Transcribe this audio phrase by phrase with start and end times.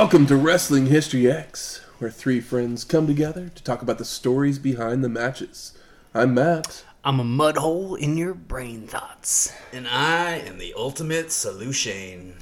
[0.00, 4.60] Welcome to Wrestling History X, where three friends come together to talk about the stories
[4.60, 5.76] behind the matches.
[6.14, 6.84] I'm Matt.
[7.02, 9.52] I'm a mud hole in your brain thoughts.
[9.72, 12.36] And I am the ultimate solution.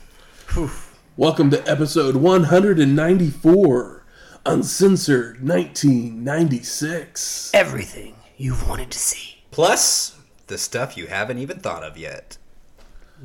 [1.17, 4.05] Welcome to episode 194,
[4.45, 7.53] Uncensored 1996.
[7.55, 9.39] Everything you've wanted to see.
[9.51, 12.37] Plus, the stuff you haven't even thought of yet.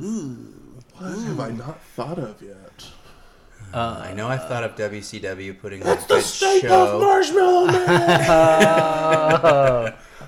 [0.01, 0.53] Ooh.
[0.98, 2.85] What have I not thought of yet?
[3.73, 6.99] I know I've thought of WCW putting on a the good Stay Puft show.
[6.99, 7.81] Marshmallow Man!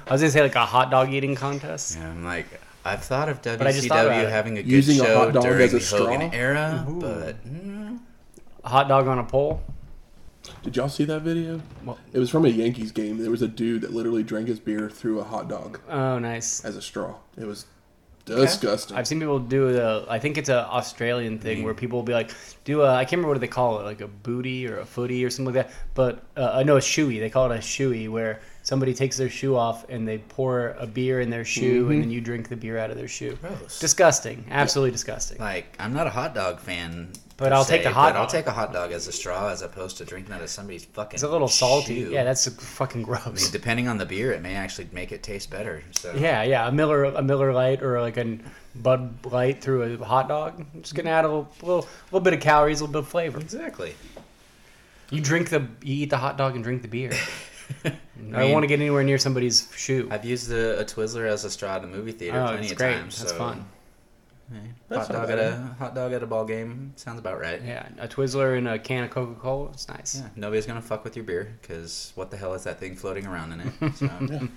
[0.06, 1.98] I was gonna say like a hot dog eating contest.
[1.98, 2.48] Yeah, I'm like,
[2.86, 4.30] I've thought of I just thought about WCW it.
[4.30, 6.40] having a good Using a show hot dog during as a the Hogan straw?
[6.40, 8.00] era, but mm,
[8.64, 9.62] A hot dog on a pole.
[10.62, 11.62] Did y'all see that video?
[11.86, 11.98] What?
[12.12, 13.18] It was from a Yankees game.
[13.18, 16.66] There was a dude that literally drank his beer through a hot dog Oh, nice.
[16.66, 17.16] as a straw.
[17.38, 17.66] It was
[18.26, 18.98] disgusting.
[18.98, 20.06] I've seen people do the.
[20.10, 22.32] I think it's an Australian thing where people will be like,
[22.64, 22.94] do a.
[22.94, 25.54] I can't remember what they call it, like a booty or a footy or something
[25.54, 25.76] like that.
[25.94, 27.20] But uh, I know a shoey.
[27.20, 30.88] They call it a shoey, where somebody takes their shoe off and they pour a
[30.88, 33.38] beer in their shoe, and then you drink the beer out of their shoe.
[33.42, 33.80] Gross.
[33.80, 34.46] Disgusting.
[34.50, 35.38] Absolutely disgusting.
[35.40, 37.12] like, I'm not a hot dog fan.
[37.44, 39.62] But I'll take the hot but I'll take a hot dog as a straw as
[39.62, 41.16] opposed to drinking out of somebody's fucking.
[41.16, 42.04] It's a little salty.
[42.06, 42.12] shoe.
[42.12, 43.50] Yeah, that's fucking I mean, gross.
[43.52, 45.84] depending on the beer, it may actually make it taste better.
[45.92, 48.38] So Yeah, yeah, a Miller, a Miller Light, or like a
[48.76, 50.66] Bud Light through a hot dog.
[50.82, 53.40] Just gonna add a little, little, little bit of calories, a little bit of flavor.
[53.40, 53.94] exactly.
[55.12, 57.12] You drink the, you eat the hot dog and drink the beer.
[57.86, 60.08] I mean- don't want to get anywhere near somebody's shoe.
[60.12, 62.72] I've used a, a Twizzler as a straw at the movie theater Oh, plenty it's
[62.72, 62.94] of great.
[62.96, 63.20] times.
[63.20, 63.66] That's so, fun.
[64.54, 67.40] Hey, That's hot not dog at a hot dog at a ball game sounds about
[67.40, 67.62] right.
[67.64, 69.70] Yeah, a Twizzler and a can of Coca Cola.
[69.72, 70.20] It's nice.
[70.20, 73.26] Yeah, nobody's gonna fuck with your beer because what the hell is that thing floating
[73.26, 73.74] around in it?
[73.96, 74.48] So,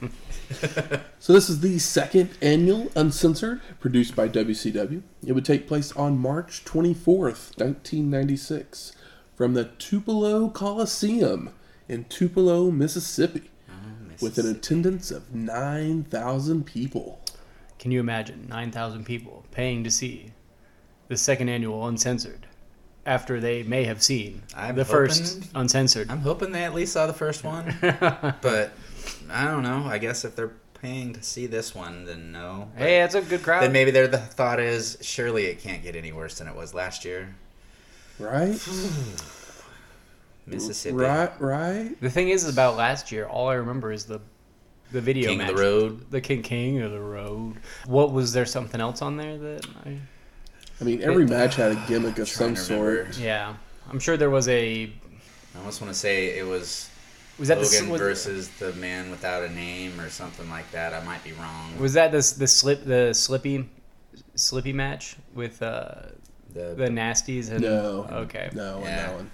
[1.18, 5.02] So this is the second annual Uncensored, produced by WCW.
[5.24, 8.92] It would take place on March 24th, 1996,
[9.34, 11.50] from the Tupelo Coliseum
[11.88, 13.72] in Tupelo, Mississippi, ah,
[14.20, 17.20] with an attendance of 9,000 people.
[17.78, 20.32] Can you imagine nine thousand people paying to see
[21.08, 22.46] the second annual Uncensored
[23.06, 26.10] after they may have seen I'm the first Uncensored?
[26.10, 28.72] I'm hoping they at least saw the first one, but
[29.30, 29.84] I don't know.
[29.86, 30.52] I guess if they're
[30.82, 32.68] paying to see this one, then no.
[32.74, 33.62] But Hey, that's a good crowd.
[33.62, 36.74] then maybe their the thought is surely it can't get any worse than it was
[36.74, 37.34] last year.
[38.18, 38.50] Right?
[40.46, 42.00] Mississippi, Right, right.
[42.00, 44.20] The thing is about last year, all I remember is the
[44.92, 45.50] the video King match.
[45.50, 46.10] of the Road.
[46.10, 47.56] The King King of the Road.
[47.86, 49.98] What was there something else on there that I
[50.80, 53.12] I mean, every match had a gimmick of some Trying to remember.
[53.12, 53.18] sort.
[53.24, 53.54] Yeah.
[53.90, 54.84] I'm sure there was a
[55.54, 56.90] I almost want to say it was
[57.38, 60.92] was that Hogan the was, versus the man without a name or something like that.
[60.94, 61.78] I might be wrong.
[61.78, 63.68] was that this the slip the slippy
[64.34, 66.02] slippy match with uh
[66.52, 68.06] the, the nasties and No.
[68.10, 68.48] okay.
[68.54, 68.96] No, on Yeah.
[69.08, 69.30] that one.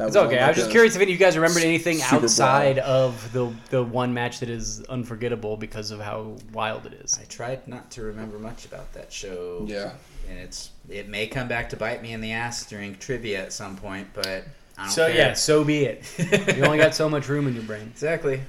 [0.00, 0.38] That It's was okay.
[0.38, 3.52] I was just curious if any of you guys remembered anything Super outside of the
[3.68, 7.18] the one match that is unforgettable because of how wild it is.
[7.20, 9.62] I tried not to remember much about that show.
[9.68, 9.92] Yeah.
[10.30, 13.52] and it's it may come back to bite me in the ass during trivia at
[13.52, 14.44] some point, but
[14.88, 15.14] So care.
[15.16, 16.02] yeah, so be it.
[16.56, 17.88] you only got so much room in your brain.
[17.92, 18.40] exactly.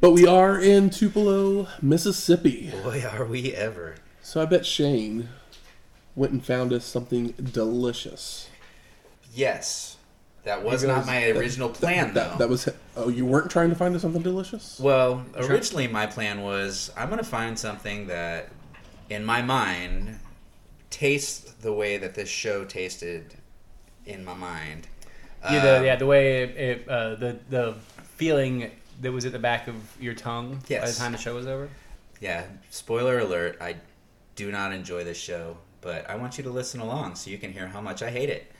[0.00, 2.72] But we are in Tupelo, Mississippi.
[2.82, 3.94] Boy, are we ever!
[4.20, 5.28] So I bet Shane
[6.16, 8.48] went and found us something delicious.
[9.32, 9.93] Yes,
[10.44, 12.38] that was He not goes- my original plan That, though.
[12.38, 12.68] that was.
[12.96, 14.78] Oh, you weren't trying to find something delicious?
[14.78, 18.48] well, originally my plan was I'm gonna find something that,
[19.10, 20.18] in my mind,
[20.90, 23.34] tastes the way that this show tasted
[24.06, 24.86] in my mind.
[25.50, 27.74] Yeah, the, Um, yeah, the way it, it, uh, the the
[28.16, 28.70] feeling
[29.00, 31.68] that was at the back of your tongue by the time the show was over.
[32.20, 33.76] Yeah, spoiler alert, I
[34.36, 37.52] do not enjoy this show, but I want you to listen along so you can
[37.52, 38.50] hear how much I hate it.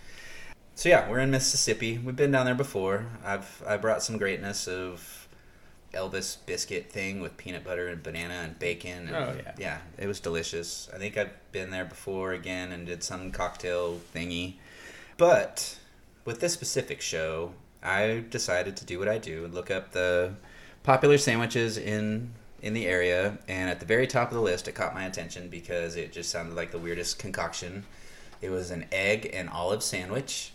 [0.76, 1.98] So yeah, we're in Mississippi.
[1.98, 3.06] We've been down there before.
[3.24, 5.28] I've I brought some greatness of
[5.92, 9.08] Elvis biscuit thing with peanut butter and banana and bacon.
[9.08, 9.52] And, Oh, yeah.
[9.58, 10.88] yeah, it was delicious.
[10.92, 14.54] I think I've been there before again and did some cocktail thingy.
[15.16, 15.78] But
[16.24, 20.34] with this specific show, I decided to do what I do and look up the
[20.82, 22.32] popular sandwiches in
[22.62, 25.48] in the area, and at the very top of the list, it caught my attention
[25.50, 27.84] because it just sounded like the weirdest concoction.
[28.40, 30.53] It was an egg and olive sandwich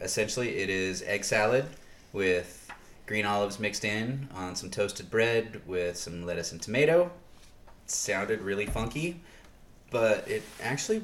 [0.00, 1.64] Essentially, it is egg salad
[2.12, 2.70] with
[3.06, 7.10] green olives mixed in on some toasted bread with some lettuce and tomato.
[7.84, 9.20] It sounded really funky,
[9.90, 11.02] but it actually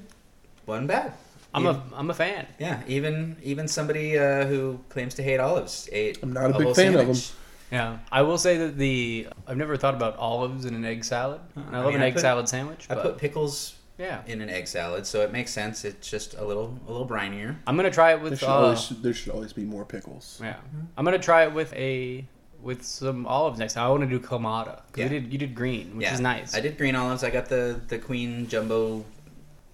[0.67, 1.13] wasn't bad.
[1.53, 2.47] I'm Even- a I'm a fan.
[2.59, 6.19] yeah, even even somebody uh, who claims to hate olives ate.
[6.23, 7.31] I'm not a a big whole fan of sandwich.
[7.73, 11.41] Yeah, I will say that the I've never thought about olives in an egg salad.
[11.57, 12.87] And I I love mean, an I egg put- salad sandwich.
[12.91, 15.85] I But put pickles yeah, in an egg salad, so it makes sense.
[15.85, 17.57] It's just a little a little brinier.
[17.67, 18.39] I'm gonna try it There with.
[18.41, 20.41] should, Uh, always, there should always be more pickles.
[20.43, 20.57] yeah,
[20.97, 22.25] I'm gonna try it with a
[22.63, 23.87] with some olives next time.
[23.87, 24.77] I want to do Kalamata.
[24.77, 25.05] 'Cause Yeah.
[25.05, 26.55] You did you did green, which yeah, is nice.
[26.55, 27.23] I did green olives.
[27.25, 29.05] I got the the queen jumbo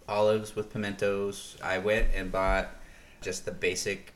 [0.09, 1.57] olives with pimentos.
[1.63, 2.69] I went and bought
[3.21, 4.13] just the basic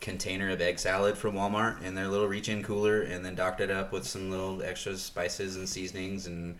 [0.00, 3.70] container of egg salad from Walmart in their little reach-in cooler, and then docked it
[3.70, 6.56] up with some little extra spices and seasonings, and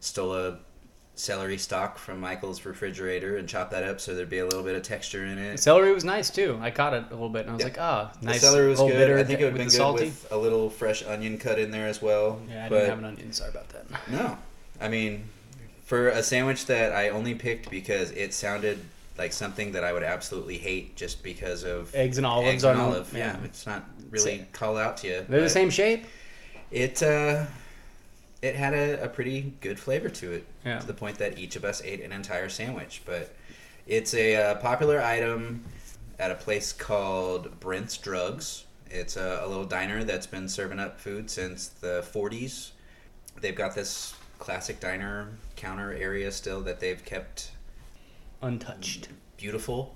[0.00, 0.58] stole a
[1.14, 4.74] celery stalk from Michael's refrigerator and chop that up so there'd be a little bit
[4.74, 5.58] of texture in it.
[5.60, 6.58] Celery was nice too.
[6.62, 7.66] I caught it a little bit, and I was Yeah.
[7.68, 8.40] like, ah, nice.
[8.40, 8.98] The celery was little good.
[8.98, 10.04] bitter I think it would have been good salty.
[10.06, 12.40] with a little fresh onion cut in there as well.
[12.48, 13.32] Yeah, I but didn't have an onion.
[13.32, 13.84] Sorry about that.
[14.10, 14.38] no,
[14.80, 15.24] I mean,
[15.84, 18.78] for a sandwich that I only picked because it sounded
[19.18, 22.80] like something that I would absolutely hate just because of Eggs and olives eggs and
[22.80, 23.12] are olive.
[23.12, 23.36] yeah.
[23.38, 24.46] Yeah, it's not really Same.
[24.52, 25.26] call out to you.
[25.28, 26.06] They're the same shape.
[26.70, 27.44] It uh,
[28.42, 30.46] it had a, a pretty good flavor to it.
[30.64, 30.80] Yeah.
[30.80, 33.34] To the point that each of us ate an entire sandwich, but
[33.86, 35.64] it's a uh, popular item
[36.18, 38.66] at a place called Brent's Drugs.
[38.90, 42.72] It's a, a little diner that's been serving up food since the 40s.
[43.40, 47.52] They've got this classic diner counter area still that they've kept
[48.42, 49.08] Untouched.
[49.36, 49.94] beautiful.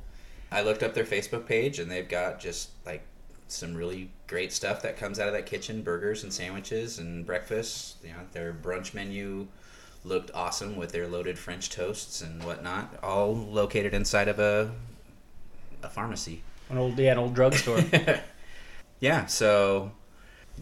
[0.53, 3.03] I looked up their Facebook page and they've got just like
[3.49, 7.97] some really great stuff that comes out of that kitchen burgers and sandwiches and breakfast.
[8.03, 9.47] You know, their brunch menu
[10.05, 14.73] looked awesome with their loaded French toasts and whatnot, all located inside of a
[15.83, 16.43] a pharmacy.
[16.71, 17.83] An old yeah, an old drugstore.
[19.01, 19.93] Yeah, so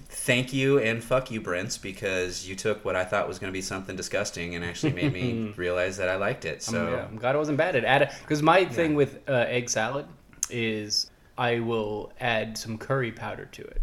[0.08, 3.56] thank you and fuck you, Brents, because you took what I thought was going to
[3.56, 6.62] be something disgusting and actually made me realize that I liked it.
[6.62, 7.76] So I'm, yeah, I'm glad it wasn't bad.
[7.76, 10.06] It added because my thing with uh, egg salad
[10.50, 13.82] is I will add some curry powder to it.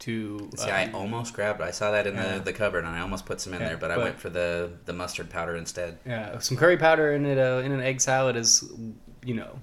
[0.00, 1.62] To See, I um, almost grabbed.
[1.62, 2.34] I saw that in Yeah.
[2.38, 4.28] the, the cupboard, and I almost put some in Yeah, there, but, I went for
[4.28, 5.98] the the mustard powder instead.
[6.04, 8.70] yeah, some curry powder in it uh, in an egg salad is
[9.24, 9.58] you know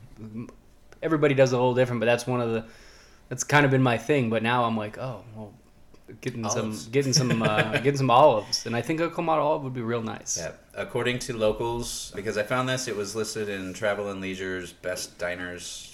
[1.03, 2.65] everybody does a little different, but that's one of the
[3.29, 4.29] that's kind of been my thing.
[4.29, 5.53] But now I'm like, oh well,
[6.21, 6.83] getting Olives.
[6.83, 9.81] some getting some uh, getting some olives, and I think a Kalamata olive would be
[9.81, 10.37] real nice.
[10.39, 14.73] Yeah, according to locals, because I found this, it was listed in Travel and Leisure's
[14.73, 15.90] best diners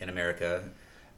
[0.00, 0.68] in America.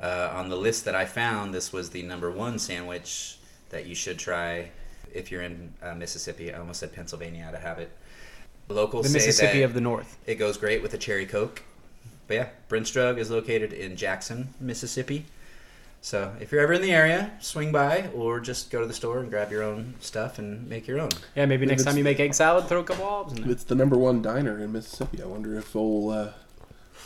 [0.01, 3.39] Uh, on the list that I found, this was the number one sandwich
[3.71, 4.71] that you should try
[5.13, 6.53] if you're in uh, Mississippi.
[6.53, 7.91] I almost said Pennsylvania to have it.
[8.69, 10.19] Locals The say Mississippi that of the North.
[10.27, 11.63] it goes great with a cherry coke.
[12.27, 15.25] But yeah, Brent's Drug is located in Jackson, Mississippi.
[16.01, 19.19] So if you're ever in the area, swing by or just go to the store
[19.19, 21.09] and grab your own stuff and make your own.
[21.35, 23.51] Yeah, maybe If next time you make egg salad, throw a couple olives in there.
[23.51, 25.23] It's the number one diner in Mississippi.
[25.23, 26.29] I wonder if old uh,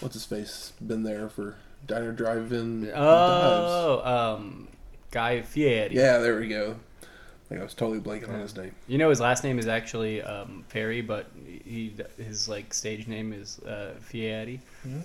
[0.02, 1.56] what's his face been there for
[1.86, 2.94] diner drive-in dives.
[2.96, 4.02] Oh,
[4.36, 4.68] um,
[5.10, 5.94] Guy Fieri.
[5.94, 6.76] Yeah, there we go.
[7.02, 8.74] I think I was totally blanking on his name.
[8.88, 11.26] You know his last name is actually um, Ferry, but
[11.64, 14.60] he his like stage name is uh, Fieri.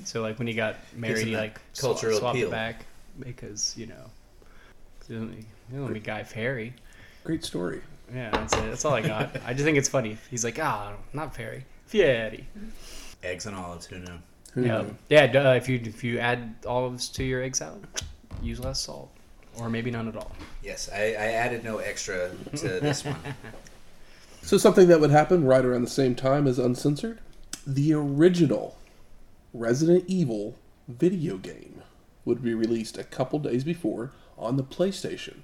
[0.06, 2.48] So like when he got married, he like swa- cultural swapped appeal.
[2.48, 2.86] it back
[3.20, 4.12] because you know,
[5.08, 6.74] he doesn't, he doesn't be Guy Ferry.
[7.24, 7.82] Great story.
[8.14, 8.62] Yeah, that's it.
[8.62, 9.36] That's all I got.
[9.46, 10.18] I just think it's funny.
[10.32, 12.48] He's like, ah, not Ferry, Fieri.
[13.24, 14.20] Eggs and olives, who knew?
[14.58, 15.26] Who Yeah, yeah.
[15.26, 17.86] Uh, if you if you add olives to your egg salad,
[18.42, 19.12] use less salt,
[19.60, 20.32] or maybe none at all.
[20.64, 23.16] Yes, I, I added no extra to this one.
[24.42, 27.20] So something that would happen right around the same time as Uncensored,
[27.66, 28.78] the original
[29.54, 30.56] Resident Evil
[30.88, 31.82] video game
[32.24, 35.40] would be released a couple days before on the PlayStation,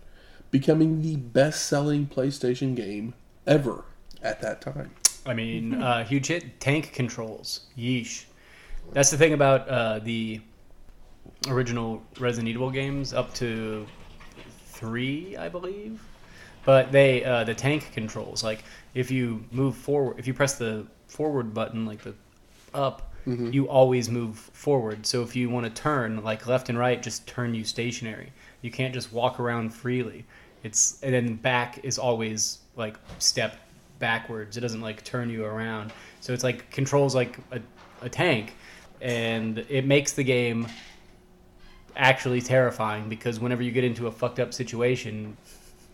[0.52, 3.14] becoming the best-selling PlayStation game
[3.46, 3.84] ever
[4.22, 4.92] at that time.
[5.26, 6.62] I mean, uh, huge hit.
[6.62, 7.66] Tank controls.
[7.78, 8.24] Yeesh.
[8.94, 10.40] That's the thing about uh, the
[11.48, 13.86] original Resident Evil games, up to
[14.68, 16.02] three, I believe.
[16.66, 20.86] But they uh, the tank controls, like if you move forward, if you press the
[21.08, 22.14] forward button, like the
[22.74, 23.14] up,
[23.52, 25.06] you always move forward.
[25.06, 28.32] So if you want to turn, like left and right, just turn you stationary.
[28.62, 30.26] You can't just walk around freely.
[30.64, 33.58] It's and then back is always like step
[34.00, 34.56] backwards.
[34.58, 35.92] It doesn't like turn you around.
[36.22, 37.60] So it's like controls like a,
[38.02, 38.56] a tank,
[39.04, 40.66] and it makes the game
[41.96, 45.38] actually terrifying because whenever you get into a fucked up situation,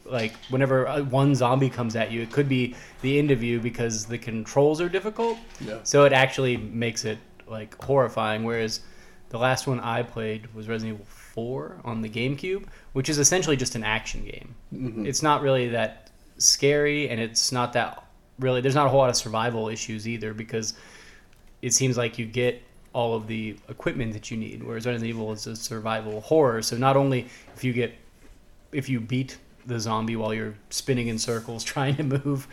[0.05, 3.59] like whenever uh, one zombie comes at you, it could be the end of you
[3.59, 5.37] because the controls are difficult.
[5.59, 5.79] Yeah.
[5.83, 8.43] So it actually makes it like horrifying.
[8.43, 8.81] Whereas
[9.29, 12.63] The last one I played was Resident Evil 4 on the GameCube,
[12.93, 14.55] which is essentially just an action game.
[14.73, 15.07] Mhm.
[15.07, 18.03] It's not really that scary, and it's not that
[18.39, 18.59] really.
[18.61, 20.73] There's not a whole lot of survival issues either because
[21.61, 22.63] it seems like you get
[22.93, 24.63] all of the equipment that you need.
[24.63, 27.93] Whereas Resident Evil is a survival horror, so not only if you get
[28.71, 32.47] if you beat the zombie while you're spinning in circles trying to move,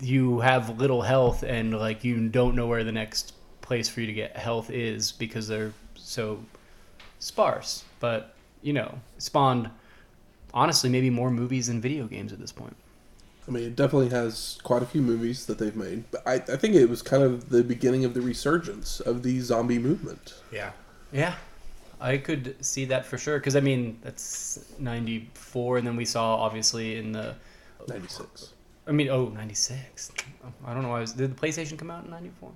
[0.00, 4.06] you have little health and like you don't know where the next place for you
[4.06, 6.42] to get health is because they're so
[7.18, 7.84] sparse.
[8.00, 9.70] But you know, spawned
[10.54, 12.76] honestly maybe more movies than video games at this point.
[13.48, 16.56] I mean, it definitely has quite a few movies that they've made, but I, I
[16.56, 20.34] think it was kind of the beginning of the resurgence of the zombie movement.
[20.52, 20.72] Yeah.
[21.12, 21.34] Yeah,
[22.00, 23.38] I could see that for sure.
[23.38, 27.34] Because I mean, that's '94, and then we saw obviously in the.
[27.88, 28.52] 96.
[28.86, 30.12] I mean, oh, 96.
[30.66, 30.98] I don't know why.
[30.98, 32.52] I was, did the PlayStation come out in '94?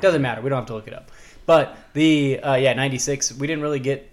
[0.00, 0.40] Doesn't matter.
[0.40, 1.10] We don't have to look it up.
[1.44, 3.34] But the uh, yeah, '96.
[3.34, 4.10] We didn't really get.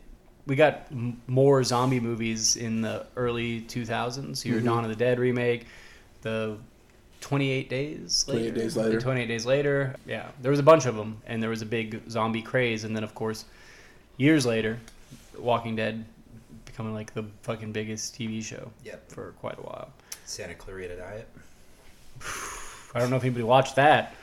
[0.49, 4.43] We got m- more zombie movies in the early 2000s.
[4.43, 4.65] Your Mhm.
[4.65, 5.67] Dawn of the Dead remake,
[6.23, 6.57] the
[7.21, 8.55] 28 Days 28 later.
[8.59, 8.89] Days Later.
[8.95, 9.95] The 28 Days Later.
[10.07, 12.83] Yeah, there was a bunch of them, and there was a big zombie craze.
[12.83, 13.45] And then, of course,
[14.17, 14.79] years later,
[15.37, 16.03] Walking Dead
[16.65, 19.11] becoming like the fucking biggest TV show Yep.
[19.11, 19.89] for quite a while.
[20.25, 21.27] Santa Clarita Diet.
[22.95, 24.15] I don't know if anybody watched that.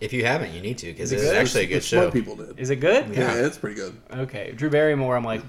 [0.00, 2.10] If you haven't, you need to because Is it's actually a good show.
[2.10, 2.58] people did.
[2.58, 3.08] Is it good?
[3.14, 3.46] Yeah, Yeah.
[3.46, 3.94] it's pretty good.
[4.10, 5.14] Okay, Drew Barrymore.
[5.16, 5.42] I'm like,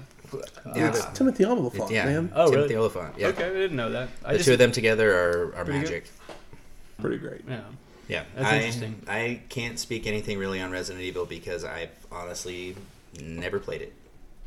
[0.76, 2.04] Yeah, it's but- Timothy Olyphant, yeah.
[2.04, 2.32] man.
[2.34, 2.76] Oh, Timothy really?
[2.76, 3.14] Olyphant.
[3.18, 3.28] Yeah.
[3.28, 4.08] okay, I didn't know that.
[4.24, 5.90] I The just, two of them together are, are Pretty good.
[5.90, 6.04] magic.
[7.00, 7.40] Pretty great.
[7.48, 7.60] Yeah.
[8.08, 9.02] Yeah, That's I, interesting.
[9.08, 12.76] I can't speak anything really on Resident Evil because I've honestly
[13.20, 13.92] never played it.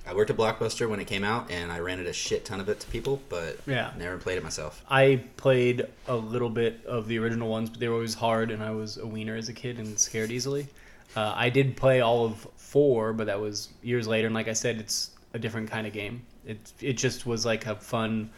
[0.07, 2.69] I worked at Blockbuster when it came out, and I rented a shit ton of
[2.69, 3.91] it to people, but Yeah.
[3.97, 4.83] never played it myself.
[4.89, 8.61] I played a little bit of the original ones, but they were always hard, and
[8.63, 10.67] I was a wiener as a kid and scared easily.
[11.15, 14.27] Uh, I did play all of four, but that was years later.
[14.27, 16.21] And like I said, it's a different kind of game.
[16.45, 18.29] It it just was like a fun,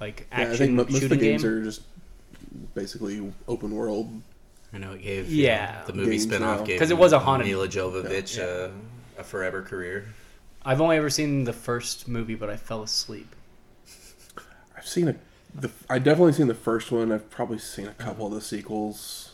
[0.00, 1.50] like Yeah, action I think mo- most of the shooting games game.
[1.52, 1.80] are just
[2.74, 4.22] basically open world.
[4.72, 5.82] I know it gave Yeah.
[5.86, 6.62] the movie Games spinoff now.
[6.64, 7.66] gave 'Cause it was a haunted Mila.
[7.68, 8.44] Jovovich Yeah.
[8.44, 8.70] uh,
[9.18, 10.06] a forever career.
[10.68, 13.34] I've only ever seen the first movie, but I fell asleep.
[14.76, 15.16] I've seen a,
[15.54, 17.10] the, I definitely seen the first one.
[17.10, 19.32] I've probably seen a couple of the sequels.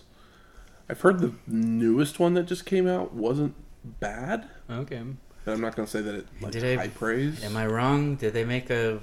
[0.89, 3.57] I've heard the newest one that just came out wasn't
[3.99, 4.49] bad.
[4.71, 5.03] Okay.
[5.45, 7.43] But I'm not going to say that it like Did I- high praise.
[7.43, 8.15] Am I wrong?
[8.15, 9.01] Did they make a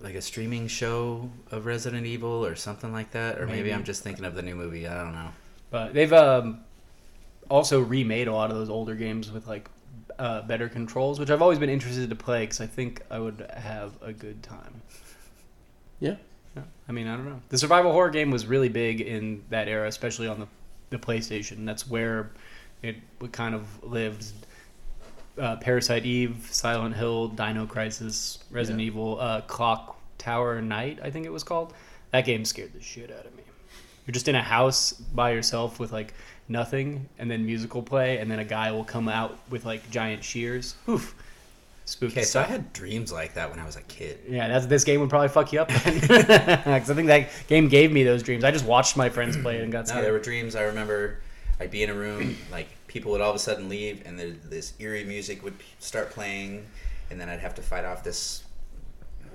[0.00, 3.40] like a streaming show of Resident Evil or something like that?
[3.40, 3.74] Or maybe, Maybe.
[3.74, 4.86] I'm just thinking of the new movie.
[4.86, 5.30] I don't know.
[5.70, 6.60] But they've um,
[7.50, 9.68] also remade a lot of those older games with like
[10.22, 13.44] uh, better controls, which I've always been interested to play because I think I would
[13.56, 14.80] have a good time.
[15.98, 16.14] Yeah.
[16.56, 16.62] Yeah.
[16.88, 17.40] I mean, I don't know.
[17.48, 20.46] The survival horror game was really big in that era, especially on the
[20.90, 21.66] the PlayStation.
[21.66, 22.30] That's where
[22.82, 22.96] it
[23.32, 24.26] kind of lived.
[25.36, 28.86] Uh, Parasite Eve, Silent Hill, Dino Crisis, Resident Yeah.
[28.88, 31.72] Evil, uh, Clock Tower Night, I think it was called.
[32.12, 33.42] That game scared the shit out of me.
[34.06, 36.12] You're just in a house by yourself with like
[36.52, 40.22] nothing, and then musical play, and then a guy will come out with like giant
[40.22, 40.76] shears.
[40.88, 41.14] Oof,
[41.84, 42.12] spooky.
[42.12, 44.20] Okay, so I had dreams like that when I was a kid.
[44.28, 45.68] Yeah, that's this game would probably fuck you up.
[45.68, 46.10] Because
[46.66, 48.44] I think that game gave me those dreams.
[48.44, 50.02] I just watched my friends play it and got scared.
[50.02, 50.54] No, there were dreams.
[50.54, 51.18] I remember
[51.58, 54.30] I'd be in a room, like people would all of a sudden leave, and there,
[54.30, 56.66] this eerie music would start playing,
[57.10, 58.44] and then I'd have to fight off this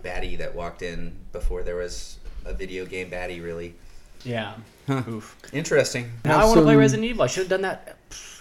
[0.04, 3.44] baddie that walked in before there was a video game baddie.
[3.44, 3.76] Really
[4.24, 4.56] yeah.
[4.88, 5.04] Huh.
[5.10, 5.36] Oof.
[5.52, 6.12] interesting.
[6.24, 7.24] Now Have I want to play Resident Evil.
[7.24, 7.98] I should have done that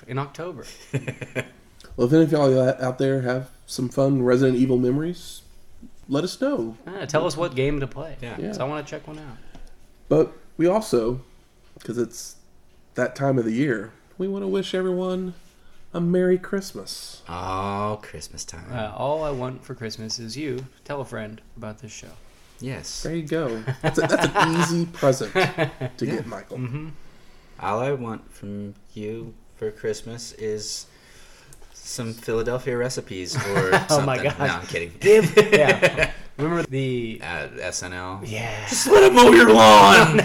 [0.06, 0.64] in October.
[1.96, 5.42] Well, if any of y'all out there have some fun Resident Evil memories,
[6.08, 6.76] let us know.
[6.86, 8.16] Ah, tell us what game to play.
[8.20, 8.36] Yeah.
[8.38, 8.54] Yeah.
[8.60, 9.38] I want to check one out.
[10.08, 11.22] But we also,
[11.78, 12.36] because it's
[12.94, 15.34] that time of the year, we want to wish everyone
[15.94, 17.22] a Merry Christmas.
[17.30, 18.70] Oh, Christmas time.
[18.70, 20.66] Uh, all I want for Christmas is you.
[20.84, 22.10] Tell a friend about this show.
[22.60, 23.02] Yes.
[23.02, 23.62] There you go.
[23.82, 25.70] That's, a, that's an easy present to
[26.00, 26.16] Yeah.
[26.16, 26.58] get, Michael.
[26.58, 26.88] Mm-hmm.
[27.60, 30.86] All I want from you for Christmas is
[31.72, 33.86] some Philadelphia recipes or something.
[33.90, 34.38] Oh my god!
[34.38, 34.92] No, I'm kidding.
[35.00, 35.34] Give.
[35.52, 36.10] yeah.
[36.36, 37.20] Remember the.
[37.22, 38.28] Uh, SNL.
[38.28, 38.66] Yeah.
[38.68, 40.20] Just let him mow your lawn.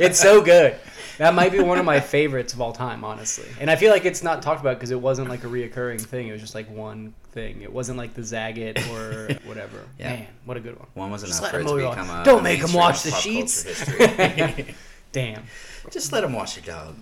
[0.00, 0.74] it's so good.
[1.18, 3.46] That might be one of my favorites of all time, honestly.
[3.60, 6.28] And I feel like it's not talked about because it wasn't like a reoccurring thing.
[6.28, 7.62] It was just like one thing.
[7.62, 9.84] It wasn't like the Zagat or whatever.
[9.98, 10.08] Yeah.
[10.16, 10.88] Man, what a good one.
[10.94, 12.22] One was Just enough let for it him to become lawn.
[12.22, 14.66] a Don't a make him mainstream wash the sheets.
[15.12, 15.44] Damn.
[15.90, 16.96] Just let him wash your dog.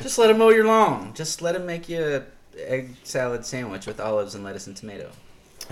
[0.00, 1.12] Just let him mow your lawn.
[1.14, 2.22] Just let him make you a
[2.60, 5.10] egg salad sandwich with olives and lettuce and tomato.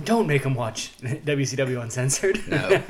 [0.04, 2.40] Don't make him watch WCW Uncensored.
[2.48, 2.82] No.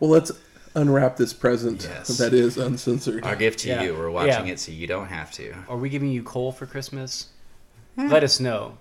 [0.00, 0.32] Well, let's
[0.74, 2.08] unwrap this present Yes.
[2.18, 3.24] that is uncensored.
[3.24, 3.82] Our gift to Yeah.
[3.82, 3.94] you.
[3.94, 4.52] We're watching Yeah.
[4.54, 5.54] it so you don't have to.
[5.68, 7.26] Are we giving you coal for Christmas?
[7.96, 8.78] let us know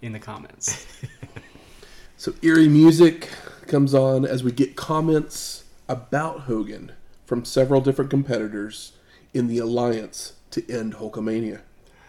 [0.00, 0.86] in the comments.
[2.16, 3.28] So eerie music
[3.66, 6.92] comes on as we get comments about Hogan
[7.26, 8.92] from several different competitors
[9.34, 11.62] in the alliance to end Hulkamania.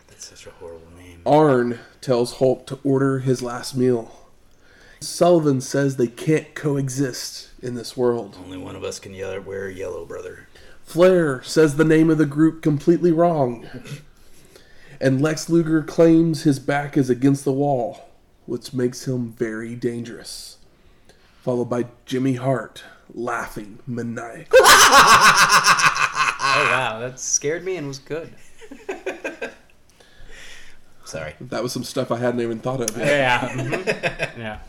[0.07, 1.21] That's such a horrible name.
[1.25, 4.29] Arn tells Hulk to order his last meal.
[4.99, 8.37] Sullivan says they can't coexist in this world.
[8.43, 10.47] Only one of us can yell, wear yellow, brother.
[10.83, 13.67] Flair says the name of the group completely wrong.
[14.99, 18.09] And Lex Luger claims his back is against the wall,
[18.45, 20.57] which makes him very dangerous.
[21.41, 24.45] Followed by Jimmy Hart laughing maniacally.
[24.53, 24.67] oh
[26.39, 28.33] wow, that scared me and was good.
[31.05, 31.35] Sorry.
[31.41, 33.07] that was some stuff I hadn't even thought of yet.
[33.07, 34.31] Yeah.
[34.37, 34.59] Yeah.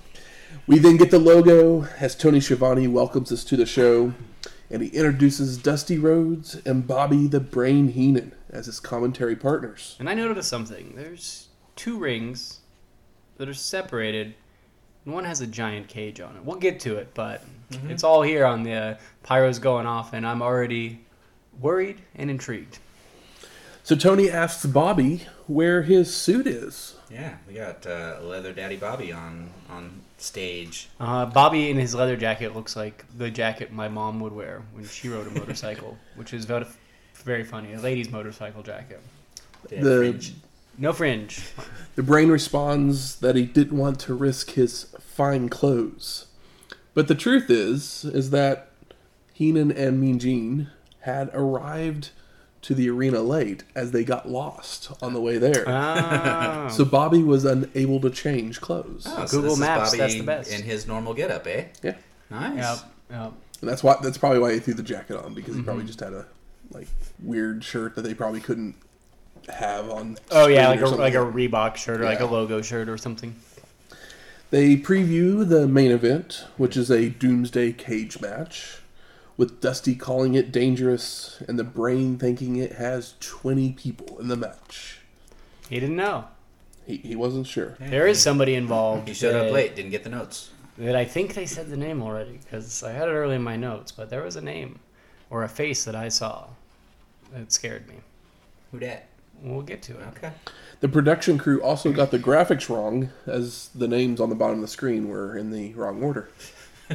[0.66, 4.14] We then get the logo as Tony Schiavone welcomes us to the show,
[4.70, 9.94] and he introduces Dusty Rhodes and Bobby the Brain Heenan as his commentary partners.
[9.98, 10.94] And I noticed something.
[10.96, 12.60] There's two rings
[13.36, 14.34] that are separated,
[15.04, 16.42] and one has a giant cage on it.
[16.42, 17.42] We'll get to it, but
[17.90, 21.04] it's all here on the uh, pyros going off, and I'm already
[21.60, 22.78] worried and intrigued.
[23.82, 26.96] So Tony asks Bobby where his suit is.
[27.10, 30.88] Yeah, we got uh, Leather Daddy Bobby on on stage.
[30.98, 34.86] Uh, Bobby in his leather jacket looks like the jacket my mom would wear when
[34.86, 36.66] she rode a motorcycle, which is very,
[37.24, 37.74] very funny.
[37.74, 39.00] A lady's motorcycle jacket.
[39.68, 40.34] The fringe.
[40.76, 41.40] No fringe.
[41.94, 46.26] the brain responds that he didn't want to risk his fine clothes.
[46.94, 48.70] But the truth is is that
[49.32, 52.10] Heenan and Mean Gene had arrived
[52.64, 55.64] to the arena late as they got lost on the way there.
[55.66, 56.68] Ah.
[56.70, 59.04] So Bobby was unable to change clothes.
[59.06, 60.52] Oh, Google this Maps, Bobby that's the best.
[60.52, 61.66] in his normal getup, eh?
[61.82, 61.96] Yeah.
[62.30, 62.56] Nice.
[62.56, 62.78] Yep.
[63.10, 63.32] Yep.
[63.60, 65.64] And that's why that's probably why he threw the jacket on because he Mm-hmm.
[65.66, 66.26] probably just had a
[66.70, 66.88] like
[67.22, 68.74] weird shirt that they probably couldn't
[69.48, 70.16] have on.
[70.30, 71.18] Oh yeah, like a or like a.
[71.18, 73.34] Reebok shirt or like a logo shirt or something.
[74.50, 78.78] They preview the main event, which is a Doomsday cage match,
[79.36, 84.36] with Dusty calling it dangerous and the Brain thinking it has twenty people in the
[84.36, 85.00] match.
[85.68, 86.26] He didn't know.
[86.86, 87.76] He, he wasn't sure.
[87.80, 89.08] There is somebody involved.
[89.08, 90.50] He showed up late, didn't get the notes.
[90.76, 93.56] That I think they said the name already because I had it early in my
[93.56, 94.80] notes, but there was a name
[95.30, 96.46] or a face that I saw
[97.32, 97.96] that scared me.
[98.72, 99.08] Who dat?
[99.42, 100.06] We'll get to it.
[100.16, 100.32] Okay.
[100.80, 104.62] The production crew also got the graphics wrong, as the names on the bottom of
[104.62, 106.28] the screen were in the wrong order.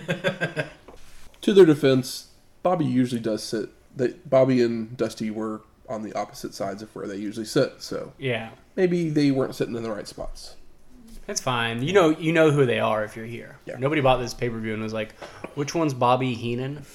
[1.41, 2.28] to their defense,
[2.63, 3.69] Bobby usually does sit.
[3.95, 8.13] That Bobby and Dusty were on the opposite sides of where they usually sit, so
[8.19, 10.55] Yeah, maybe they weren't sitting in the right spots.
[11.25, 11.81] that's fine.
[11.81, 13.57] You know, you know who they are if you're here.
[13.65, 13.77] Yeah.
[13.79, 15.13] Nobody bought this pay per view and was like,
[15.55, 16.85] "Which one's Bobby Heenan?"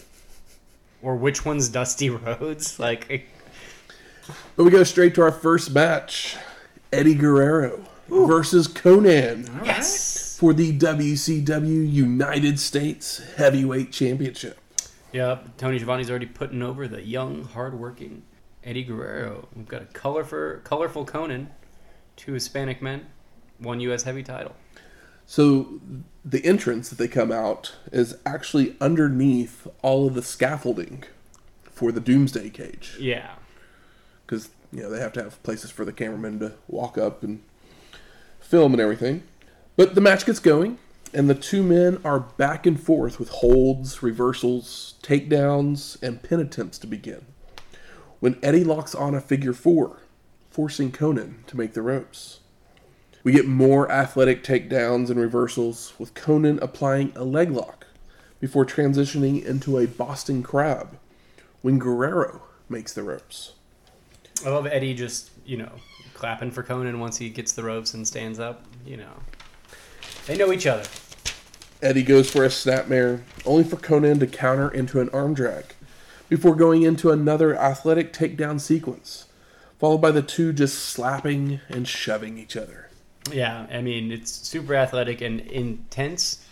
[1.03, 2.79] Or which one's Dusty Rhodes?
[2.79, 3.29] Like,
[4.57, 6.37] But we go straight to our first match:
[6.93, 9.67] Eddie Guerrero versus Konnan All right.
[9.67, 10.37] yes.
[10.39, 14.59] for the WCW United States Heavyweight Championship.
[15.15, 15.57] Yep.
[15.59, 18.23] Tony Schiavone's already putting over the young, hardworking
[18.65, 19.47] Eddie Guerrero.
[19.55, 21.47] We've got a colorful, colorful Konnan,
[22.17, 23.07] two Hispanic men,
[23.59, 24.03] one U.S.
[24.03, 24.57] heavy title.
[25.25, 25.81] So
[26.25, 31.05] the entrance that they come out is actually underneath all of the scaffolding
[31.63, 33.35] for the Doomsday cage Yeah.
[34.27, 37.41] because you know they have to have places for the cameramen to walk up and
[38.41, 39.23] film and everything.
[39.77, 40.79] But the match gets going,
[41.15, 46.77] and the two men are back and forth with holds, reversals, takedowns, and pin attempts
[46.79, 47.25] to begin.
[48.21, 50.01] When Eddie locks on a figure four,
[50.51, 52.41] forcing Konnan to make the ropes.
[53.23, 57.87] We get more athletic takedowns and reversals, with Konnan applying a leg lock
[58.39, 60.99] before transitioning into a Boston Crab
[61.63, 63.53] when Guerrero makes the ropes.
[64.45, 65.73] I love Eddie just, you know,
[66.13, 68.65] clapping for Konnan once he gets the ropes and stands up.
[68.85, 69.13] You know,
[70.27, 70.85] they know each other.
[71.85, 75.75] Eddie goes for a snapmare, only for Konnan to counter into an arm drag,
[76.31, 79.27] before going into another athletic takedown sequence,
[79.79, 82.89] followed by the two just slapping and shoving each other.
[83.31, 86.47] Yeah, I mean, it's super athletic and intense.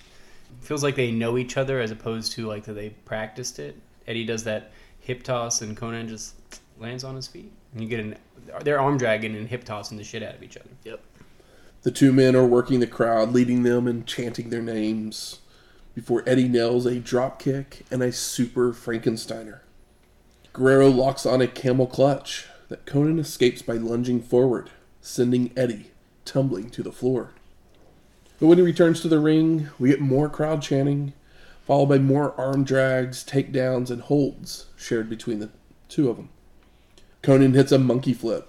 [0.61, 3.75] Feels like they know each other as opposed to like that they practiced it.
[4.07, 6.35] Eddie does that hip toss and Konnan just
[6.79, 7.51] lands on his feet.
[7.73, 8.17] And you get an
[8.65, 10.69] they're arm dragging and hip tossing the shit out of each other.
[10.85, 11.01] Yep.
[11.83, 15.41] The two men are working the crowd, leading them and chanting their names,
[15.97, 19.61] before Eddie nails a drop kick and a super Frankensteiner.
[20.53, 25.91] Guerrero locks on a camel clutch that Konnan escapes by lunging forward, sending Eddie
[26.25, 27.31] tumbling to the floor.
[28.39, 31.15] But when he returns to the ring, we get more crowd chanting,
[31.67, 35.51] followed by more arm drags, takedowns, and holds shared between the
[35.89, 36.29] two of them.
[37.25, 38.49] Konnan hits a monkey flip,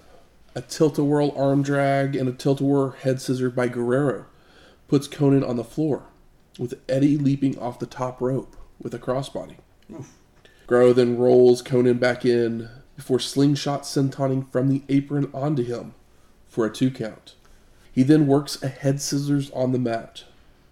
[0.56, 4.26] A tilt-a-whirl arm drag and a tilt-a-whirl head scissor by Guerrero
[4.86, 6.04] puts Konnan on the floor,
[6.58, 9.56] with Eddie leaping off the top rope with a crossbody.
[10.66, 15.94] Guerrero then rolls Konnan back in before slingshot sentoning from the apron onto him
[16.48, 17.34] for a two count.
[17.92, 20.24] He then works a head scissors on the mat,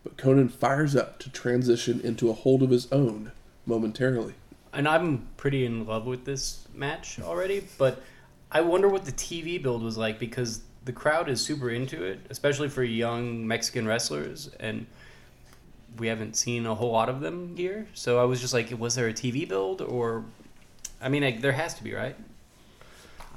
[0.05, 3.33] but Konnan fires up to transition into a hold of his own
[3.67, 4.35] momentarily.
[4.73, 8.01] And I'm pretty in love with this match already, but
[8.53, 12.21] I wonder what the TV build was like because the crowd is super into it,
[12.29, 14.87] especially for young Mexican wrestlers, and
[15.99, 17.87] we haven't seen a whole lot of them here.
[17.95, 20.25] So I was just like, was there a TV build, or
[21.01, 22.15] I mean, like, there has to be, right?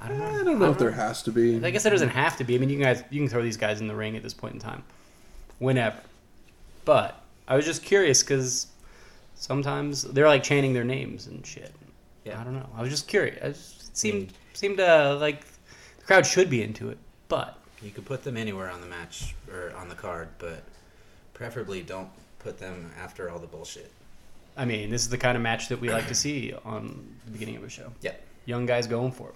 [0.01, 0.25] I don't know.
[0.25, 1.63] I don't know if there has to be.
[1.63, 2.55] I guess there doesn't have to be.
[2.55, 4.53] I mean, you guys, you can throw these guys in the ring at this point
[4.53, 4.83] in time,
[5.59, 5.99] whenever.
[6.83, 8.67] But I was just curious because
[9.35, 11.73] sometimes they're like chanting their names and shit.
[12.25, 12.39] Yeah.
[12.39, 12.69] I don't know.
[12.75, 13.39] I was just curious.
[13.41, 15.45] I just, it seemed seemed uh, like
[15.99, 16.97] the crowd should be into it,
[17.29, 20.63] but You could put them anywhere on the match or on the card, but
[21.33, 23.89] preferably don't put them after all the bullshit.
[24.57, 27.31] I mean, this is the kind of match that we like to see on the
[27.31, 27.93] beginning of a show.
[28.01, 28.15] Yeah.
[28.45, 29.35] Young guys going for it.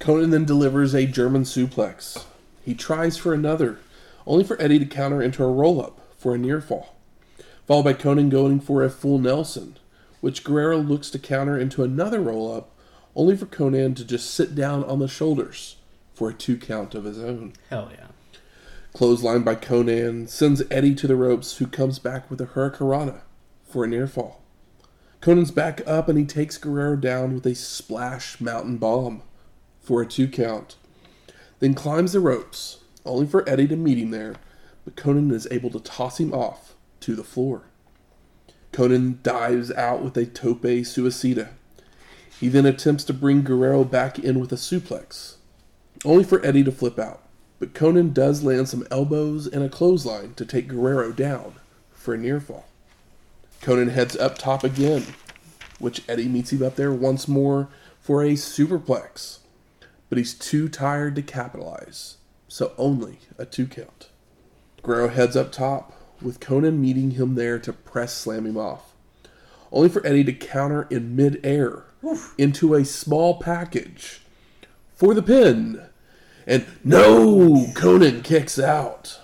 [0.00, 2.24] Konnan then delivers a German suplex.
[2.64, 3.78] He tries for another,
[4.26, 6.96] only for Eddie to counter into a roll up for a near fall,
[7.68, 9.76] followed by Konnan going for a full Nelson,
[10.20, 12.70] which Guerrero looks to counter into another roll up,
[13.14, 15.76] only for Konnan to just sit down on the shoulders
[16.14, 17.54] for a two count of his own.
[17.68, 18.06] Hell yeah.
[18.92, 23.20] Clothesline by Konnan sends Eddie to the ropes, who comes back with a Hurricanrana
[23.64, 24.42] for a near fall.
[25.20, 29.22] Konnan's back up and he takes Guerrero down with a splash mountain bomb
[29.80, 30.76] for a two count.
[31.58, 34.36] Then climbs the ropes, only for Eddie to meet him there,
[34.84, 37.64] but Konnan is able to toss him off to the floor.
[38.72, 41.50] Conan dives out with a tope suicida.
[42.40, 45.34] He then attempts to bring Guerrero back in with a suplex,
[46.06, 47.22] only for Eddie to flip out.
[47.58, 51.56] But Konnan does land some elbows and a clothesline to take Guerrero down
[51.92, 52.64] for a near fall.
[53.60, 55.04] Konnan heads up top again,
[55.78, 57.68] which Eddie meets him up there once more
[58.00, 59.40] for a superplex.
[60.08, 62.16] But he's too tired to capitalize,
[62.48, 64.08] so only a two count.
[64.82, 68.94] Guerrero heads up top, with Konnan meeting him there to press slam him off,
[69.70, 71.84] only for Eddie to counter in midair
[72.38, 74.20] into a small package
[74.94, 75.82] for the pin.
[76.46, 79.20] And no, Konnan kicks out.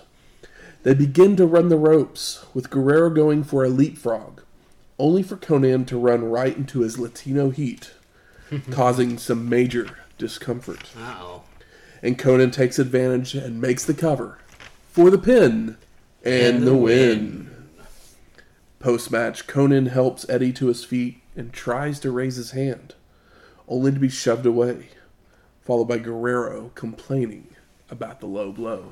[0.83, 4.41] They begin to run the ropes, with Guerrero going for a leapfrog,
[4.97, 7.91] only for Konnan to run right into his Latino heat,
[8.71, 10.91] causing some major discomfort.
[10.97, 11.43] Uh-oh.
[12.01, 14.37] And Konnan takes advantage and makes the cover
[14.91, 15.77] for the pin
[16.23, 17.67] and, And the, the win.
[18.79, 22.95] Post match, Konnan helps Eddie to his feet and tries to raise his hand,
[23.67, 24.89] only to be shoved away,
[25.61, 27.47] followed by Guerrero complaining
[27.89, 28.91] about the low blow.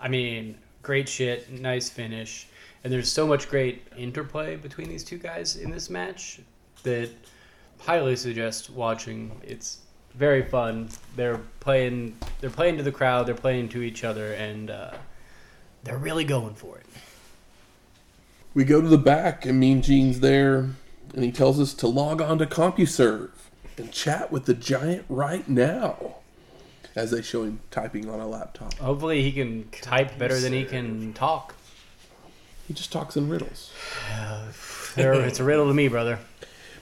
[0.00, 2.48] I mean, great shit, nice finish,
[2.82, 6.40] and there's so much great interplay between these two guys in this match
[6.82, 7.10] that
[7.78, 9.30] highly suggest watching.
[9.44, 9.78] It's
[10.14, 10.88] very fun.
[11.16, 14.92] They're playing, they're playing to the crowd, they're playing to each other, and uh,
[15.84, 16.86] they're really going for it.
[18.54, 20.70] We go to the back, and Mean Gene's there,
[21.16, 23.30] and he tells us to log on to CompuServe
[23.78, 26.16] and chat with the giant right now.
[26.94, 28.74] As they show him typing on a laptop.
[28.74, 31.54] Hopefully, he can type better than he can talk.
[32.68, 33.72] He just talks in riddles.
[34.98, 36.18] It's a riddle to me, brother.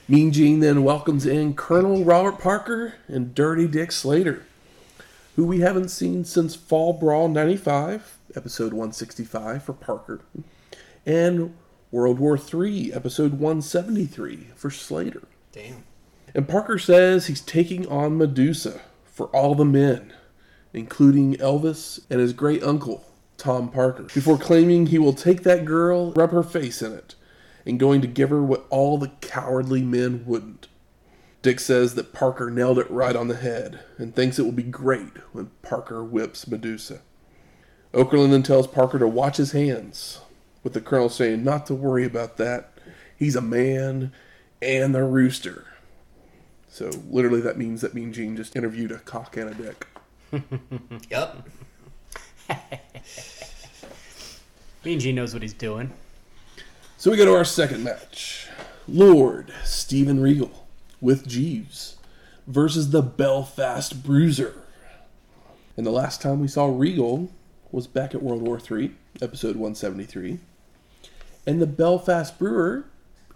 [0.07, 4.45] Mean Gene then welcomes in Colonel Robert Parker and Dirty Dick Slater,
[5.35, 10.21] who we haven't seen since Fall Brawl 95, episode 165 for Parker,
[11.05, 11.53] and
[11.95, 15.23] World War III, episode 173 for Slater.
[15.53, 15.85] Damn.
[16.33, 20.11] And Parker says he's taking on Medusa for all the men,
[20.73, 23.05] including Elvis and his great uncle,
[23.37, 27.15] Tom Parker, before claiming he will take that girl, rub her face in it,
[27.65, 30.67] and going to give her what all the cowardly men wouldn't.
[31.41, 34.63] Dick says that Parker nailed it right on the head and thinks it will be
[34.63, 36.99] great when Parker whips Medusa.
[37.93, 40.19] Okerlund then tells Parker to watch his hands,
[40.65, 42.71] with the colonel saying not to worry about that.
[43.15, 44.11] He's a man
[44.63, 45.65] and a rooster.
[46.67, 49.87] So literally, that means that Mean Gene just interviewed a cock and a dick.
[51.11, 51.47] yep.
[54.83, 55.91] Mean Gene knows what he's doing.
[56.97, 58.47] So we go to our second match:
[58.87, 60.67] Lord Steven Regal
[60.99, 61.97] with Jeeves
[62.47, 64.55] versus the Belfast Bruiser.
[65.77, 67.31] And the last time we saw Regal
[67.71, 70.39] was back at World War III, episode 173.
[71.47, 72.85] And the Belfast Bruiser,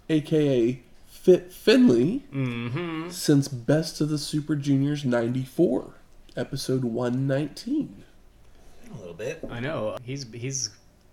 [0.08, 3.10] aka Fit Finlay, mm-hmm.
[3.10, 5.94] since Best of the Super Juniors 94,
[6.36, 8.04] episode 119.
[8.92, 9.44] A little bit.
[9.50, 10.70] I know he's he's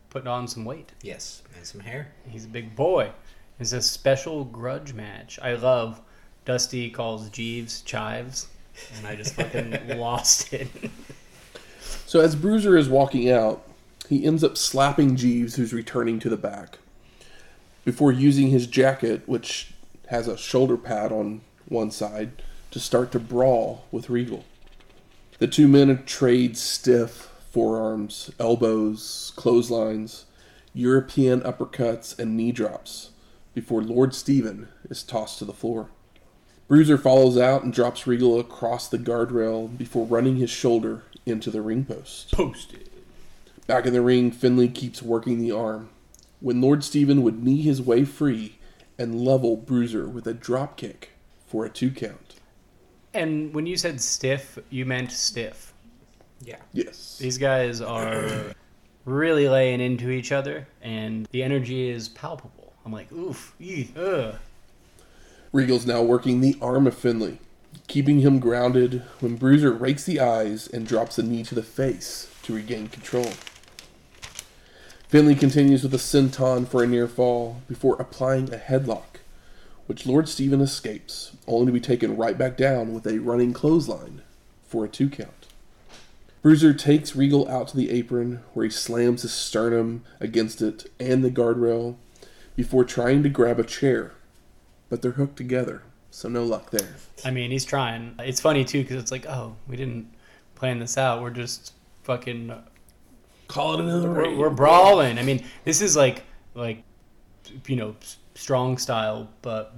[0.09, 0.91] putting on some weight.
[1.01, 2.13] Yes, and some hair.
[2.27, 3.11] He's a big boy.
[3.59, 5.39] It's a special grudge match.
[5.41, 6.01] I love.
[6.45, 8.47] Dusty calls Jeeves chives,
[8.95, 10.69] and I just fucking lost it.
[12.05, 13.67] So as Bruiser is walking out,
[14.07, 16.77] he ends up slapping Jeeves, who's returning to the back,
[17.87, 19.71] before using his jacket, which
[20.07, 22.29] has a shoulder pad on one side,
[22.69, 24.43] to start to brawl with Regal.
[25.39, 30.25] The two men trade stiff forearms, elbows, clotheslines,
[30.73, 33.11] European uppercuts, and knee drops
[33.53, 35.89] before Lord Steven is tossed to the floor.
[36.67, 41.61] Bruiser follows out and drops Regal across the guardrail before running his shoulder into the
[41.61, 42.33] ring post.
[42.33, 42.89] Posted.
[43.65, 45.87] Back in the ring, Finlay keeps working the arm.
[46.39, 48.59] When Lord Steven would knee his way free
[48.97, 51.11] and level Bruiser with a drop kick
[51.45, 52.35] for a two count.
[53.13, 55.73] And when you said stiff, you meant stiff.
[56.41, 56.57] Yeah.
[56.73, 57.17] Yes.
[57.19, 58.53] These guys are
[59.05, 62.73] really laying into each other, and the energy is palpable.
[62.85, 64.35] I'm like, oof, ee, ugh.
[65.51, 67.39] Regal's now working the arm of Finlay,
[67.87, 72.29] keeping him grounded when Bruiser rakes the eyes and drops a knee to the face
[72.43, 73.31] to regain control.
[75.07, 79.21] Finlay continues with a senton for a near fall before applying a headlock,
[79.85, 84.21] which Lord Steven escapes, only to be taken right back down with a running clothesline
[84.65, 85.47] for a two count.
[86.41, 91.23] Bruiser takes Regal out to the apron where he slams his sternum against it and
[91.23, 91.95] the guardrail
[92.57, 94.11] before trying to grab a chair,
[94.89, 96.97] but they're hooked together, so no luck there.
[97.23, 98.15] I mean, he's trying.
[98.19, 100.13] It's funny too because it's like, oh, we didn't
[100.55, 101.21] plan this out.
[101.21, 101.71] We're just
[102.03, 102.53] fucking
[103.47, 104.37] Call it another we're, ring.
[104.37, 105.17] we're brawling.
[105.17, 106.83] I mean, this is like like
[107.67, 107.95] you know
[108.35, 109.73] strong style, but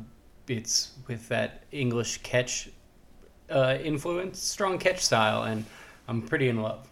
[0.47, 2.69] it's with that English catch
[3.49, 5.65] uh, influence, strong catch style, and
[6.07, 6.87] I'm pretty in love.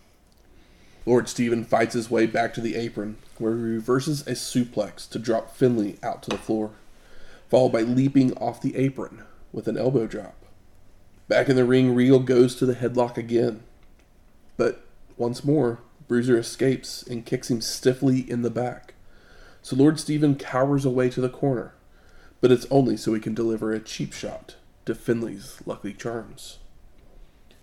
[1.06, 5.20] Lord Steven fights his way back to the apron, where he reverses a suplex to
[5.20, 6.72] drop Finlay out to the floor,
[7.50, 10.36] followed by leaping off the apron with an elbow drop.
[11.28, 13.64] Back in the ring, Regal goes to the headlock again.
[14.58, 14.86] But
[15.18, 18.94] once more, Bruiser escapes and kicks him stiffly in the back.
[19.62, 21.74] So Lord Steven cowers away to the corner,
[22.40, 26.60] but it's only so he can deliver a cheap shot to Finlay's lucky charms.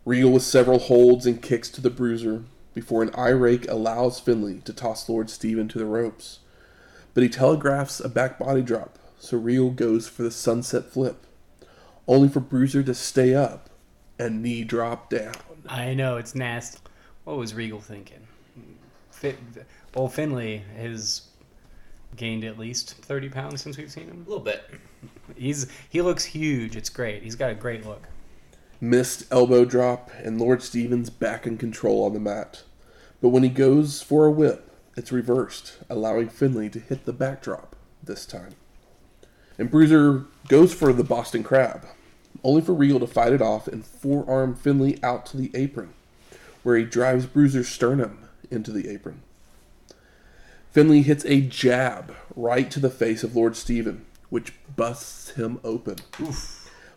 [0.04, 4.61] Regal with several holds and kicks to the bruiser before an eye rake allows Finlay
[4.61, 6.40] to toss Lord Steven to the ropes.
[7.14, 11.24] But he telegraphs a back body drop, so Regal goes for the sunset flip,
[12.07, 13.70] only for Bruiser to stay up
[14.18, 15.35] and knee drop down.
[15.66, 16.80] I know it's nasty.
[17.22, 18.26] What was Regal thinking?
[19.24, 19.38] Fit,
[19.94, 21.22] well, Finlay has
[22.14, 24.22] gained at least thirty pounds since we've seen him.
[24.26, 24.62] A little bit.
[25.34, 26.76] He's he looks huge.
[26.76, 27.22] It's great.
[27.22, 28.02] He's got a great look.
[28.82, 32.64] Missed elbow drop, and Lord Steven's back in control on the mat.
[33.22, 37.76] But when he goes for a whip, it's reversed, allowing Finlay to hit the backdrop
[38.02, 38.56] this time.
[39.56, 41.87] And Bruiser goes for the Boston Crab,
[42.42, 45.94] only for Regal to fight it off and forearm Finlay out to the apron,
[46.62, 48.18] where he drives Bruiser's sternum
[48.50, 49.22] into the apron.
[50.70, 55.96] Finlay hits a jab right to the face of Lord Steven, which busts him open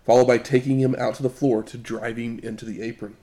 [0.07, 3.17] followed by taking him out to the floor to drive him into the apron.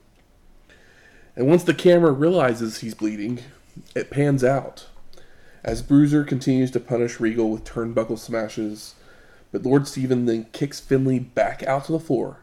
[1.35, 3.39] And once the camera realizes he's bleeding,
[3.95, 4.85] it pans out
[5.63, 8.93] as Bruiser continues to punish Regal with turnbuckle smashes,
[9.51, 12.37] but Lord Steven then kicks Finlay back out to the floor,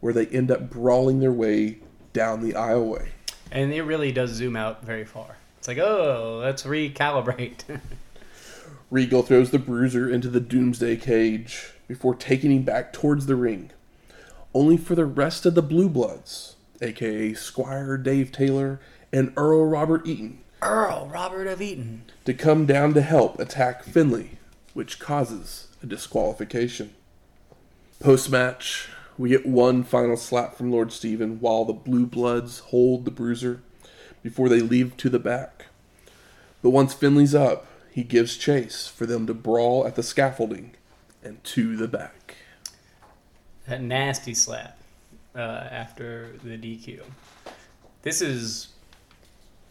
[0.00, 1.80] where they end up brawling their way
[2.14, 3.08] down the aisleway.
[3.52, 5.36] And it really does zoom out very far.
[5.58, 7.80] It's like, oh, let's recalibrate.
[8.90, 13.70] Regal throws the Bruiser into the Doomsday cage before taking him back towards the ring,
[14.54, 18.80] only for the rest of the Blue Bloods, aka Squire Dave Taylor
[19.12, 22.04] and Earl Robert Eaton, Earl Robert of Eaton.
[22.24, 24.38] to come down to help attack Finlay,
[24.72, 26.94] which causes a disqualification.
[28.00, 33.04] Post match, we get one final slap from Lord Steven while the Blue Bloods hold
[33.04, 33.62] the Bruiser
[34.22, 35.66] before they leave to the back.
[36.62, 40.74] But once Finlay's up, he gives chase for them to brawl at the scaffolding
[41.22, 42.36] and to the back.
[43.66, 44.78] That nasty slap
[45.34, 47.02] uh, after the DQ.
[48.02, 48.68] This is.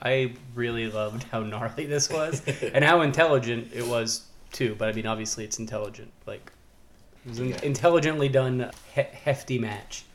[0.03, 2.41] I really loved how gnarly this was
[2.73, 4.75] and how intelligent it was too.
[4.77, 6.11] But I mean, obviously, it's intelligent.
[6.25, 6.51] Like,
[7.25, 7.59] it was an Yeah.
[7.63, 10.05] intelligently done, he- hefty match.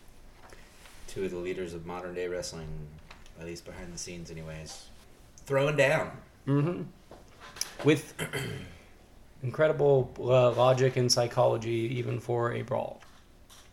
[1.06, 2.68] Two of the leaders of modern day wrestling,
[3.40, 4.84] at least behind the scenes, anyways.
[5.46, 6.10] Throwing down.
[6.46, 6.82] Mm-hmm.
[7.84, 8.14] With
[9.42, 13.00] incredible uh, logic and psychology, even for a brawl.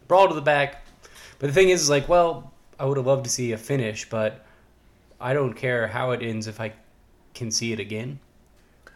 [0.08, 0.86] Brawl to the back.
[1.40, 4.10] But the thing is, is like, well, I would have loved to see a finish,
[4.10, 4.46] but
[5.20, 6.74] I don't care how it ends if I
[7.34, 8.20] can see it again.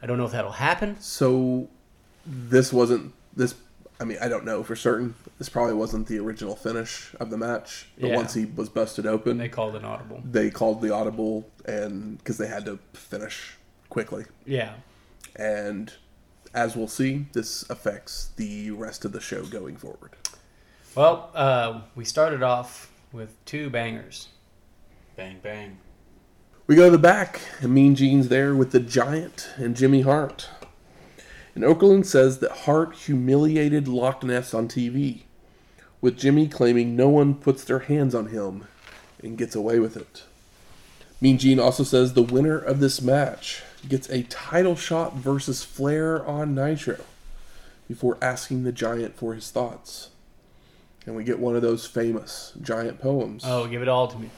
[0.02, 1.00] I don't know if that'll happen.
[1.00, 1.68] So
[2.26, 3.56] this wasn't this.
[4.00, 5.16] I mean, I don't know for certain.
[5.40, 7.88] This probably wasn't the original finish of the match.
[8.00, 8.16] But Yeah.
[8.16, 10.22] once he was busted open, They they, called an audible.
[10.24, 13.58] They called the audible, and because they had to finish
[13.90, 14.26] quickly.
[14.46, 14.76] Yeah.
[15.36, 15.94] And
[16.54, 20.12] as we'll see, this affects the rest of the show going forward.
[20.96, 24.30] Well, uh, we started off with two bangers.
[25.16, 25.78] Bang bang.
[26.68, 30.50] We go to the back, and Mean Gene's there with the Giant and Jimmy Hart.
[31.58, 35.22] And Okerlund says that Hart humiliated Loch Ness on TV,
[36.02, 38.68] with Jimmy claiming no one puts their hands on him
[39.24, 40.22] and gets away with it.
[41.20, 46.24] Mean Gene also says the winner of this match gets a title shot versus Flair
[46.28, 47.00] on Nitro
[47.88, 50.10] before asking the Giant for his thoughts.
[51.08, 53.42] And we get one of those famous Giant poems.
[53.44, 54.30] Oh, give it all to me.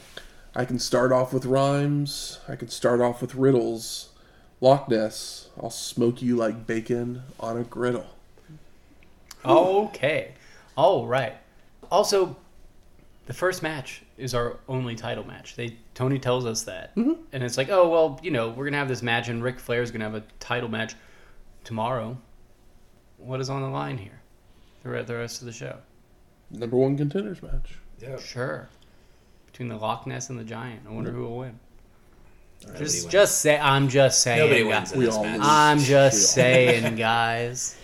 [0.56, 2.40] I can start off with rhymes.
[2.48, 4.09] I can start off with riddles.
[4.62, 8.08] Loch Ness, I'll smoke you like bacon on a griddle.
[9.46, 10.34] Okay.
[10.76, 11.38] All right.
[11.92, 12.36] Also,
[13.26, 15.56] the first match is our only title match.
[15.56, 17.14] They Tony tells us that, mm-hmm.
[17.32, 19.92] and it's like, oh well, you know, we're gonna have this match, and Ric Flair's
[19.92, 20.96] gonna have a title match
[21.64, 22.18] tomorrow.
[23.18, 24.20] What is on the line here?
[24.84, 25.78] The re- the rest of the show.
[26.52, 27.78] Number one contenders match.
[28.00, 28.18] Yeah.
[28.18, 28.68] Sure.
[29.46, 31.60] Between the Loch Ness and the Giant, I wonder who will win.
[32.66, 33.58] Nobody Just, just say.
[33.58, 34.40] I'm just saying.
[34.40, 35.40] Nobody wins in We this all match.
[35.40, 35.48] lose.
[35.50, 37.76] I'm just We all- saying, guys.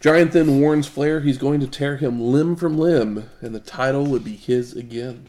[0.00, 4.04] Giant then warns Flair he's going to tear him limb from limb, and the title
[4.06, 5.26] would be his again.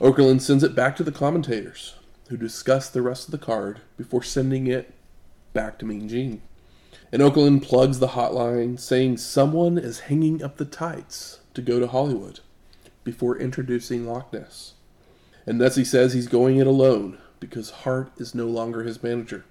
[0.00, 1.94] Okerlund sends it back to the commentators,
[2.28, 4.94] who discuss the rest of the card before sending it
[5.52, 6.42] back to Mean Gene.
[7.12, 11.88] And Okerlund plugs the hotline, saying someone is hanging up the tights to go to
[11.88, 12.38] Hollywood
[13.02, 14.74] before introducing Loch Ness.
[15.44, 19.44] And Nessie says he's going it alone because Hart is no longer his manager,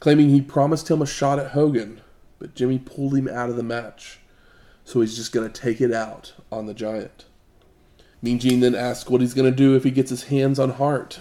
[0.00, 2.02] claiming he promised him a shot at Hogan,
[2.38, 4.18] but Jimmy pulled him out of the match,
[4.84, 7.24] so he's just going to take it out on the Giant.
[8.20, 10.70] Mean Gene then asks what he's going to do if he gets his hands on
[10.72, 11.18] Hart,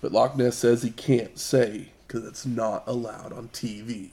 [0.00, 4.10] but Loch Ness says he can't say because it's not allowed on TV.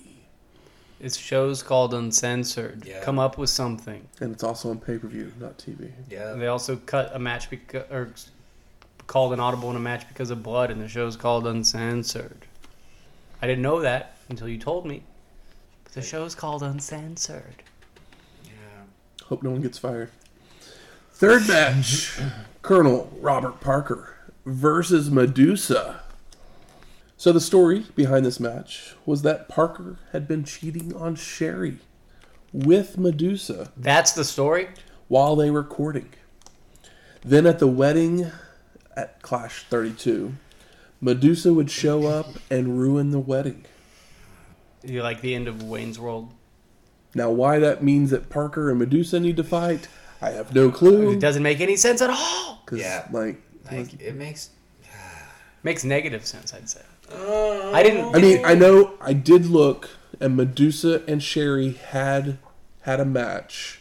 [1.00, 2.86] This show's called Uncensored.
[2.86, 3.02] Yeah.
[3.02, 4.08] Come up with something.
[4.22, 5.92] And it's also on pay per view, not TV.
[6.10, 6.34] Yeah.
[6.34, 8.12] They also cut a match because, or
[9.08, 12.46] called an audible in a match because of blood, and the show's called Uncensored.
[13.42, 15.04] I didn't know that until you told me.
[15.84, 17.64] But the show's called Uncensored.
[18.44, 18.52] Yeah.
[19.26, 20.10] Hope no one gets fired.
[21.12, 22.20] Third match
[22.62, 24.16] Colonel Robert Parker
[24.46, 26.02] versus Medusa.
[27.18, 31.78] So, the story behind this match was that Parker had been cheating on Sherri
[32.52, 34.68] with Medusa That's the story.
[35.08, 36.10] while they were courting.
[37.24, 38.32] Then at the wedding
[38.96, 40.34] at Clash 32,
[41.02, 43.66] Medusa would show up and ruin the wedding.
[44.84, 46.32] You like the end of Wayne's World?
[47.14, 49.88] Now, why that means that Parker and Medusa need to fight,
[50.22, 51.12] I have no clue.
[51.12, 52.62] It doesn't make any sense at all.
[52.66, 53.08] 'cause, Yeah.
[53.12, 54.50] like, Like it makes.
[55.64, 56.82] Makes negative sense, I'd say.
[57.12, 58.14] Uh, I didn't.
[58.16, 62.38] I mean, I know I did look, and Medusa and Sherri had
[62.82, 63.80] had a match.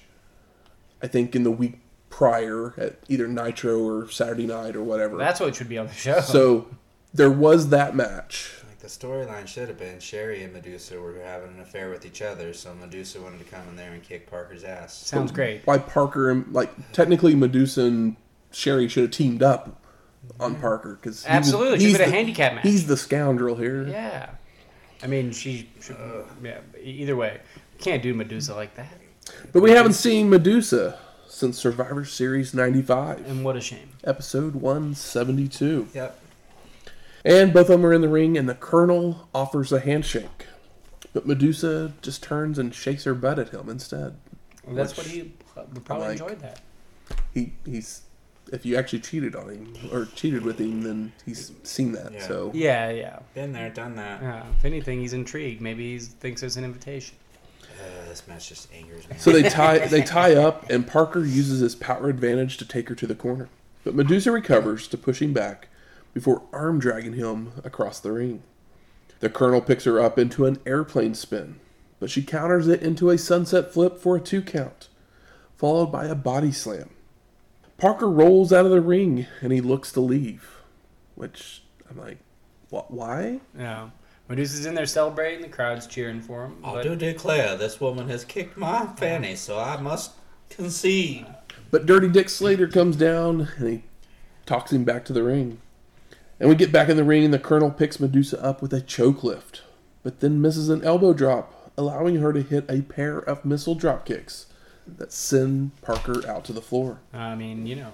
[1.03, 1.81] I think in the week
[2.15, 5.17] prior at either Nitro or Saturday Night or whatever.
[5.17, 6.21] That's what should be on the show.
[6.21, 6.69] so
[7.13, 8.53] there was that match.
[8.69, 12.23] Like the storyline should have been Sherri and Medusa were having an affair with each
[12.23, 14.97] other, so Medusa wanted to come in there and kick Parker's ass.
[14.97, 15.63] Sounds great.
[15.65, 18.15] Why Parker and like technically Medusa and
[18.53, 19.83] Sherri should have teamed up
[20.39, 22.63] on Parker because Absolutely, should have been a handicap match.
[22.63, 23.89] He's the scoundrel here.
[23.89, 24.31] Yeah.
[25.03, 25.97] I mean, she should.
[26.45, 26.61] yeah.
[26.81, 27.41] Either way,
[27.79, 29.01] can't do Medusa like that.
[29.53, 30.97] But we haven't seen Medusa
[31.45, 33.91] since Survivor Series '95, And what a shame.
[34.03, 35.89] episode 172.
[35.93, 36.19] Yep.
[37.23, 40.47] And both of them are in the ring, and the Colonel offers a handshake.
[41.13, 44.17] But Medusa just turns and shakes her butt at him instead.
[44.67, 46.13] That's Which what he would probably like.
[46.21, 46.61] enjoyed that.
[47.35, 48.01] He he's
[48.51, 52.11] if you actually cheated on him or cheated with him, then he's seen that.
[52.15, 52.27] Yeah.
[52.27, 53.19] So Yeah, yeah.
[53.35, 54.23] Been there, done that.
[54.23, 54.45] Yeah.
[54.59, 55.61] If anything, he's intrigued.
[55.61, 57.17] Maybe he thinks it's an invitation.
[57.63, 59.17] Uh, this match just angers me.
[59.19, 62.95] so they tie they tie up, and Parker uses his power advantage to take her
[62.95, 63.49] to the corner.
[63.83, 65.69] But Medusa recovers to push him back
[66.13, 68.43] before arm dragging him across the ring.
[69.19, 71.59] The Colonel picks her up into an airplane spin,
[71.99, 74.89] but she counters it into a sunset flip for a two count,
[75.57, 76.91] followed by a body slam.
[77.79, 80.63] Parker rolls out of the ring and he looks to leave,
[81.17, 82.19] which I'm like,
[82.71, 82.93] what?
[82.93, 83.41] Why?
[83.59, 83.91] Yeah.
[84.29, 85.43] Medusa's in there celebrating.
[85.43, 86.57] The crowd's cheering for him.
[86.65, 90.13] I But do declare this woman has kicked my fanny, so I must
[90.49, 91.27] concede.
[91.71, 93.83] But Dirty Dick Slater comes down and he
[94.47, 95.61] talks him back to the ring.
[96.41, 98.81] And we get back in the ring, and the Colonel picks Medusa up with a
[98.81, 99.63] choke lift,
[100.03, 104.05] but then misses an elbow drop, allowing her to hit a pair of missile drop
[104.05, 104.47] kicks
[104.87, 106.99] that send Parker out to the floor.
[107.13, 107.93] I mean, you know,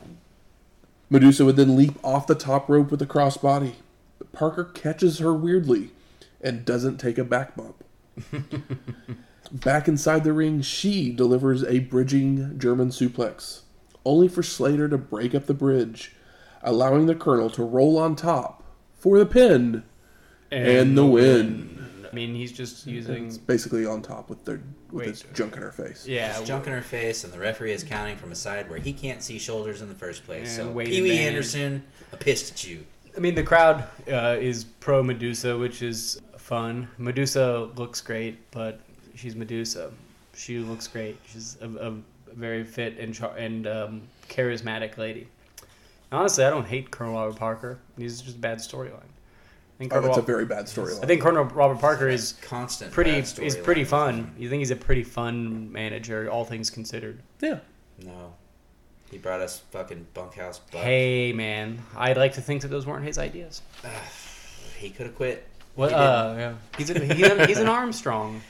[1.11, 3.74] Medusa would then leap off the top rope with a crossbody,
[4.18, 5.91] but Parker catches her weirdly
[6.41, 7.84] and doesn't take a back bump.
[9.53, 13.62] Back inside the ring, she delivers a bridging German suplex,
[14.05, 16.12] only for Slater to break up the bridge,
[16.62, 18.62] allowing the Colonel to roll on top
[18.93, 19.82] for the pin
[20.53, 22.07] and, the win.
[22.11, 23.26] I mean, he's just using.
[23.26, 24.61] It's basically on top with their
[24.91, 25.09] with Wait.
[25.09, 26.07] its junk in her face.
[26.07, 28.78] Yeah, There's junk in her face, and the referee is counting from a side where
[28.78, 30.59] he can't see shoulders in the first place.
[30.59, 31.18] And so weight Pee Wee.
[31.18, 32.84] Anderson, a pissed at you.
[33.16, 36.20] I mean, the crowd uh, is pro Medusa, which is
[36.51, 36.88] fun.
[36.98, 38.80] Medusa looks great, but
[39.14, 39.92] she's Medusa.
[40.34, 41.16] She looks great.
[41.28, 41.94] She's a, a
[42.34, 45.28] very fit and char- and um, charismatic lady.
[46.11, 47.78] Honestly, I don't hate Colonel Robert Parker.
[47.96, 48.94] He's just a bad storyline.
[48.96, 51.05] I think Oh, Colonel it's a very bad storyline.
[51.05, 52.92] I think Colonel Robert Parker is constant.
[52.92, 54.34] pretty is pretty fun.
[54.36, 57.20] You think he's a pretty fun manager, all things considered.
[57.40, 57.61] yeah.
[58.05, 58.32] No,
[59.11, 60.59] he brought us fucking bunkhouse.
[60.59, 60.80] Buck.
[60.82, 63.62] Hey man, I'd like to think that those weren't his ideas.
[64.78, 65.46] he could have quit.
[65.81, 68.43] Well, He uh, yeah, he's a, he's, a, he's an Armstrong.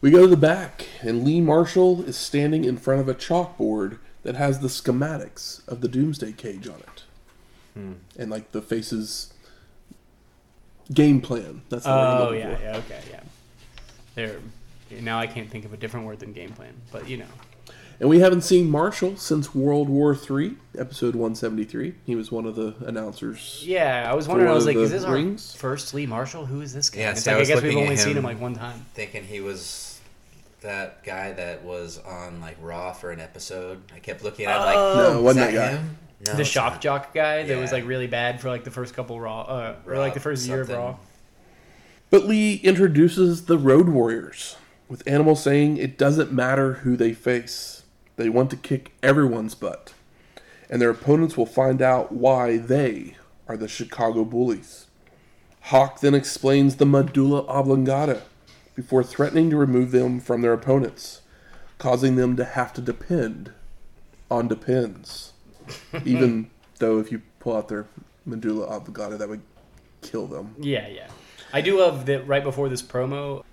[0.00, 3.98] We go to the back, and Lee Marshall is standing in front of a chalkboard
[4.22, 7.02] that has the schematics of the Doomsday Cage on it,
[7.74, 7.92] Hmm.
[8.18, 9.32] and like the faces
[10.92, 11.60] game plan.
[11.68, 12.62] That's the word I'm Oh yeah, for.
[12.62, 13.20] yeah, okay, yeah.
[14.14, 14.38] There.
[15.02, 17.26] Now I can't think of a different word than game plan, but you know.
[18.00, 21.94] And we haven't seen Marshall since World War III, episode 173.
[22.06, 23.64] He was one of the announcers.
[23.66, 24.48] Yeah, I was wondering.
[24.48, 25.54] I was like, is this rings?
[25.54, 26.46] our first Lee Marshall?
[26.46, 27.00] Who is this guy?
[27.00, 28.24] Yeah, it's see, I like I, was guess we've only at seen him him.
[28.24, 28.86] like one time.
[28.94, 30.00] Thinking he was
[30.60, 33.82] that guy that was on like Raw for an episode.
[33.92, 34.94] I kept looking at him like, Oh.
[34.96, 35.76] No, "Is wasn't that that guy.
[35.78, 35.96] him?"
[36.26, 36.80] No, the shock not.
[36.80, 39.98] jock guy that was like really bad for like the first couple Raw, uh, or
[39.98, 40.68] like the Raw first year of.
[40.68, 40.96] Raw.
[42.10, 44.56] But Lee introduces the Road Warriors,
[44.88, 47.77] with Animal saying it doesn't matter who they face.
[48.18, 49.94] They want to kick everyone's butt.
[50.68, 53.16] And their opponents will find out why they
[53.46, 54.86] are the Chicago Bullies.
[55.62, 58.22] Hawk then explains the medulla oblongata
[58.74, 61.20] before threatening to remove them from their opponents,
[61.78, 63.52] causing them to have to depend
[64.28, 65.32] on depends.
[66.04, 66.50] Even
[66.80, 67.86] though if you pull out their
[68.26, 69.42] medulla oblongata, that would
[70.02, 70.56] kill them.
[70.58, 71.06] Yeah, yeah.
[71.52, 73.44] I do love that right before this promo,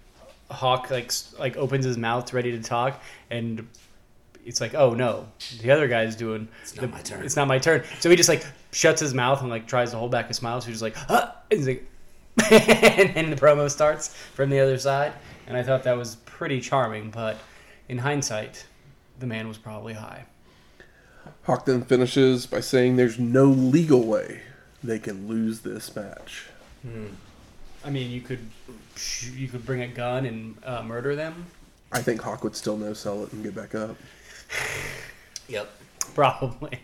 [0.49, 3.68] Hawk like like opens his mouth ready to talk, and
[4.46, 5.28] it's like, oh no,
[5.62, 6.48] the other guy's doing.
[6.62, 7.26] It's not the- my turn.
[7.26, 7.84] It's not my turn.
[8.00, 10.62] So he just like shuts his mouth and like tries to hold back a smile.
[10.62, 11.32] So he's just like, huh?
[11.52, 11.86] And he's like,
[12.52, 15.14] and then the promo starts from the other side,
[15.48, 17.10] and I thought that was pretty charming.
[17.10, 17.38] But
[17.89, 18.66] in hindsight,
[19.20, 20.26] the man was probably high.
[21.43, 24.41] Hawk then finishes by saying there's no legal way
[24.84, 26.48] they can lose this match.
[27.84, 28.39] I mean, you could
[29.34, 31.46] you could bring a gun and uh, murder them,
[31.91, 33.96] I think Hawk would still no sell it and get back up.
[35.48, 35.70] Yep.
[36.16, 36.80] probably.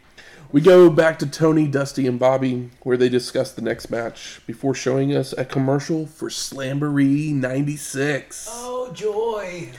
[0.51, 4.75] We go back to Tony, Dusty, and Bobby, where they discuss the next match before
[4.75, 8.47] showing us a commercial for Slamboree 96.
[8.51, 9.69] Oh joy!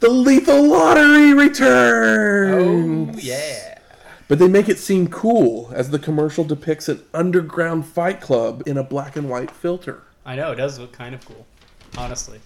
[0.00, 3.16] The Lethal Lottery returns!
[3.16, 3.78] Oh yeah.
[4.28, 8.78] But they make it seem cool as the commercial depicts an underground fight club in
[8.78, 10.04] a black and white filter.
[10.24, 11.44] I know it does look kind of cool,
[11.98, 12.40] honestly.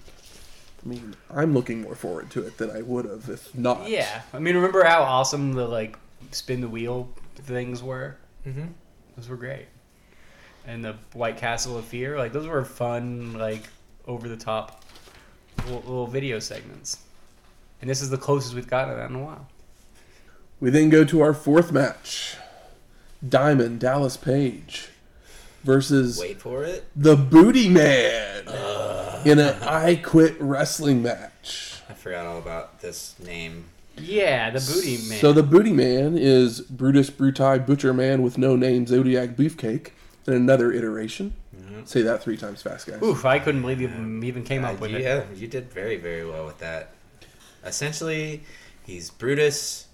[0.88, 3.86] I mean, I'm looking more forward to it than I would have if not.
[3.88, 5.98] Yeah, I mean, remember how awesome the like
[6.30, 8.16] spin the wheel things were?
[8.46, 8.68] Mm-hmm.
[9.16, 9.66] Those were great.
[10.66, 13.64] And the White Castle of Fear, like those were fun, like
[14.06, 14.82] over the top
[15.66, 17.00] little, little video segments.
[17.82, 19.46] And this is the closest we've gotten to that in a while.
[20.58, 22.36] We then go to our fourth match
[23.26, 24.88] Diamond Dallas Page
[25.72, 26.86] versus Wait for it.
[26.96, 28.48] the Booty Man
[29.26, 31.74] in an I Quit Wrestling match.
[31.90, 33.66] I forgot all about this name.
[33.98, 35.18] Yeah, the booty man.
[35.20, 39.90] So the Booty Man is Brutus Bruti Butcher Man with no name Zodiac Beefcake
[40.26, 41.34] in another iteration.
[41.84, 43.02] Say that three times fast, guys.
[43.02, 43.88] Oof, I couldn't believe you
[44.24, 45.02] even came Uh, up with you, it.
[45.02, 46.90] Yeah, you did very, very well with that.
[47.64, 48.42] Essentially,
[48.86, 49.86] he's Brutus,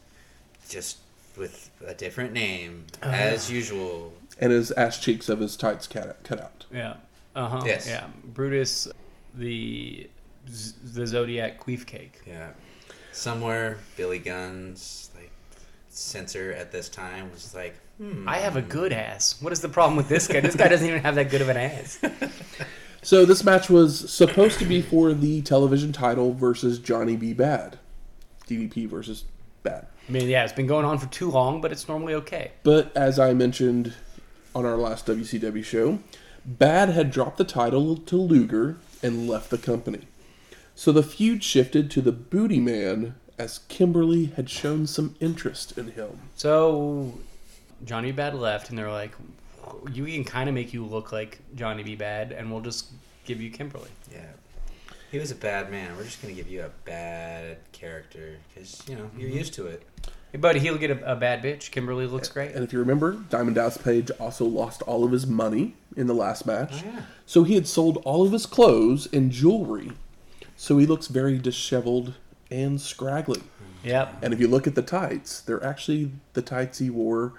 [0.69, 0.99] just
[1.37, 4.13] with a different name, Oh, as usual.
[4.39, 6.67] And his ass cheeks of his tights cut cut out.
[6.73, 6.95] Yeah.
[7.35, 7.63] Uh huh.
[7.65, 7.89] Yes.
[7.89, 8.07] Yeah.
[8.25, 8.89] Brutus,
[9.35, 10.09] the
[10.47, 12.21] the Zodiac queef cake.
[12.27, 12.51] Yeah.
[13.13, 15.31] Somewhere, Billy Gunn's like
[15.89, 18.29] censor at this time was like, hmm.
[18.29, 19.41] I have a good ass.
[19.41, 20.41] What is the problem with this guy?
[20.41, 22.01] This guy doesn't even have that good of an ass.
[23.05, 27.35] So this match was supposed to be for the television title versus Johnny B.
[27.35, 27.79] Bad.
[28.49, 29.25] DDP versus
[29.63, 29.89] Bad.
[30.09, 32.53] I mean, yeah, it's been going on for too long, but it's normally okay.
[32.63, 33.93] But as I mentioned
[34.55, 35.99] on our last WCW show,
[36.45, 40.07] Bad had dropped the title to Luger and left the company.
[40.75, 45.93] So the feud shifted to the Booty Man as Kimberly had shown some interest in
[45.93, 46.21] him.
[46.37, 47.19] So
[47.85, 49.13] Johnny Bad left, and they're like,
[49.93, 51.97] "You can kind of make you look like Johnny B.
[51.97, 52.91] Bad, and we'll just
[53.25, 54.31] give you Kimberly." Yeah.
[55.11, 55.97] He was a bad man.
[55.97, 59.39] We're just gonna give you a bad character because you know you're mm-hmm.
[59.39, 59.83] used to it.
[60.35, 61.71] Hey, buddy, he'll get a, a bad bitch.
[61.71, 62.57] Kimberly looks great.
[62.57, 66.13] And if you remember, Diamond Dallas Page also lost all of his money in the
[66.13, 66.83] last match.
[66.85, 67.03] Oh, yeah.
[67.25, 69.93] So he had sold all of his clothes and jewelry.
[70.57, 72.15] So he looks very disheveled
[72.51, 73.45] and scraggly.
[73.85, 74.17] Yep.
[74.23, 77.35] And if you look at the tights, they're actually the tights he wore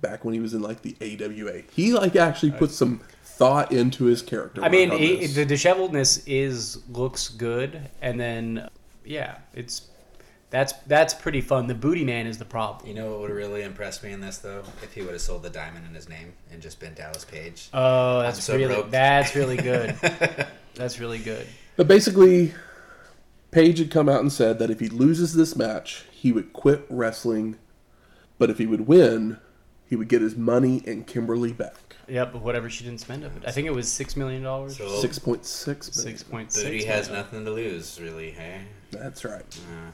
[0.00, 1.64] back when he was in like the AWA.
[1.70, 4.64] He like actually put some thought into his character.
[4.64, 8.70] I mean, he, the disheveledness is looks good, and then
[9.04, 9.82] yeah, it's
[10.50, 11.66] that's that's pretty fun.
[11.66, 12.88] The booty man is the problem.
[12.88, 14.62] You know what would really impress me in this though?
[14.82, 17.68] If he would have sold the diamond in his name and just been Dallas Page.
[17.74, 18.90] Oh, that's so really broke.
[18.90, 19.90] that's really good.
[20.74, 21.46] that's really good.
[21.76, 22.54] But basically,
[23.50, 26.86] Page had come out and said that if he loses this match, he would quit
[26.88, 27.56] wrestling.
[28.38, 29.38] But if he would win,
[29.88, 31.96] he would get his money and Kimberly back.
[32.08, 33.42] Yep, but whatever she didn't spend of it.
[33.46, 34.78] I think it was six million dollars.
[34.78, 35.90] So Six point six.
[35.92, 38.30] Six point Booty has nothing to lose, really.
[38.30, 39.42] Hey, That's right.
[39.42, 39.90] uh,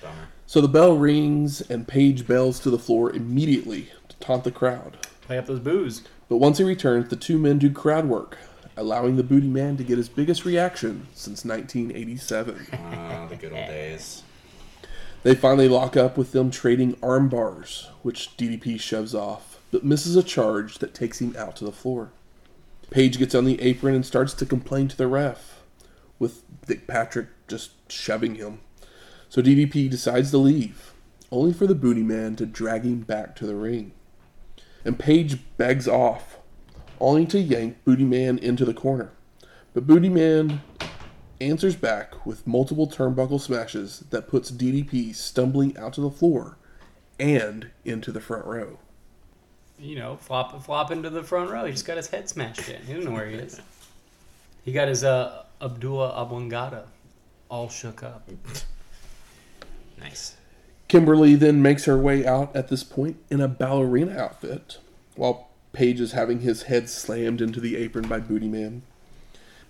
[0.00, 0.28] bummer.
[0.46, 4.98] So the bell rings and Page bails to the floor immediately to taunt the crowd.
[5.22, 6.02] Play up those booze.
[6.28, 8.38] But once he returns, the two men do crowd work,
[8.76, 12.66] allowing the booty man to get his biggest reaction since 1987.
[12.72, 14.22] Oh, ah, the good old days.
[15.22, 20.16] They finally lock up with them trading arm bars, which DDP shoves off, but misses
[20.16, 22.10] a charge that takes him out to the floor.
[22.90, 25.60] Page gets on the apron and starts to complain to the ref,
[26.18, 28.60] with Dick Patrick just shoving him.
[29.30, 30.92] So DDP decides to leave,
[31.30, 33.92] only for the booty man to drag him back to the ring.
[34.84, 36.38] And Page begs off,
[37.00, 39.12] only to yank Booty Man into the corner.
[39.72, 40.62] But Booty Man
[41.40, 46.58] answers back with multiple turnbuckle smashes that puts DDP stumbling out to the floor
[47.20, 48.80] and into the front row.
[49.78, 51.66] You know, flop flop into the front row.
[51.66, 52.82] He just got his head smashed in.
[52.82, 53.60] He doesn't know where he is.
[54.64, 56.86] He got his uh, Abdullah Abwangada
[57.48, 58.28] all shook up.
[60.00, 60.36] Nice.
[60.88, 64.78] Kimberly then makes her way out at this point in a ballerina outfit,
[65.14, 68.82] while Page is having his head slammed into the apron by Booty Man.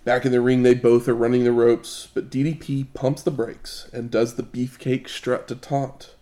[0.03, 3.87] Back in the ring, they both are running the ropes, but DDP pumps the brakes
[3.93, 6.15] and does the beefcake strut to taunt.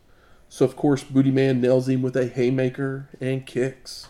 [0.49, 4.09] So, of course, Booty Man nails him with a haymaker and kicks.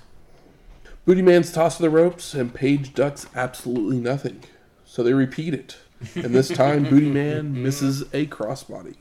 [1.05, 4.43] Booty Man's tossed to the ropes, and Page ducks absolutely nothing.
[4.85, 5.77] So they repeat it,
[6.15, 8.95] and this time Booty Man misses a crossbody.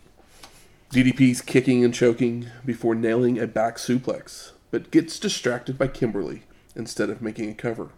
[0.90, 7.10] DDP's kicking and choking before nailing a back suplex, but gets distracted by Kimberly instead
[7.10, 7.90] of making a cover,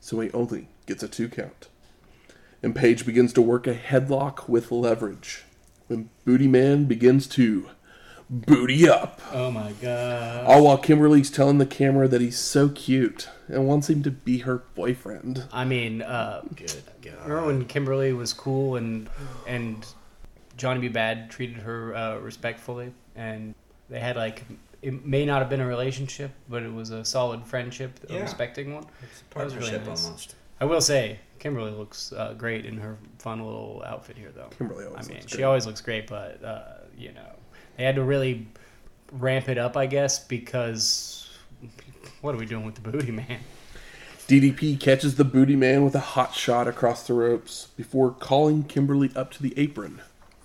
[0.00, 1.68] so he only gets a two count.
[2.62, 5.44] And Page begins to work a headlock with leverage
[5.88, 7.68] when Booty Man begins to
[8.30, 9.20] booty up.
[9.32, 10.46] Oh my god.
[10.46, 14.38] All while Kimberly's telling the camera that he's so cute and wants him to be
[14.38, 15.44] her boyfriend.
[15.52, 17.14] I mean, uh, Good God.
[17.22, 19.10] remember when Kimberly was cool and
[19.46, 19.84] and
[20.60, 20.88] Johnny B.
[20.88, 23.54] Bad treated her uh, respectfully, and
[23.88, 24.44] they had like
[24.82, 28.20] it may not have been a relationship, but it was a solid friendship, a Yeah.
[28.22, 28.84] respecting one.
[29.02, 30.04] It's a That was really nice.
[30.06, 30.34] almost.
[30.60, 34.48] I will say, Kimberly looks uh, great in her fun little outfit here, though.
[34.56, 35.06] Kimberly always.
[35.06, 35.44] I mean, looks she great.
[35.46, 36.62] always looks great, but uh,
[36.96, 37.26] you know,
[37.78, 38.46] they had to really
[39.12, 41.30] ramp it up, I guess, because
[42.20, 43.38] what are we doing with the booty man?
[44.28, 49.10] DDP catches the booty man with a hot shot across the ropes before calling Kimberly
[49.16, 50.00] up to the apron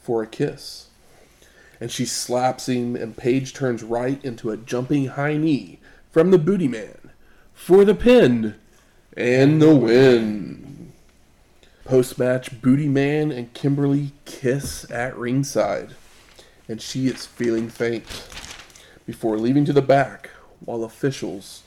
[0.06, 0.88] for a kiss.
[1.82, 5.80] And she slaps him, and Page turns right into a jumping high knee
[6.12, 7.12] from the booty man
[7.54, 8.56] for the pin
[9.18, 10.94] and the win.
[11.84, 15.96] Post match, Booty Man and Kimberly kiss at ringside,
[16.68, 18.06] and she is feeling faint
[19.06, 20.30] before leaving to the back
[20.60, 21.64] while officials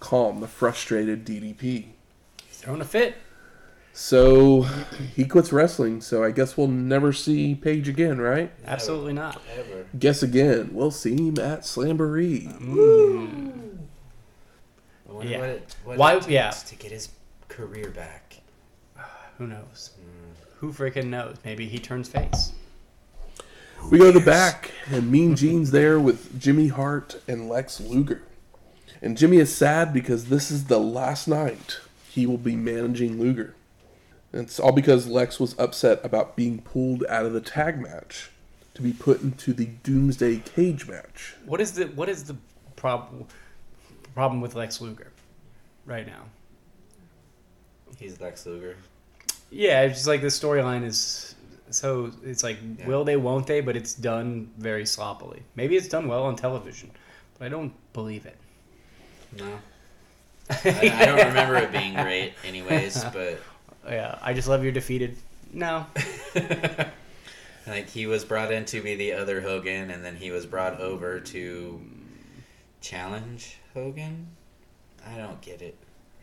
[0.00, 1.86] calm the frustrated DDP.
[2.46, 3.16] He's throwing a fit.
[3.94, 4.62] So
[5.14, 8.50] he quits wrestling, so I guess we'll never see Page again, right?
[8.64, 9.40] Absolutely not.
[9.54, 9.86] Ever.
[9.98, 12.48] Guess again, we'll see him at Slamboree.
[12.58, 13.78] Mm.
[15.08, 15.38] I wonder Yeah.
[15.40, 16.50] what it, what Why- it takes yeah.
[16.50, 17.10] to get his
[17.48, 18.40] career back.
[19.38, 19.90] Who knows?
[20.00, 20.58] Mm.
[20.60, 21.36] Who freaking knows?
[21.44, 22.52] Maybe he turns face.
[23.90, 28.22] We go to the back, and Mean Gene's there with Jimmy Hart and Lex Luger.
[29.02, 31.78] And Jimmy is sad because this is the last night
[32.08, 33.56] he will be managing Luger.
[34.32, 38.30] And it's all because Lex was upset about being pulled out of the tag match.
[38.74, 41.34] to be put into the Doomsday Cage match.
[41.44, 42.36] What is the what is the
[42.76, 43.26] problem
[44.14, 45.12] problem with Lex Luger
[45.84, 46.22] right now?
[47.98, 48.76] He's Lex Luger.
[49.50, 51.34] Yeah, it's just like the storyline is
[51.70, 52.86] so it's like Yeah.
[52.86, 53.60] will they, won't they?
[53.60, 55.42] But it's done very sloppily.
[55.54, 56.90] Maybe it's done well on television,
[57.38, 58.36] but I don't believe it.
[59.38, 59.58] No.
[60.50, 63.04] I, I don't remember it being great, anyways.
[63.12, 63.40] But
[63.86, 65.16] Yeah, I just love your defeated.
[65.52, 65.86] No,
[67.66, 70.80] like he was brought in to be the other Hogan, and then he was brought
[70.80, 71.80] over to
[72.80, 74.28] challenge Hogan.
[75.06, 75.76] I don't get it.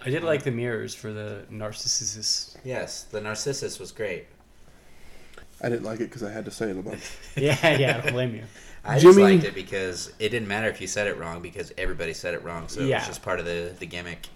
[0.04, 2.58] I did like the mirrors for the Narcissus.
[2.64, 4.28] Yes, the Narcissus was great.
[5.62, 7.04] I didn't like it because I had to say it a bunch.
[7.36, 8.44] Yeah, yeah, I don't blame you.
[8.84, 12.14] I just liked it because it didn't matter if you said it wrong because everybody
[12.14, 14.28] said it wrong, so it was just part of the, the gimmick.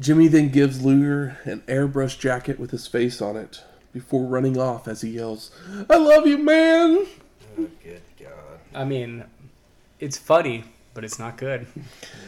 [0.00, 4.88] Jimmy then gives Luger an airbrush jacket with his face on it before running off
[4.88, 5.50] as he yells,
[5.90, 7.06] I love you, man!
[7.58, 8.60] Oh, good God.
[8.74, 9.24] I mean,
[9.98, 11.66] it's funny, but it's not good.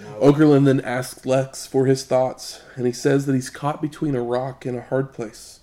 [0.02, 0.32] No.
[0.32, 4.22] Okerlund then asks Lex for his thoughts, and he says that he's caught between a
[4.22, 5.60] rock and a hard place.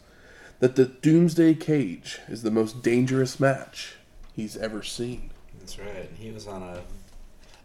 [0.60, 3.96] That the Doomsday Cage is the most dangerous match
[4.34, 5.30] he's ever seen.
[5.60, 6.10] That's right.
[6.18, 6.82] He was on a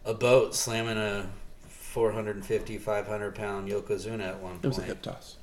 [0.05, 1.25] a boat slamming a
[1.95, 4.65] 450, 500 pound Yokozuna at one point.
[4.65, 4.89] It was a point.
[4.89, 5.37] hip toss.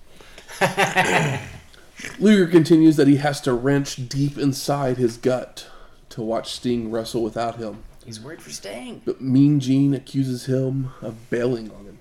[2.18, 5.66] Luger continues that he has to wrench deep inside his gut
[6.10, 7.84] to watch Sting wrestle without him.
[8.04, 9.00] He's worried for staying.
[9.06, 11.98] But Mean Gene accuses him of bailing on him.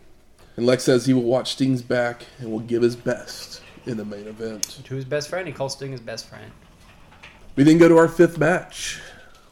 [0.58, 4.04] And Lex says he will watch Sting's back and will give his best in the
[4.04, 4.82] main event.
[4.84, 6.52] To his best friend, he calls Sting his best friend.
[7.56, 9.00] We then go to our fifth match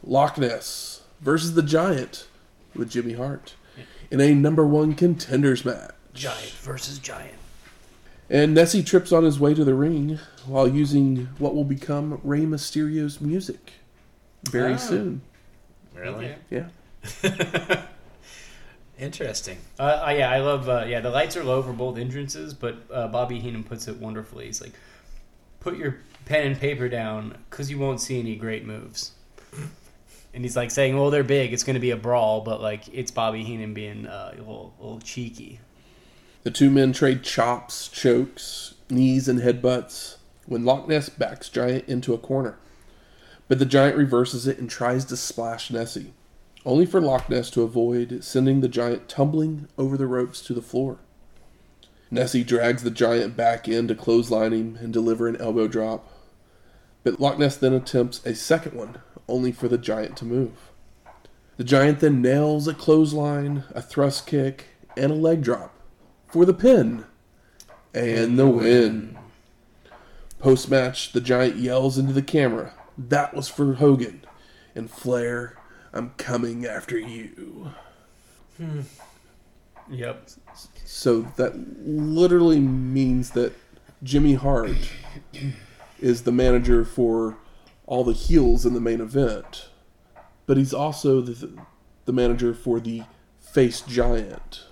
[0.04, 2.28] Loch Ness versus the Giant
[2.76, 3.54] with Jimmy Hart
[4.12, 5.92] in a number one contenders match.
[6.14, 7.36] Giant versus giant.
[8.30, 12.42] And Nessie trips on his way to the ring while using what will become Rey
[12.46, 13.74] Mysterio's music
[14.44, 14.78] very Oh.
[14.78, 15.22] soon.
[15.96, 16.36] Really?
[16.50, 16.68] Yeah.
[19.00, 19.58] Interesting.
[19.80, 20.68] Uh, uh, yeah, I love.
[20.68, 23.98] Uh, yeah, the lights are low for both entrances, but uh, Bobby Heenan puts it
[23.98, 24.46] wonderfully.
[24.48, 24.74] He's like,
[25.62, 29.14] "Put your pen and paper down, cause you won't see any great moves."
[30.34, 31.54] And he's like saying, "Well, they're big.
[31.54, 34.74] It's going to be a brawl, but like it's Bobby Heenan being uh, a little,
[34.80, 35.60] a little cheeky."
[36.44, 42.14] The two men trade chops, chokes, knees, and headbutts when Loch Ness backs Giant into
[42.14, 42.58] a corner.
[43.48, 46.14] But the Giant reverses it and tries to splash Nessie,
[46.66, 50.62] only for Loch Ness to avoid sending the Giant tumbling over the ropes to the
[50.62, 51.00] floor.
[52.12, 56.12] Nessie drags the Giant back in to clothesline him and deliver an elbow drop.
[57.04, 59.00] But Loch Ness then attempts a second one,
[59.30, 60.72] only for the Giant to move.
[61.58, 65.74] The Giant then nails a clothesline, a thrust kick, and a leg drop
[66.28, 67.06] for the pin
[67.94, 69.18] and the win.
[70.40, 74.24] Post match, the Giant yells into the camera, That was for Hogan.
[74.76, 75.58] And Flair,
[75.92, 77.72] I'm coming after you.
[78.58, 78.82] Hmm.
[79.90, 80.30] Yep.
[80.86, 81.56] So that
[81.86, 83.54] literally means that
[84.04, 84.78] Jimmy Hart
[86.00, 87.38] is the manager for
[87.90, 89.68] all the heels in the main event,
[90.46, 91.52] but he's also the,
[92.06, 93.02] the manager for the
[93.40, 94.64] face giant.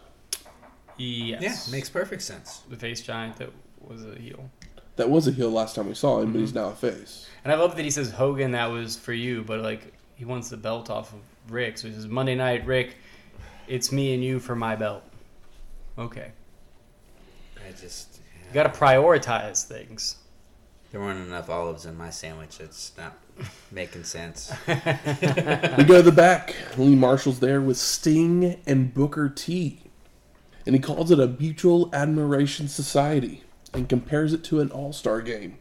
[0.97, 1.41] Yes.
[1.41, 2.61] Yeah, makes perfect sense.
[2.69, 3.49] the face giant that
[3.81, 4.51] was a heel.
[4.97, 6.59] That was a heel last time we saw him, but he's mm-hmm.
[6.59, 7.27] now a face.
[7.43, 10.49] And I love that he says Hogan, that was for you, but like he wants
[10.49, 11.79] the belt off of Ric.
[11.79, 12.97] So he says Monday night, Ric,
[13.67, 15.03] it's me and you for my belt.
[15.97, 16.31] Okay,
[17.67, 20.17] I just you got to prioritize things.
[20.91, 22.59] There weren't enough olives in my sandwich.
[22.59, 23.17] It's not
[23.71, 24.51] making sense.
[24.67, 26.55] We go to the back.
[26.77, 29.81] Lee Marshall's there with Sting and Booker T.
[30.65, 35.21] And he calls it a mutual admiration society and compares it to an all star
[35.21, 35.57] game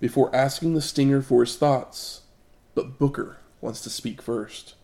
[0.00, 2.22] before asking the Stinger for his thoughts.
[2.74, 4.74] But Booker wants to speak first.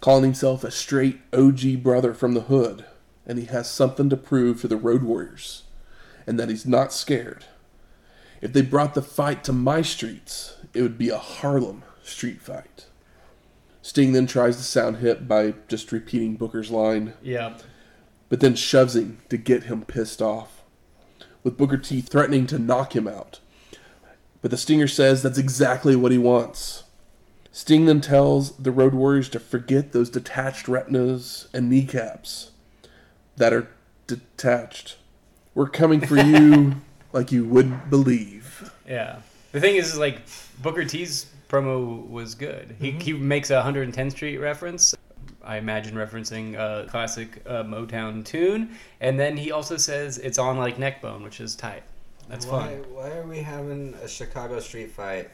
[0.00, 2.84] Calling himself a straight OG brother from the hood,
[3.26, 5.64] and he has something to prove to the Road Warriors,
[6.26, 7.44] and that he's not scared.
[8.40, 12.86] If they brought the fight to my streets, it would be a Harlem street fight.
[13.82, 17.58] Sting then tries to sound hip by just repeating Booker's line, Yeah.
[18.28, 20.62] but then shoves him to get him pissed off,
[21.42, 23.40] with Booker T threatening to knock him out.
[24.42, 26.84] But the Stinger says that's exactly what he wants.
[27.52, 32.52] Sting then tells the Road Warriors to forget those detached retinas and kneecaps
[33.36, 33.68] that are
[34.06, 34.96] detached.
[35.54, 36.76] We're coming for you
[37.12, 38.72] like you wouldn't believe.
[38.88, 39.20] Yeah.
[39.52, 40.22] The thing is, is like
[40.62, 42.76] Booker T's promo was good.
[42.78, 44.94] He, he makes a 110th Street reference.
[45.42, 50.58] I imagine referencing a classic uh, Motown tune, and then he also says it's on
[50.58, 51.82] like Neckbone, which is tight.
[52.28, 52.94] That's why, fun.
[52.94, 55.30] Why are we having a Chicago street fight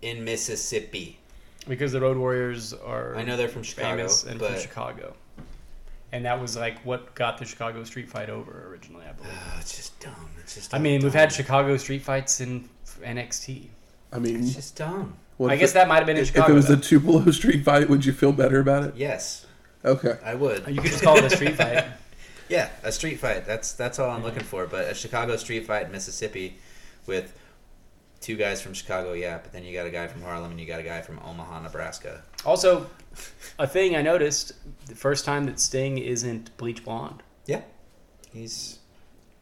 [0.00, 1.18] in Mississippi?
[1.66, 5.14] Because the Road Warriors are I know they're from Chicago, famous and but from Chicago.
[6.12, 9.32] And that was like what got the Chicago street fight over originally, I believe.
[9.34, 10.14] Oh, it's just dumb.
[10.40, 10.74] It's just.
[10.74, 12.68] I mean, we've had Chicago street fights in
[13.02, 13.66] NXT.
[14.12, 15.14] I mean, It's just dumb.
[15.36, 16.52] what I guess it- that might have been in if Chicago.
[16.52, 16.74] it was though.
[16.74, 18.96] a Tupelo street fight, would you feel better about it?
[18.96, 19.44] Yes,
[19.84, 20.16] Okay.
[20.24, 20.66] I would.
[20.66, 21.84] you could just call it a street fight.
[22.50, 23.44] Yeah, a street fight.
[23.44, 24.66] That's that's all I'm looking for.
[24.66, 26.56] But a Chicago street fight in Mississippi
[27.06, 27.38] with
[28.22, 29.36] two guys from Chicago, yeah.
[29.36, 31.60] But then you got a guy from Harlem and you got a guy from Omaha,
[31.60, 32.22] Nebraska.
[32.46, 32.86] Also,
[33.58, 34.52] a thing I noticed
[34.86, 37.22] the first time that Sting isn't bleach blonde.
[37.46, 37.62] Yeah,
[38.32, 38.78] he's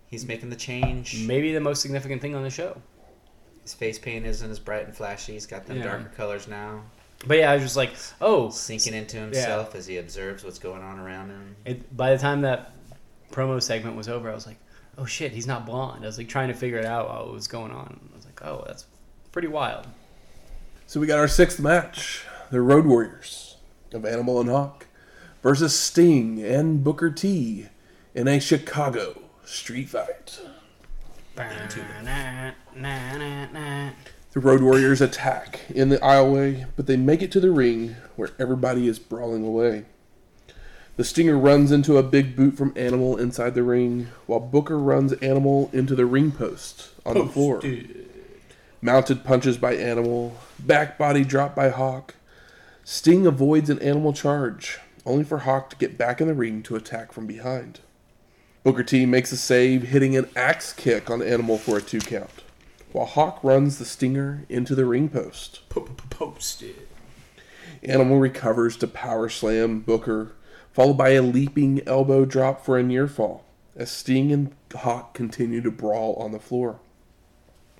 [0.09, 1.25] he's making the change.
[1.27, 2.81] Maybe the most significant thing on the show.
[3.63, 5.33] His face paint isn't as bright and flashy.
[5.33, 5.85] He's got them Yeah.
[5.85, 6.83] darker colors now.
[7.27, 10.83] But yeah, I was just like, oh, Sinking into himself as he observes what's going
[10.83, 11.57] on around him.
[11.65, 12.73] It, by the time that
[13.33, 14.59] promo segment was over, I was like,
[14.99, 17.49] "Oh shit, he's not blonde." I was like trying to figure it out what was
[17.49, 18.01] going on.
[18.13, 18.85] I was like, "Oh, that's
[19.33, 19.87] pretty wild."
[20.87, 23.46] So we got our sixth match: the Road Warriors
[23.93, 24.87] of Animal and Hawk
[25.43, 27.67] versus Sting and Booker T
[28.15, 30.41] in a Chicago street fight.
[34.33, 38.31] The Road Warriors attack in the aisleway, but they make it to the ring where
[38.39, 39.85] everybody is brawling away.
[40.97, 45.13] The Stinger runs into a big boot from Animal inside the ring, while Booker runs
[45.15, 47.61] Animal into the ring post on the floor.
[48.81, 52.15] Mounted punches by Animal, back body drop by Hawk.
[52.89, 56.77] Sting avoids an Animal charge, only for Hawk to get back in the ring to
[56.77, 57.81] attack from behind.
[58.63, 62.45] Booker T makes a save, hitting an axe kick on Animal for a two count,
[62.93, 65.69] while Hawk runs the Stinger into the ring post.
[65.69, 66.77] Posted.
[67.83, 70.37] Animal recovers to power slam Booker,
[70.73, 75.61] followed by a leaping elbow drop for a near fall, as Sting and Hawk continue
[75.61, 76.79] to brawl on the floor.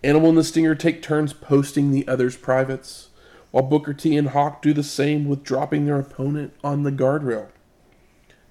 [0.03, 3.11] Animal and the Stinger take turns posting the other's privates,
[3.51, 7.49] while Booker T and Hawk do the same with dropping their opponent on the guardrail.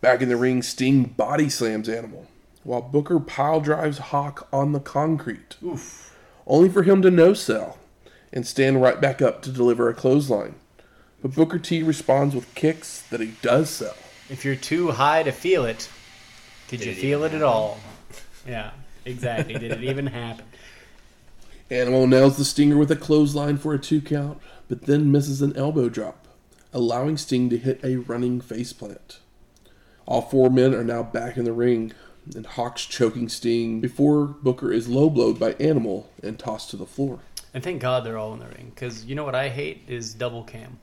[0.02, 2.28] Back in the ring, Sting body slams Animal,
[2.64, 6.16] while Booker pile drives Hawk on the concrete, Oof.
[6.48, 7.78] only for him to no sell
[8.34, 10.56] and stand right back up to deliver a clothesline.
[11.22, 13.96] But Booker T responds with kicks that he does sell.
[14.30, 15.90] If you're too high to feel it,
[16.68, 17.80] did, Did you it feel it even at all?
[18.48, 18.72] Yeah,
[19.06, 19.54] exactly.
[19.56, 20.46] did it even happen?
[21.72, 25.56] Animal nails the Stinger with a clothesline for a two count, but then misses an
[25.56, 26.28] elbow drop,
[26.74, 29.20] allowing Sting to hit a running faceplant.
[30.06, 31.94] All four men are now back in the ring,
[32.36, 36.86] and Hawk's choking Sting before Booker is low blowed by Animal and tossed to the
[36.86, 37.20] floor.
[37.54, 40.14] And thank God they're all in the ring, because you know what I hate is
[40.14, 40.80] double cam.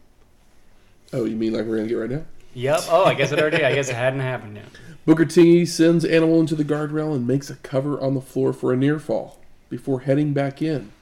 [1.13, 2.25] Oh, you mean like we're gonna get right now?
[2.55, 2.81] Yep.
[2.89, 3.65] Oh, I guess it already.
[3.65, 4.67] I guess it hadn't happened yet.
[5.05, 8.73] Booker T sends Animal into the guardrail and makes a cover on the floor for
[8.73, 10.93] a near fall before heading back in.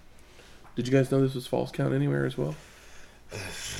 [0.74, 2.55] Did you guys know this was false count anywhere as well?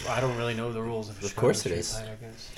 [0.09, 1.22] I don't really know the rules of.
[1.22, 2.05] Of course it Street.
[2.05, 2.51] Fight, I guess.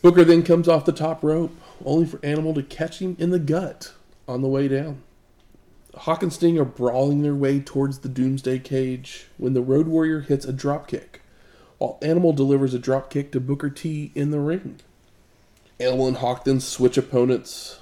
[0.00, 3.38] Booker then comes off the top rope, only for Animal to catch him in the
[3.38, 3.92] gut
[4.26, 5.02] on the way down.
[5.94, 10.20] Hawk and Sting are brawling their way towards the Doomsday cage when the Road Warrior
[10.20, 11.20] hits a dropkick,
[11.78, 14.80] while Animal delivers a dropkick to Booker T in the ring.
[15.80, 17.80] Animal and Hawk then switch opponents,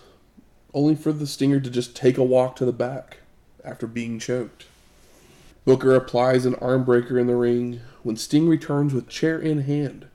[0.73, 3.19] only for the Stinger to just take a walk to the back
[3.65, 4.67] after being choked.
[5.67, 10.07] Booker applies an arm breaker in the ring when Sting returns with chair in hand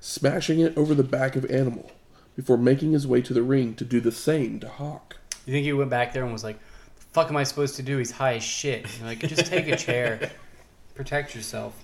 [0.00, 1.90] smashing it over the back of Animal
[2.36, 5.16] before making his way to the ring to do the same to Hawk.
[5.46, 6.58] You think he went back there and was like,
[6.96, 7.96] "The fuck am I supposed to do?
[7.96, 10.30] He's high as shit." Like, just take a chair,
[10.94, 11.82] protect yourself.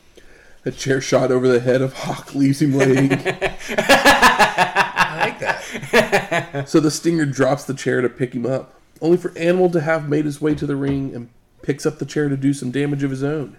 [0.66, 6.68] A chair shot over the head of Hawk leaves him laying, I like that.
[6.68, 10.10] so the Stinger drops the chair to pick him up, only for Animal to have
[10.10, 11.30] made his way to the ring and
[11.62, 13.56] picks up the chair to do some damage of his own,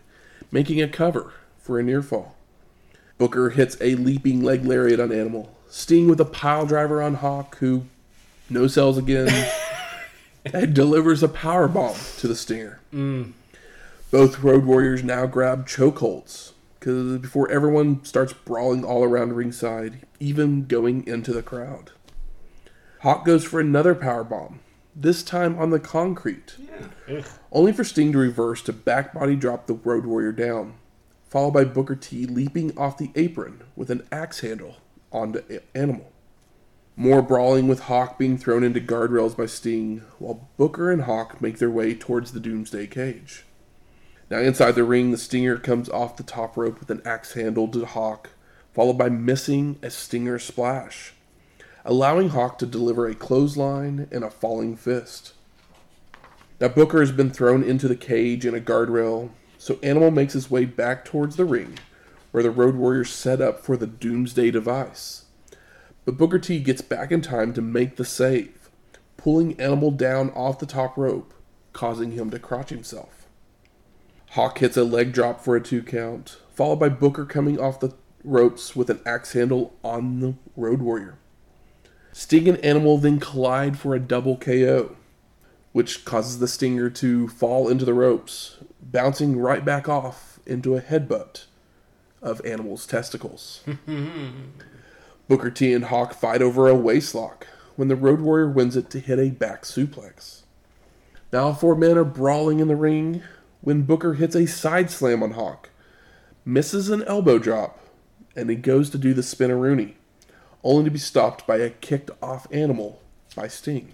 [0.51, 1.33] making a cover
[1.65, 2.35] for a near fall.
[3.17, 7.57] Booker hits a leaping leg lariat on Animal, Sting with a pile driver on Hawk,
[7.57, 7.85] who
[8.51, 9.49] no sells again,
[10.53, 12.79] and delivers a power bomb to the Stinger.
[12.93, 13.31] Mm.
[14.11, 20.67] Both Road Warriors now grab chokeholds because before everyone starts brawling all around ringside, even
[20.67, 21.89] going into the crowd.
[22.99, 24.59] Hawk goes for another power bomb,
[24.95, 26.53] this time on the concrete,
[27.09, 27.23] Yeah.
[27.51, 30.75] only for Sting to reverse to back body drop the Road Warrior down,
[31.27, 34.77] followed by Booker T leaping off the apron with an axe handle
[35.11, 35.41] onto
[35.73, 36.11] Animal.
[36.95, 41.57] More brawling with Hawk being thrown into guardrails by Sting, while Booker and Hawk make
[41.57, 43.43] their way towards the Doomsday Cage.
[44.29, 47.67] Now, inside the ring, the Stinger comes off the top rope with an axe handle
[47.67, 48.29] to Hawk,
[48.73, 51.13] followed by missing a Stinger splash,
[51.83, 55.33] allowing Hawk to deliver a clothesline and a falling fist.
[56.61, 59.31] Now, Booker has been thrown into the cage in a guardrail,
[59.65, 61.79] so Animal makes his way back towards the ring,
[62.29, 65.25] where the Road Warriors set up for the Doomsday device.
[66.05, 68.69] But Booker T gets back in time to make the save,
[69.17, 71.33] pulling Animal down off the top rope,
[71.73, 73.25] causing him to crotch himself.
[74.33, 77.95] Hawk hits a leg drop for a two count, followed by Booker coming off the
[78.23, 81.17] ropes with an axe handle on the Road Warrior.
[82.13, 84.95] Sting and Animal then collide for a double KO,
[85.71, 90.81] which causes the Stinger to fall into the ropes, bouncing right back off into a
[90.81, 91.45] headbutt
[92.21, 93.63] of Animal's testicles.
[95.27, 97.43] Booker T and Hawk fight over a waistlock
[97.75, 100.41] when the Road Warrior wins it to hit a back suplex.
[101.33, 103.23] Now four men are brawling in the ring
[103.61, 105.69] when Booker hits a side slam on Hawk,
[106.45, 107.79] misses an elbow drop,
[108.35, 109.95] and he goes to do the spinneroonie,
[110.63, 113.01] only to be stopped by a kicked off animal
[113.35, 113.91] by Sting.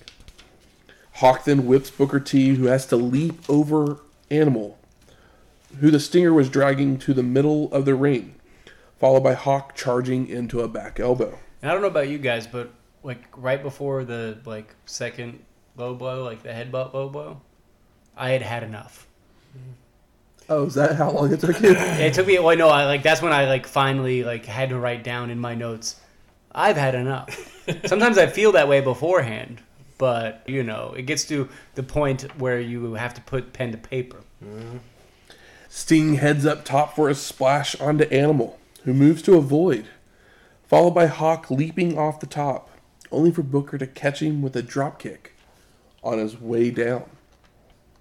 [1.16, 4.78] Hawk then whips Booker T, who has to leap over Animal,
[5.80, 8.36] who the Stinger was dragging to the middle of the ring,
[9.00, 11.38] followed by Hawk charging into a back elbow.
[11.62, 12.72] And I don't know about you guys, but
[13.04, 15.44] like right before the like second
[15.78, 17.42] low blow, like the headbutt low blow,
[18.16, 19.08] I had had enough.
[20.50, 21.72] Oh, is that how long it took you?
[21.78, 22.38] It took me.
[22.40, 25.40] Well, no, I like that's when I like finally like had to write down in
[25.40, 26.00] my notes.
[26.54, 27.64] I've had enough.
[27.86, 29.62] Sometimes I feel that way beforehand,
[29.98, 33.78] but you know, it gets to the point where you have to put pen to
[33.78, 34.18] paper.
[34.44, 34.78] Mm-hmm.
[35.74, 39.86] Sting heads up top for a splash onto Animal, who moves to avoid,
[40.68, 42.70] followed by Hawk leaping off the top,
[43.10, 45.32] only for Booker to catch him with a dropkick
[46.04, 47.06] on his way down.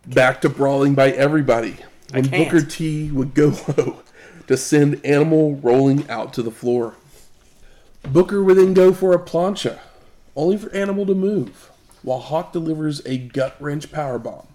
[0.05, 1.77] Back to brawling by everybody
[2.13, 2.29] when.
[2.29, 4.03] Booker T would go low
[4.49, 6.97] to send Animal rolling out to the floor.
[8.03, 9.79] Booker would then go for a plancha,
[10.35, 11.71] only for Animal to move,
[12.03, 14.49] while Hawk delivers a gut wrench powerbomb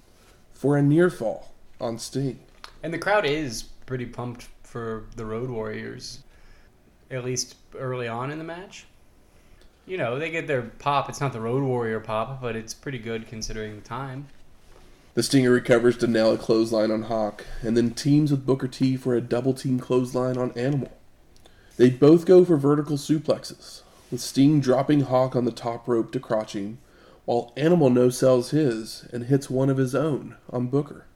[0.52, 2.40] for a near fall on Sting.
[2.86, 6.20] And the crowd is pretty pumped for the Road Warriors,
[7.10, 8.86] at least early on in the match.
[9.88, 11.10] You know, they get their pop.
[11.10, 14.28] It's not the Road Warrior pop, but it's pretty good considering the time.
[15.16, 18.98] The Stinger recovers to nail a clothesline on Hawk, and then teams with Booker T
[18.98, 20.96] for a double team clothesline on Animal.
[21.78, 23.82] They both go for vertical suplexes,
[24.12, 26.78] with Sting dropping Hawk on the top rope to crotch him,
[27.26, 31.08] while Animal no sells his and hits one of his own on Booker.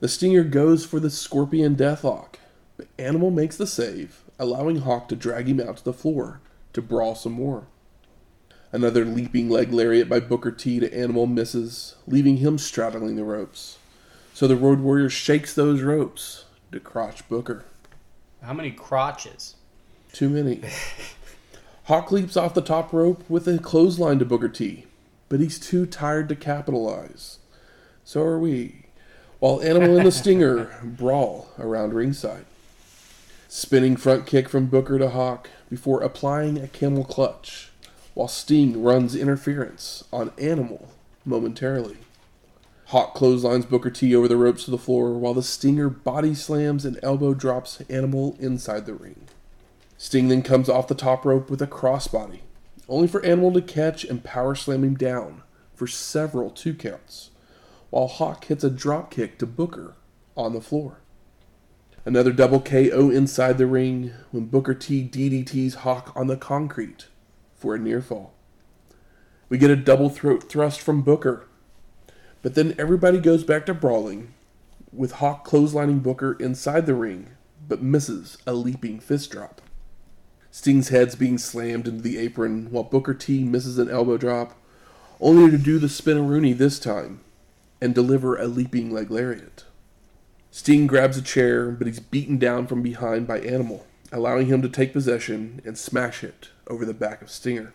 [0.00, 2.34] The Stinger goes for the Scorpion Deathlock,
[2.76, 6.40] but Animal makes the save, allowing Hawk to drag him out to the floor
[6.74, 7.66] to brawl some more.
[8.72, 13.78] Another leaping leg lariat by Booker T to Animal misses, leaving him straddling the ropes.
[14.34, 17.64] So the Road Warrior shakes those ropes to crotch Booker.
[18.42, 19.56] How many crotches?
[20.12, 20.60] Too many.
[21.84, 24.84] Hawk leaps off the top rope with a clothesline to Booker T,
[25.30, 27.38] but he's too tired to capitalize.
[28.04, 28.85] So are we.
[29.38, 32.46] While Animal and the Stinger brawl around ringside.
[33.48, 37.70] Spinning front kick from Booker to Hawk before applying a camel clutch,
[38.14, 40.88] while Sting runs interference on Animal
[41.26, 41.98] momentarily.
[42.86, 46.86] Hawk clotheslines Booker T over the ropes to the floor while the Stinger body slams
[46.86, 49.26] and elbow drops Animal inside the ring.
[49.98, 52.40] Sting then comes off the top rope with a crossbody,
[52.88, 55.42] only for Animal to catch and power slam him down
[55.74, 57.30] for several two counts,
[57.90, 59.96] while Hawk hits a drop kick to Booker
[60.36, 61.00] on the floor.
[62.04, 67.08] Another double KO inside the ring when Booker T DDTs Hawk on the concrete
[67.54, 68.32] for a near fall.
[69.48, 71.48] We get a double throat thrust from Booker,
[72.42, 74.34] but then everybody goes back to brawling,
[74.92, 77.30] with Hawk clotheslining Booker inside the ring,
[77.68, 79.60] but misses a leaping fist drop.
[80.52, 84.56] Sting's head's being slammed into the apron while Booker T misses an elbow drop,
[85.20, 87.20] only to do the spinneroonie this time
[87.80, 89.64] and deliver a leaping leg lariat.
[90.50, 94.68] Sting grabs a chair, but he's beaten down from behind by Animal, allowing him to
[94.68, 97.74] take possession and smash it over the back of Stinger.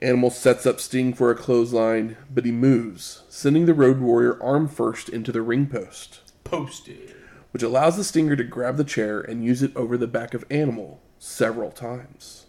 [0.00, 4.68] Animal sets up Sting for a clothesline, but he moves, sending the Road Warrior arm
[4.68, 7.16] first into the ring post, Posted.
[7.50, 10.44] which allows the Stinger to grab the chair and use it over the back of
[10.50, 12.46] Animal several times.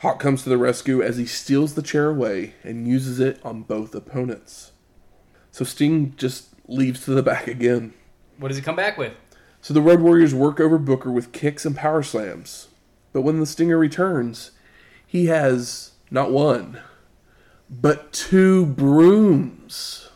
[0.00, 3.62] Hawk comes to the rescue as he steals the chair away and uses it on
[3.62, 4.71] both opponents.
[5.52, 7.92] So Sting just leaves to the back again.
[8.38, 9.12] What does he come back with?
[9.60, 12.68] So the Road Warriors work over Booker with kicks and power slams.
[13.12, 14.52] But when the Stinger returns,
[15.06, 16.80] he has not one,
[17.70, 20.08] but two brooms.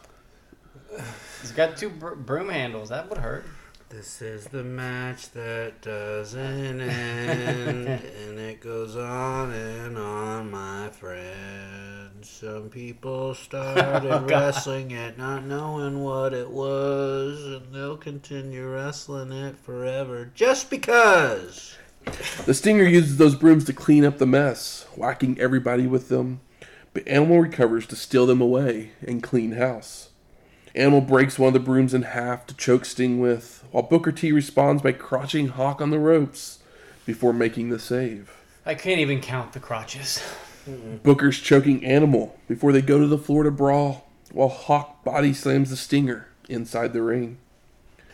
[1.42, 2.88] He's got two br- broom handles.
[2.88, 3.44] That would hurt.
[3.88, 7.88] This is the match that doesn't end,
[8.28, 12.10] and it goes on and on, my friend.
[12.22, 19.30] Some people started Oh, wrestling it not knowing what it was, and they'll continue wrestling
[19.30, 21.76] it forever just because.
[22.44, 26.40] The Stinger uses those brooms to clean up the mess, whacking everybody with them.
[26.92, 30.10] But Animal recovers to steal them away and clean house.
[30.74, 34.32] Animal breaks one of the brooms in half to choke Sting with, while Booker T
[34.32, 36.60] responds by crotching Hawk on the ropes
[37.04, 38.34] before making the save.
[38.64, 40.22] I can't even count the crotches.
[40.66, 40.96] Mm-hmm.
[41.02, 45.68] Booker's choking Animal before they go to the floor to brawl, while Hawk body slams
[45.68, 47.36] the Stinger inside the ring.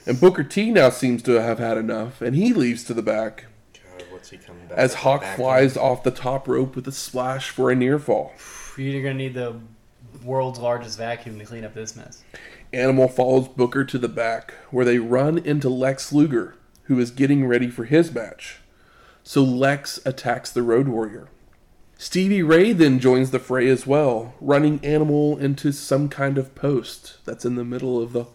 [0.04, 3.44] And Booker T now seems to have had enough, and he leaves to the back
[3.74, 4.76] God, what's he coming back?
[4.76, 4.94] as?
[4.94, 8.32] Hawk Back flies off the top rope with a splash for a near fall.
[8.76, 9.60] You're gonna need the
[10.24, 12.24] world's largest vacuum to clean up this mess.
[12.73, 17.47] Animal follows Booker to the back, where they run into Lex Luger, who is getting
[17.47, 18.59] ready for his match.
[19.23, 21.29] So Lex attacks the Road Warrior.
[21.99, 27.18] Stevie Ray then joins the fray as well, running Animal into some kind of post
[27.25, 28.27] that's in the middle of the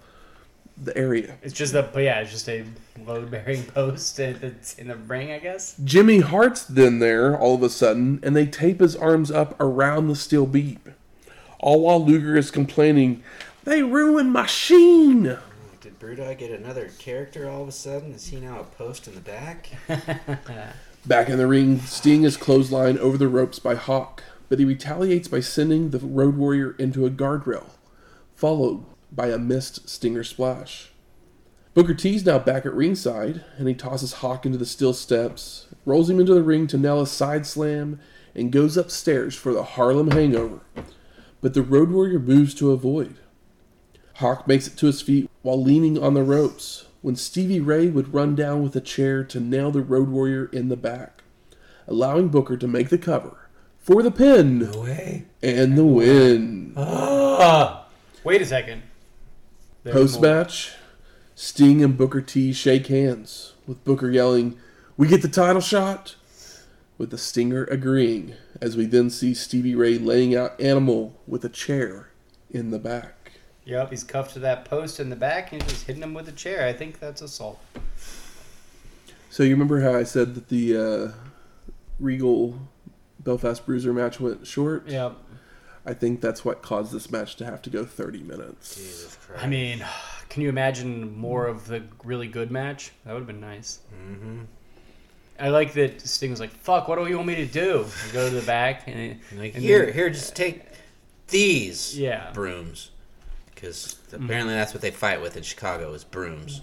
[0.82, 1.38] the area.
[1.42, 2.64] It's just a, yeah, it's just a
[3.06, 5.76] load bearing post that's in the ring, I guess.
[5.84, 10.08] Jimmy Hart's then there all of a sudden, and they tape his arms up around
[10.08, 10.80] the steel beam.
[11.60, 13.24] All while Luger is complaining,
[13.68, 15.24] "They ruined my sheen."
[15.82, 18.14] Did Brewdog get another character all of a sudden?
[18.14, 19.72] Is he now a post in the back?
[21.06, 25.28] Back in the ring, Sting is clotheslined over the ropes by Hawk, but he retaliates
[25.28, 27.72] by sending the Road Warrior into a guardrail,
[28.36, 30.92] followed by a missed Stinger splash.
[31.74, 36.10] Booker T's now back at ringside, and he tosses Hawk into the steel steps, rolls
[36.10, 38.00] him into the ring to nail a side slam,
[38.34, 40.62] and goes upstairs for the Harlem Hangover.
[41.42, 43.18] But the Road Warrior moves to avoid.
[44.18, 48.16] Hawk makes it to his feet while leaning on the ropes when Stevie Ray would
[48.16, 51.22] run down with a chair to nail the Road Warrior in the back,
[51.88, 53.48] allowing Booker to make the cover
[53.78, 55.26] for the pin way.
[55.44, 56.74] and the win.
[56.76, 57.86] Ah,
[58.24, 58.82] wait a second.
[59.86, 60.74] Post match,
[61.36, 64.58] Sting and Booker T shake hands, with Booker yelling,
[64.98, 66.16] We get the title shot!
[66.98, 71.50] With the Stinger agreeing, as we then see Stevie Ray laying out Animal with a
[71.50, 72.10] chair
[72.50, 73.17] in the back.
[73.68, 76.30] Yep, he's cuffed to that post in the back and he's just hitting him with
[76.30, 76.66] a chair.
[76.66, 77.60] I think that's assault.
[79.30, 81.12] So you remember how I said that the uh,
[82.00, 82.58] Regal
[83.20, 84.88] Belfast Bruiser match went short?
[84.88, 85.18] Yep.
[85.86, 88.76] I think that's what caused this match to have to go 30 minutes.
[88.76, 89.44] Jesus Christ.
[89.44, 89.86] I mean,
[90.30, 92.92] can you imagine more of the really good match?
[93.06, 93.80] That would have been nice.
[93.94, 94.44] Mm-hmm.
[95.40, 98.14] I like that Sting was like, "Fuck, what do you want me to do?" You
[98.14, 100.64] go to the back and, it- like and here, then- here, just take
[101.28, 102.32] these yeah.
[102.34, 102.90] brooms,
[103.60, 104.24] because mm-hmm.
[104.24, 106.62] apparently that's what they fight with in Chicago is brooms.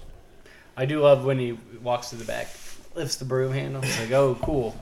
[0.76, 2.48] I do love when he walks to the back,
[2.94, 3.82] lifts the broom handle.
[3.82, 4.76] It's like, "Oh, cool.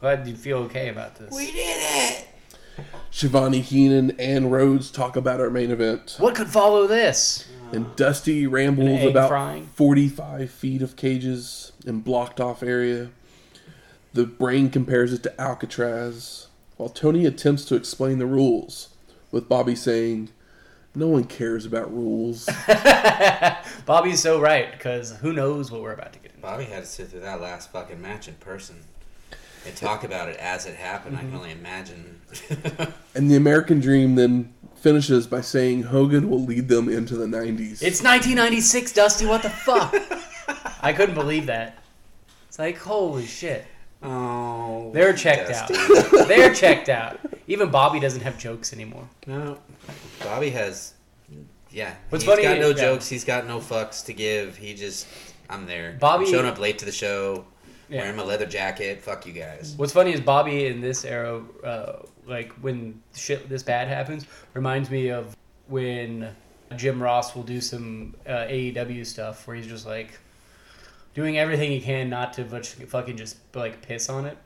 [0.00, 2.28] Glad you feel okay about this." We did it.
[3.10, 6.16] Schiavone Heenan and Rhodes talk about our main event.
[6.18, 7.48] What could follow this?
[7.72, 9.66] And Dusty rambles An egg about frying?
[9.74, 13.10] 45 feet of cages and blocked off area.
[14.12, 18.90] The brain compares it to Alcatraz, while Tony attempts to explain the rules,
[19.30, 20.28] with Bobby saying,
[20.96, 22.48] No one cares about rules.
[23.86, 26.40] Bobby's so right because who knows what we're about to get into.
[26.40, 28.76] Bobby had to sit through that last fucking match in person
[29.66, 31.18] and talk about it as it happened.
[31.18, 31.36] I can mm-hmm.
[31.36, 32.22] only imagine.
[33.14, 37.82] and the American Dream then finishes by saying Hogan will lead them into the 90s.
[37.82, 39.26] It's 1996, Dusty.
[39.26, 39.94] What the fuck?
[40.80, 41.76] I couldn't believe that.
[42.48, 43.66] It's like, holy shit.
[44.02, 45.74] oh, They're checked Dusty.
[45.74, 46.26] out.
[46.26, 47.20] They're checked out.
[47.48, 49.08] Even Bobby doesn't have jokes anymore.
[49.26, 49.58] No,
[50.22, 50.94] Bobby has.
[51.70, 52.82] Yeah, What's he's funny got no is- yeah.
[52.84, 53.08] jokes.
[53.08, 54.56] He's got no fucks to give.
[54.56, 55.06] He just,
[55.50, 55.96] I'm there.
[56.00, 57.44] Bobby- I'm showing up late to the show,
[57.90, 58.02] Yeah.
[58.02, 59.02] wearing my leather jacket.
[59.02, 59.74] Fuck you guys.
[59.76, 61.92] What's funny is Bobby in this era, uh,
[62.26, 64.24] like when shit this bad happens,
[64.54, 65.36] reminds me of
[65.68, 66.30] when
[66.76, 70.18] Jim Ross will do some uh, AEW stuff where he's just like
[71.14, 74.38] doing everything he can not to much fucking just like piss on it,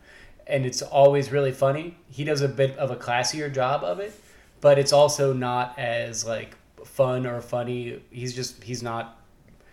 [0.46, 1.96] and it's always really funny.
[2.10, 4.12] He does a bit of a classier job of it,
[4.60, 8.00] but it's also not as like fun or funny.
[8.10, 9.18] He's just he's not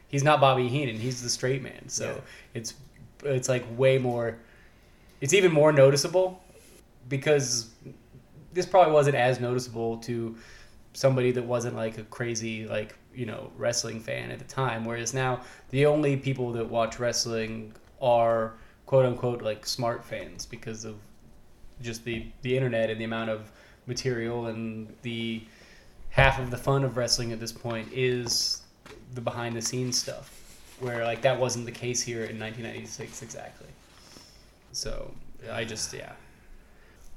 [0.08, 0.98] he's not Bobby Heenan.
[0.98, 1.88] He's the straight man.
[1.90, 2.22] So Yeah.
[2.54, 2.74] it's
[3.24, 4.38] it's like way more.
[5.22, 6.42] It's even more noticeable
[7.10, 7.70] because
[8.54, 10.36] this probably wasn't as noticeable to
[10.94, 15.14] somebody that wasn't like a crazy like you know wrestling fan at the time whereas
[15.14, 17.72] now the only people that watch wrestling
[18.02, 18.54] are
[18.88, 20.96] quote unquote like smart fans because of
[21.82, 23.52] just the the internet and the amount of
[23.88, 25.42] material and the
[26.10, 28.62] half of the fun of wrestling at this point is
[29.14, 30.34] the behind the scenes stuff
[30.80, 33.68] where like that wasn't the case here in 1996 exactly.
[34.72, 35.14] So
[35.52, 36.14] I just yeah.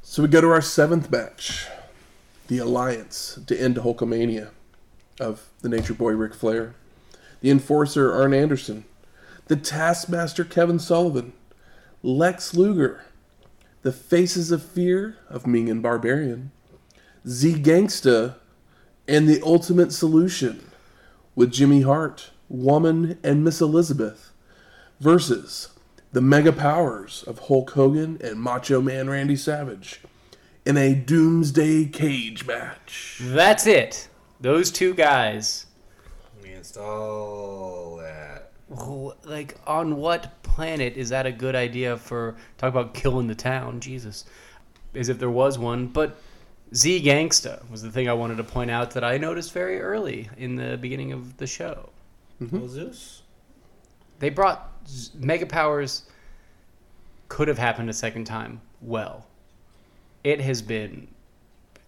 [0.03, 1.66] So we go to our seventh match,
[2.49, 4.51] the Alliance to end Hulkamania
[5.21, 6.75] of the Nature Boy Ric Flair,
[7.41, 8.85] the Enforcer Arn Anderson,
[9.49, 11.35] the Taskmaster Kevin Sullivan,
[12.03, 13.05] Lex Luger,
[13.83, 16.51] the Faces of Fear of Meng and Barbarian,
[17.27, 18.37] Z Gangsta,
[19.07, 20.71] and the Ultimate Solution
[21.35, 24.33] with Jimmy Hart, Woman, and Miss Elizabeth
[25.01, 25.68] versus
[26.12, 30.01] the mega powers of Hulk Hogan and Macho Man Randy Savage
[30.64, 33.18] in a Doomsday Cage match.
[33.21, 34.09] That's it.
[34.41, 35.66] Those two guys.
[36.43, 38.53] Against all that.
[39.25, 43.81] Like on what planet is that a good idea for talk about killing the town?
[43.81, 44.25] Jesus.
[44.95, 46.16] As if there was one, but
[46.75, 50.29] Z Gangsta was the thing I wanted to point out that I noticed very early
[50.37, 51.91] in the beginning of the show.
[52.51, 53.23] Well, Zeus.
[54.18, 56.05] They brought Z- Mega Powers
[57.29, 58.61] could have happened a second time.
[58.81, 59.27] Well,
[60.25, 61.09] it has been.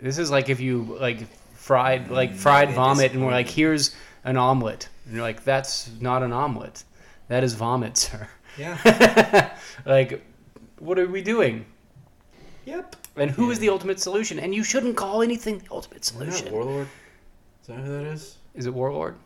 [0.01, 3.95] This is like if you like fried like fried they vomit, and we're like, here's
[4.25, 6.85] an omelet, and you're like, that's not an omelet,
[7.29, 8.29] that is vomit, sir.
[8.59, 9.57] Yeah.
[9.87, 10.25] like,
[10.79, 11.67] what are we doing?
[12.65, 12.97] yep.
[13.17, 14.39] And who is the ultimate solution?
[14.39, 16.53] And you shouldn't call anything the ultimate Isn't that solution.
[16.55, 16.89] Warlord.
[17.63, 18.37] Is that who that is?
[18.55, 19.17] Is it Warlord?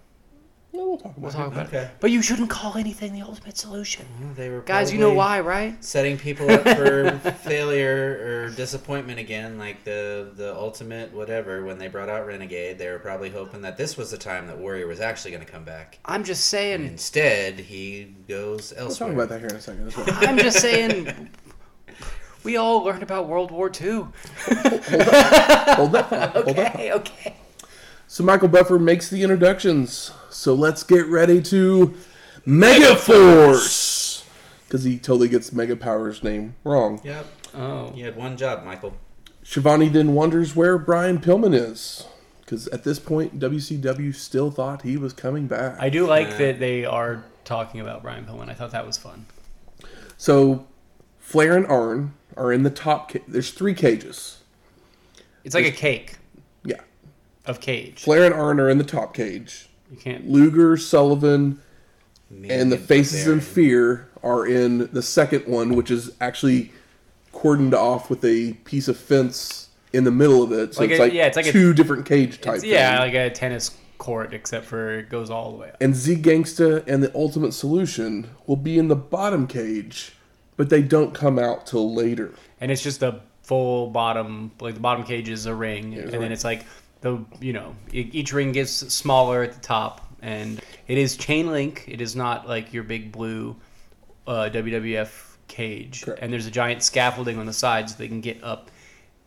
[0.73, 1.35] No, we'll talk about We'll it.
[1.35, 1.79] talk about Okay.
[1.85, 1.91] it.
[2.01, 4.05] But you shouldn't call anything the ultimate solution.
[4.21, 5.83] Well, they were Guys, you know why, right?
[5.83, 7.11] Setting people up for
[7.45, 11.65] failure or disappointment again, like the the ultimate whatever.
[11.65, 14.59] When they brought out Renegade, they were probably hoping that this was the time that
[14.59, 15.99] Warrior was actually going to come back.
[16.05, 16.85] I'm just saying.
[16.85, 19.15] Instead, he goes elsewhere.
[19.15, 20.07] We'll talk about that here in a second as well.
[20.11, 21.31] I'm just saying.
[22.47, 23.89] We all learned about World War II.
[23.99, 24.13] Hold
[24.47, 25.77] that thought.
[25.77, 26.37] Hold that thought.
[26.37, 27.35] Okay, okay.
[28.07, 30.13] So Michael Buffer makes the introductions.
[30.31, 31.95] So let's get ready to
[32.45, 34.25] Mega Force.
[34.65, 37.01] Because he totally gets Mega Power's name wrong.
[37.03, 37.27] Yep.
[37.55, 37.93] Oh.
[37.97, 38.97] You had one job, Michael.
[39.43, 42.07] Schiavone then wonders where Brian Pillman is.
[42.43, 45.79] Because at this point, WCW still thought he was coming back.
[45.81, 46.39] I do like Yeah.
[46.39, 48.49] that they are talking about Brian Pillman.
[48.49, 49.27] I thought that was fun.
[50.17, 50.69] So
[51.19, 53.13] Flair and Arn are in the top.
[53.13, 54.39] Ca- There's three cages.
[55.45, 56.17] It's like a cake
[56.65, 56.81] Yeah.
[57.45, 58.03] of cage.
[58.03, 59.69] Flair and Arn are in the top cage.
[59.91, 60.29] You can't.
[60.29, 61.61] Luger, Sullivan,
[62.31, 66.73] Me and the Faces in Fear are in the second one, which is actually
[67.33, 70.75] cordoned off with a piece of fence in the middle of it.
[70.75, 72.63] So Like it's a- like, yeah, it's like a- two different cage type.
[72.65, 73.15] Yeah, thing.
[73.15, 75.77] like a tennis court, except for it goes all the way up.
[75.81, 80.16] and Z Gangsta and the Ultimate Solution will be in the bottom cage,
[80.57, 82.33] but they don't come out till later.
[82.61, 86.15] And it's just a full bottom, like the bottom cage is a ring, it's and
[86.15, 86.65] a then it's like
[87.03, 91.85] the you know each ring gets smaller at the top, and it is chain link.
[91.87, 93.57] It is not like your big blue
[94.27, 96.21] uh, WWF cage, Correct.
[96.23, 98.71] and there's a giant scaffolding on the sides so they can get up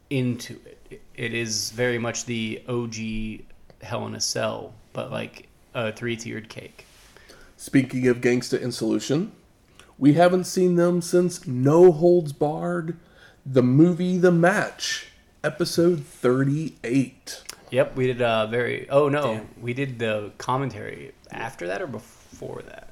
[0.09, 0.75] into it.
[0.91, 3.45] It- It is very much the OG
[3.82, 6.86] Hell in a Cell, but like a three tiered cake.
[7.57, 9.32] Speaking of Gangsta and Solution,
[9.99, 12.97] we haven't seen them since No Holds Barred,
[13.45, 15.07] the movie The Match,
[15.43, 17.43] episode 38.
[17.71, 18.89] Yep, we did uh very.
[18.89, 19.49] Oh no, Damn.
[19.61, 22.87] we did the commentary after that or before that.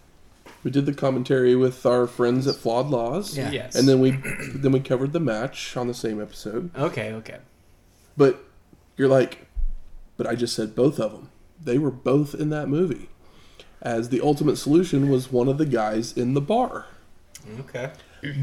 [0.64, 3.36] We did the commentary with our friends at Flawed Laws.
[3.38, 3.50] Yeah.
[3.52, 4.12] Yes, And then we
[4.54, 6.70] then we covered the match on the same episode.
[6.78, 7.38] okay, okay.
[8.16, 8.44] But
[8.98, 9.48] you're like,
[10.16, 11.30] but I just said both of them.
[11.64, 13.10] They were both in that movie.
[13.82, 16.86] As the ultimate solution was one of the guys in the bar.
[17.62, 17.92] Okay.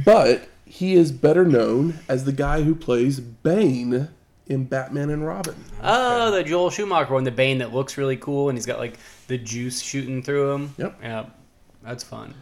[0.05, 4.09] But he is better known as the guy who plays Bane
[4.47, 5.55] in Batman and Robin.
[5.83, 8.99] Oh, the Joel Schumacher one, the Bane that looks really cool, and he's got like
[9.27, 10.75] the juice shooting through him.
[10.79, 10.99] Yep.
[11.03, 11.27] Yeah,
[11.83, 12.35] that's fun.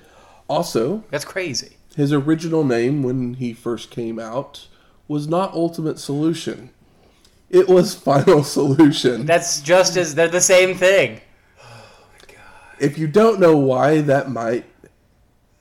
[0.49, 1.77] Also, That's crazy.
[1.97, 4.67] his original name when he first came out
[5.09, 6.71] was not Ultimate Solution.
[7.49, 9.25] It was Final Solution.
[9.25, 11.21] That's just as they're the same thing.
[11.63, 11.65] Oh
[12.13, 12.81] my god.
[12.81, 14.65] If you don't know why that might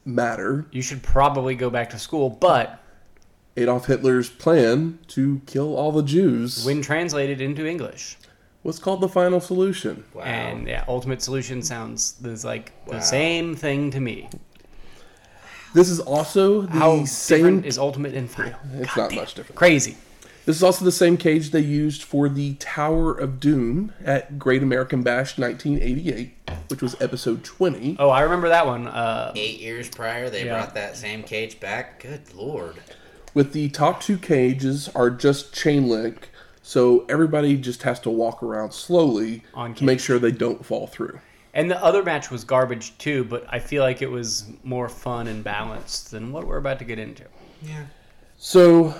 [0.06, 2.80] matter, You should probably go back to school, but
[3.58, 8.18] Adolf Hitler's plan to kill all the Jews when translated into English,
[8.64, 10.04] was called the Final Solution.
[10.14, 10.24] Wow.
[10.24, 12.94] and yeah, ultimate solution sounds is like Wow.
[12.96, 14.30] the same thing to me.
[15.74, 17.38] This is also the How same.
[17.38, 18.60] different is ultimate and final?
[18.76, 19.20] it's God not damn.
[19.20, 19.56] much different.
[19.56, 19.96] Crazy.
[20.46, 24.64] This is also the same cage they used for the Tower of Doom at Great
[24.64, 26.34] American Bash 1988,
[26.70, 27.98] which was episode 20.
[28.00, 28.88] Oh, I remember that one.
[28.88, 30.56] Uh, Eight years prior, they Yeah.
[30.58, 32.02] brought that same cage back.
[32.02, 32.78] Good lord.
[33.36, 36.30] With the top two cages are just chain link,
[36.64, 40.88] so everybody just has to walk around slowly On to make sure they don't fall
[40.88, 41.20] through.
[41.54, 45.28] And the other match was garbage too, but I feel like it was more fun
[45.28, 47.24] and balanced than what we're about to get into.
[47.62, 47.84] Yeah.
[48.38, 48.96] So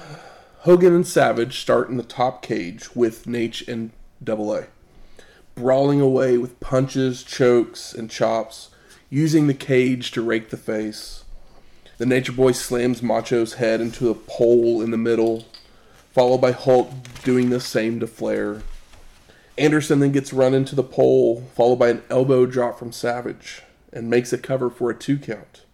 [0.66, 3.90] Hogan and Savage start in the top cage with Naitch and
[4.24, 4.68] Double A,
[5.56, 8.70] brawling away with punches, chokes, and chops,
[9.10, 11.24] using the cage to rake the face.
[11.98, 15.46] The Nature Boy slams Macho's head into a pole in the middle,
[16.14, 16.92] followed by Hulk
[17.24, 18.62] doing the same to Flair.
[19.58, 24.12] Anderson then gets run into the pole, followed by an elbow drop from Savage, and
[24.12, 25.66] makes a cover for a two count.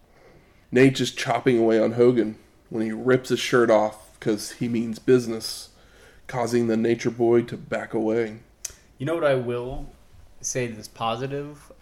[0.72, 2.36] Naitch is chopping away on Hogan
[2.70, 5.70] when he rips his shirt off because he means business,
[6.26, 8.38] causing the Nature Boy to back away.
[8.98, 9.86] You know what I will
[10.40, 11.72] say that's positive,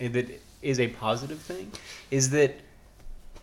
[0.00, 1.70] and that is a positive thing,
[2.10, 2.56] is that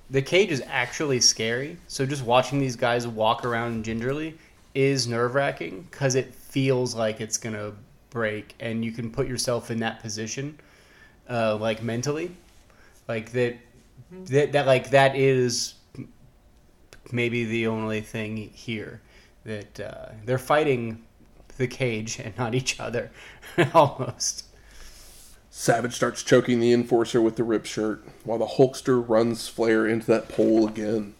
[0.09, 1.77] the cage is actually scary.
[1.87, 4.37] So just watching these guys walk around gingerly
[4.73, 7.73] is nerve wracking because it feels like it's gonna
[8.09, 10.57] break, and you can put yourself in that position,
[11.29, 12.31] uh, like mentally,
[13.07, 13.57] like that,
[14.25, 15.75] that that like that is
[17.13, 19.01] maybe the only thing here
[19.43, 21.03] that uh, they're fighting
[21.57, 23.11] the cage and not each other
[23.73, 24.45] almost.
[25.49, 30.07] Savage starts choking the enforcer with the rip shirt, while the Hulkster runs Flair into
[30.07, 31.13] that pole again.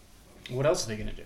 [0.48, 1.24] What else are they gonna do?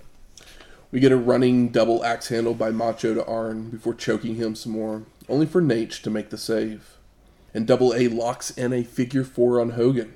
[0.91, 4.73] We get a running double axe handle by Macho to Arn before choking him some
[4.73, 6.97] more, only for Naitch to make the save.
[7.55, 10.15] And Double A locks in a figure four on Hogan,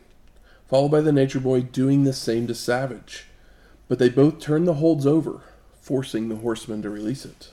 [0.68, 3.26] followed by the Nature Boy doing the same to Savage.
[3.90, 5.40] But they both turn the holds over,
[5.80, 7.50] forcing the Horseman to release it.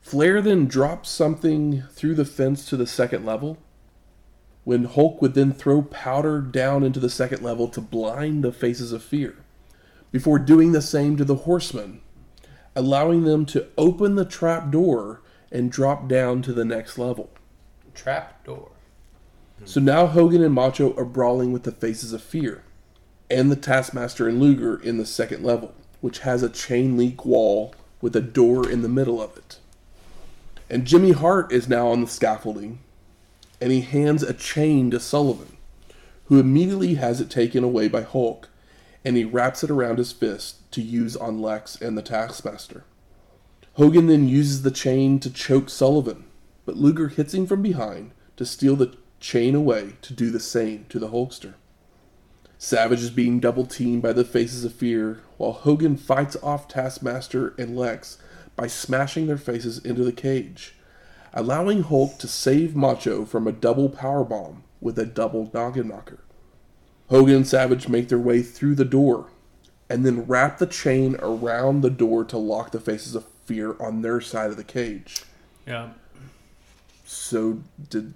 [0.00, 3.58] Flair then drops something through the fence to the second level,
[4.62, 8.92] when Hulk would then throw powder down into the second level to blind the faces
[8.92, 9.34] of fear,
[10.12, 12.02] before doing the same to the Horseman,
[12.76, 17.30] allowing them to open the trap door and drop down to the next level.
[17.96, 18.70] Trap door.
[19.64, 22.62] So now Hogan and Macho are brawling with the faces of fear,
[23.32, 27.74] and the Taskmaster and Luger in the second level, which has a chain link wall
[28.02, 29.58] with a door in the middle of it.
[30.68, 32.80] And Jimmy Hart is now on the scaffolding,
[33.58, 35.56] and he hands a chain to Sullivan,
[36.26, 38.50] who immediately has it taken away by Hulk,
[39.02, 42.84] and he wraps it around his fist to use on Lex and the Taskmaster.
[43.74, 46.24] Hogan then uses the chain to choke Sullivan,
[46.66, 50.84] but Luger hits him from behind to steal the chain away to do the same
[50.90, 51.54] to the Hulkster.
[52.64, 57.54] Savage is being double teamed by the Faces of Fear, while Hogan fights off Taskmaster
[57.58, 58.18] and Lex
[58.54, 60.76] by smashing their faces into the cage,
[61.34, 66.20] allowing Hulk to save Macho from a double power bomb with a double noggin knocker.
[67.10, 69.26] Hogan and Savage make their way through the door
[69.90, 74.02] and then wrap the chain around the door to lock the Faces of Fear on
[74.02, 75.24] their side of the cage.
[75.66, 75.94] Yeah.
[77.04, 77.58] So
[77.90, 78.14] did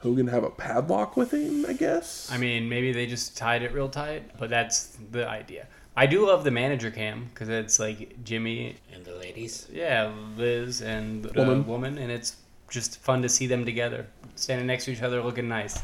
[0.00, 2.30] Hogan have a padlock with him, I guess?
[2.32, 5.66] I mean, maybe they just tied it real tight, but that's the idea.
[5.96, 9.66] I do love the manager cam because it's like Jimmy, And the ladies.
[9.70, 11.66] yeah, Liz, and the Woman.
[11.66, 12.36] woman, and it's
[12.70, 14.06] just fun to see them together,
[14.36, 15.78] standing next to each other, looking nice.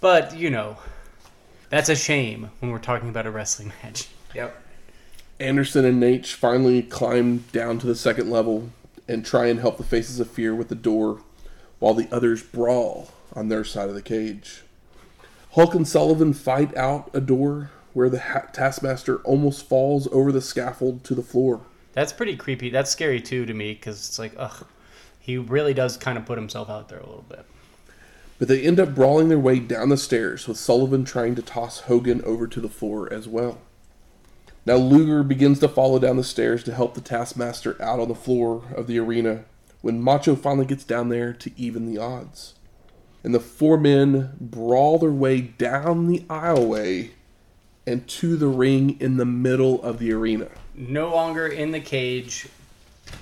[0.00, 0.76] But you know,
[1.70, 4.08] that's a shame when we're talking about a wrestling match.
[4.34, 4.62] Yep.
[5.40, 8.70] Anderson and Naitch finally climb down to the second level
[9.08, 11.22] and try and help the Faces of Fear with the door,
[11.78, 14.62] while the others brawl on their side of the cage.
[15.52, 20.42] Hulk and Sullivan fight out a door where the ha- Taskmaster almost falls over the
[20.42, 21.62] scaffold to the floor.
[21.92, 22.68] That's pretty creepy.
[22.68, 24.66] That's scary too to me because it's like, ugh,
[25.18, 27.46] he really does kind of put himself out there a little bit.
[28.38, 31.80] But they end up brawling their way down the stairs, with Sullivan trying to toss
[31.80, 33.58] Hogan over to the floor as well.
[34.64, 38.14] Now Luger begins to follow down the stairs to help the Taskmaster out on the
[38.14, 39.44] floor of the arena
[39.80, 42.54] when Macho finally gets down there to even the odds.
[43.24, 47.10] And the four men brawl their way down the aisleway
[47.86, 50.48] and to the ring in the middle of the arena.
[50.74, 52.46] no longer in the cage.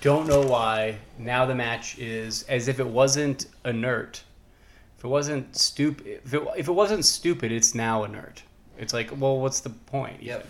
[0.00, 0.98] Don't know why.
[1.18, 4.22] Now the match is as if it wasn't inert.
[4.98, 8.42] If it wasn't stupid, if it, if it wasn't stupid, it's now inert.
[8.78, 10.22] It's like, well, what's the point?
[10.22, 10.46] Yep.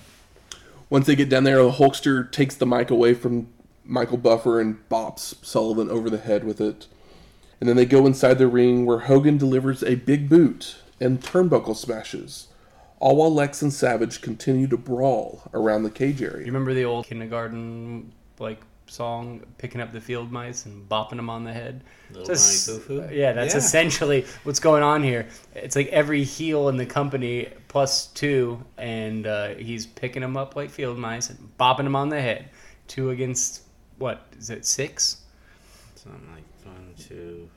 [0.89, 3.49] Once they get down there, the Hulkster takes the mic away from
[3.85, 6.87] Michael Buffer and bops Sullivan over the head with it.
[7.61, 11.77] And then they go inside the ring where Hogan delivers a big boot and turnbuckle
[11.77, 12.49] smashes,
[13.01, 16.33] all while Lex and Savage continue to brawl around the cage area.
[16.33, 16.47] You area.
[16.47, 21.45] remember the old kindergarten like song, picking up the field mice and bopping them on
[21.45, 21.83] the head?
[22.11, 23.59] Little Just- Johnny Yeah, that's Yeah.
[23.59, 25.27] essentially what's going on here.
[25.55, 30.57] It's like every heel in the company plus two, and uh, he's picking them up
[30.57, 32.51] like field mice and bopping them on the head.
[32.87, 33.63] Two against
[33.99, 34.65] what is it?
[34.67, 35.23] Six?
[37.09, 37.49] Something like one,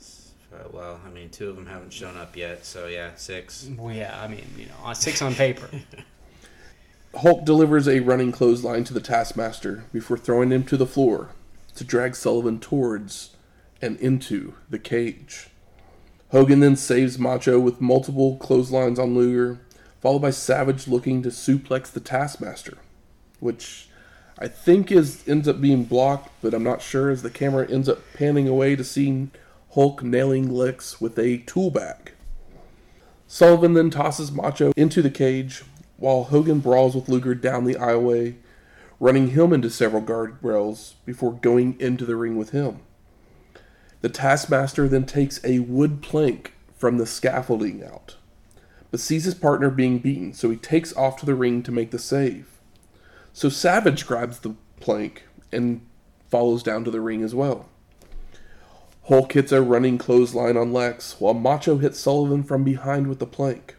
[0.00, 3.68] two, Uh, well, I mean, two of them haven't shown up yet, so yeah, six.
[3.76, 5.68] Well, yeah, I mean, you know, six on paper.
[7.14, 11.30] Hulk delivers a running clothesline to the Taskmaster before throwing him to the floor
[11.74, 13.30] to drag Sullivan towards
[13.80, 15.48] and into the cage.
[16.30, 19.60] Hogan then saves Macho with multiple clotheslines on Luger,
[20.00, 22.78] followed by Savage looking to suplex the Taskmaster,
[23.40, 23.87] which
[24.40, 27.88] I think is ends up being blocked, but I'm not sure as the camera ends
[27.88, 29.28] up panning away to see
[29.74, 32.12] Hulk nailing Lex with a tool bag.
[33.26, 35.64] Sullivan then tosses Macho into the cage,
[35.96, 38.36] while Hogan brawls with Luger down the aisleway,
[39.00, 42.80] running him into several guardrails before going into the ring with him.
[44.00, 48.16] The Taskmaster then takes a wood plank from the scaffolding out,
[48.92, 51.90] but sees his partner being beaten, so he takes off to the ring to make
[51.90, 52.57] the save.
[53.32, 55.80] So Savage grabs the plank and
[56.28, 57.68] follows down to the ring as well.
[59.04, 63.26] Hulk hits a running clothesline on Lex, while Macho hits Sullivan from behind with the
[63.26, 63.76] plank.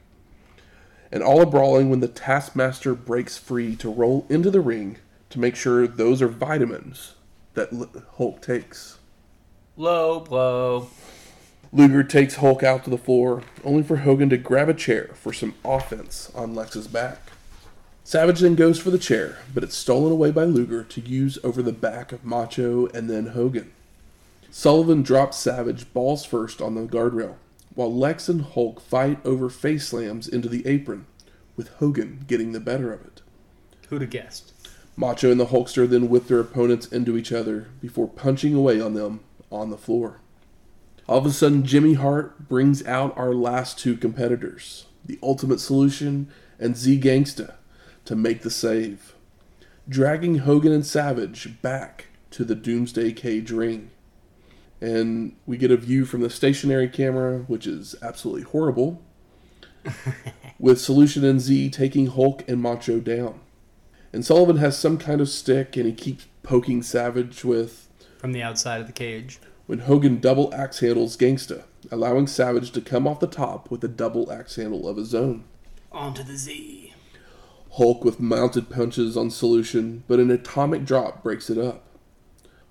[1.11, 4.97] And all are brawling when the Taskmaster breaks free to roll into the ring
[5.30, 7.13] to make sure those are vitamins
[7.53, 7.69] that
[8.17, 8.97] Hulk takes.
[9.77, 10.89] Low blow.
[11.71, 15.31] Luger takes Hulk out to the floor, only for Hogan to grab a chair for
[15.31, 17.31] some offense on Lex's back.
[18.10, 21.61] Savage then goes for the chair, but it's stolen away by Luger to use over
[21.61, 23.72] the back of Macho and then Hogan.
[24.49, 27.36] Sullivan drops Savage balls first on the guardrail,
[27.76, 31.06] while Lex and Hulk fight over face slams into the apron,
[31.56, 33.22] with Hogan getting the better of it.
[33.90, 34.53] Who'd have guessed?
[34.98, 38.95] Macho and the Hulkster then whip their opponents into each other before punching away on
[38.95, 39.19] them
[39.52, 40.19] on the floor.
[41.07, 46.31] All of a sudden, Jimmy Hart brings out our last two competitors, the Ultimate Solution
[46.57, 47.53] and Z Gangsta,
[48.10, 49.14] to make the save,
[49.88, 53.91] dragging Hogan and Savage back to the Doomsday Cage ring.
[54.81, 59.03] And we get a view from the stationary camera, which is absolutely horrible,
[60.60, 63.41] with Solution and Z taking Hulk and Macho down.
[64.11, 68.41] And Sullivan has some kind of stick, and he keeps poking Savage with From the
[68.41, 69.38] outside of the cage.
[69.68, 73.88] when Hogan double axe handles Gangsta, allowing Savage to come off the top with a
[73.88, 75.44] double axe handle of his own.
[75.91, 76.78] Onto the Z.
[77.73, 81.83] Hulk with mounted punches on Solution, but an atomic drop breaks it up.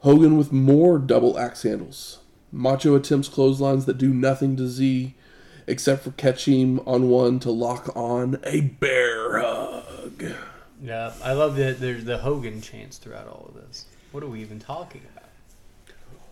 [0.00, 2.20] Hogan with more double axe handles.
[2.52, 5.14] Macho attempts clotheslines that do nothing to Z,
[5.66, 10.24] except for catching him on one to lock on a bear hug.
[10.82, 13.86] Yeah, I love that there's the Hogan chants throughout all of this.
[14.12, 15.28] What are we even talking about?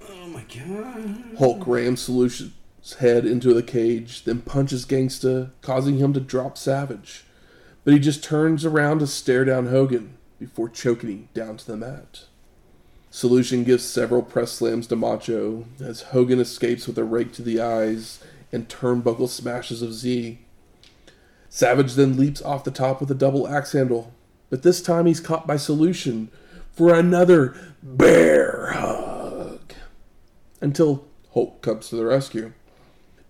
[0.08, 1.36] Oh my god.
[1.38, 2.52] Hulk rams Solution's
[3.00, 7.25] head into the cage, then punches Gangsta, causing him to drop Savage.
[7.86, 11.76] But he just turns around to stare down Hogan before choking him down to the
[11.76, 12.24] mat.
[13.10, 17.60] Solution gives several press slams to Macho as Hogan escapes with a rake to the
[17.60, 18.18] eyes
[18.50, 20.40] and turnbuckle smashes of Z.
[21.48, 24.12] Savage then leaps off the top with a double axe handle,
[24.50, 26.28] but this time he's caught by Solution
[26.72, 27.54] for another
[27.84, 29.74] bear hug.
[30.60, 32.52] Until Hulk comes to the rescue.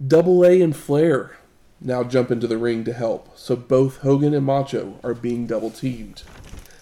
[0.05, 1.37] Double A and Flair
[1.81, 5.71] now jump into the ring to help, so both Hogan and Macho are being double
[5.71, 6.23] teamed.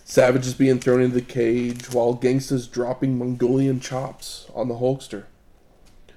[0.05, 5.25] Savage is being thrown into the cage while Gangsta's dropping Mongolian chops on the Hulkster.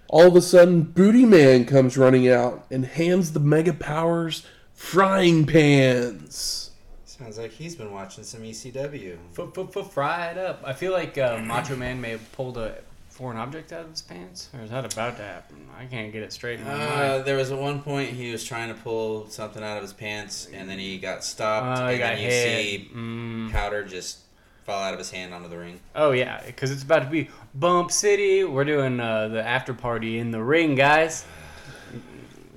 [0.10, 5.46] All of a sudden, Booty Man comes running out and hands the Mega Powers frying
[5.46, 6.72] pans.
[7.06, 9.18] Sounds like he's been watching some ECW.
[9.32, 10.62] Foot, foot, foot, fry it up.
[10.64, 12.76] I feel like uh, Macho Man may have pulled a
[13.18, 15.58] foreign object out of his pants, or is that about to happen?
[15.78, 16.78] I can't get it straight in my Uh,
[17.18, 17.26] mind.
[17.26, 20.48] there was at one point he was trying to pull something out of his pants,
[20.54, 22.58] and then he got stopped, he and got then you hit.
[22.60, 23.52] see Mm.
[23.52, 24.20] powder just
[24.66, 25.80] fall out of his hand onto the ring.
[25.96, 28.44] Oh yeah, because it's about to be Bump City.
[28.44, 31.26] We're doing uh, the after party in the ring, guys.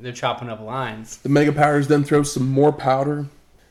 [0.02, 1.16] They're chopping up lines.
[1.18, 3.26] The Mega Powers then throw some more powder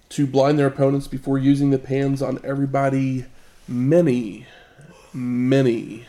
[0.10, 3.26] to blind their opponents before using the pans on everybody
[3.68, 4.46] many,
[5.14, 6.06] many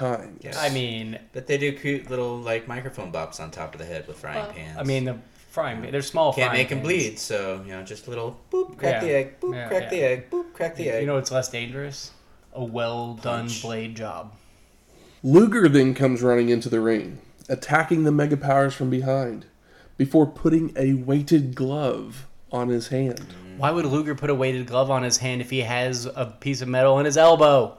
[0.00, 0.40] times.
[0.42, 0.56] Yes.
[0.58, 4.06] I mean, But they do cute little like microphone bops on top of the head
[4.08, 4.78] with frying well, pans.
[4.78, 5.18] I mean the
[5.50, 5.92] frying pan.
[5.92, 6.32] They're small.
[6.32, 9.00] can't frying make them bleed, so you know just a little boop, crack Yeah.
[9.00, 11.00] the egg, boop, Yeah, crack the egg, boop, crack the egg.
[11.02, 12.12] You know it's less dangerous?
[12.52, 13.62] A well done Punch.
[13.62, 14.32] blade job.
[15.22, 17.18] Luger then comes running into the ring,
[17.48, 19.44] attacking the Mega Powers from behind,
[19.96, 23.34] before putting a weighted glove on his hand.
[23.58, 26.62] Why would Luger put a weighted glove on his hand if he has a piece
[26.62, 27.76] of metal in his elbow?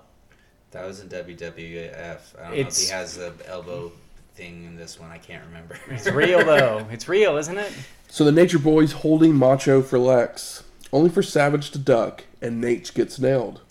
[0.71, 2.19] That was in WWF.
[2.39, 3.91] I don't know if he has the elbow
[4.35, 5.11] thing in this one.
[5.11, 5.77] I can't remember.
[5.89, 6.87] It's real though.
[6.91, 7.71] It's real, isn't it?
[8.07, 12.93] So the Nature Boy's holding Macho for Lex, only for Savage to duck, and Naitch
[12.93, 13.61] gets nailed.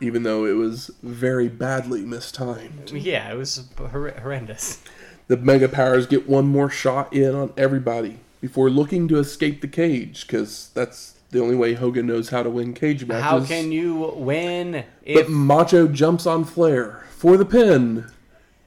[0.00, 2.90] Even though it was very badly mistimed.
[2.92, 4.82] Yeah, it was hor- horrendous.
[5.28, 9.68] The Mega Powers get one more shot in on everybody before looking to escape the
[9.68, 13.24] cage, because that's the only way Hogan knows how to win cage matches.
[13.24, 18.06] How can you win But if Macho jumps on Flair for the pin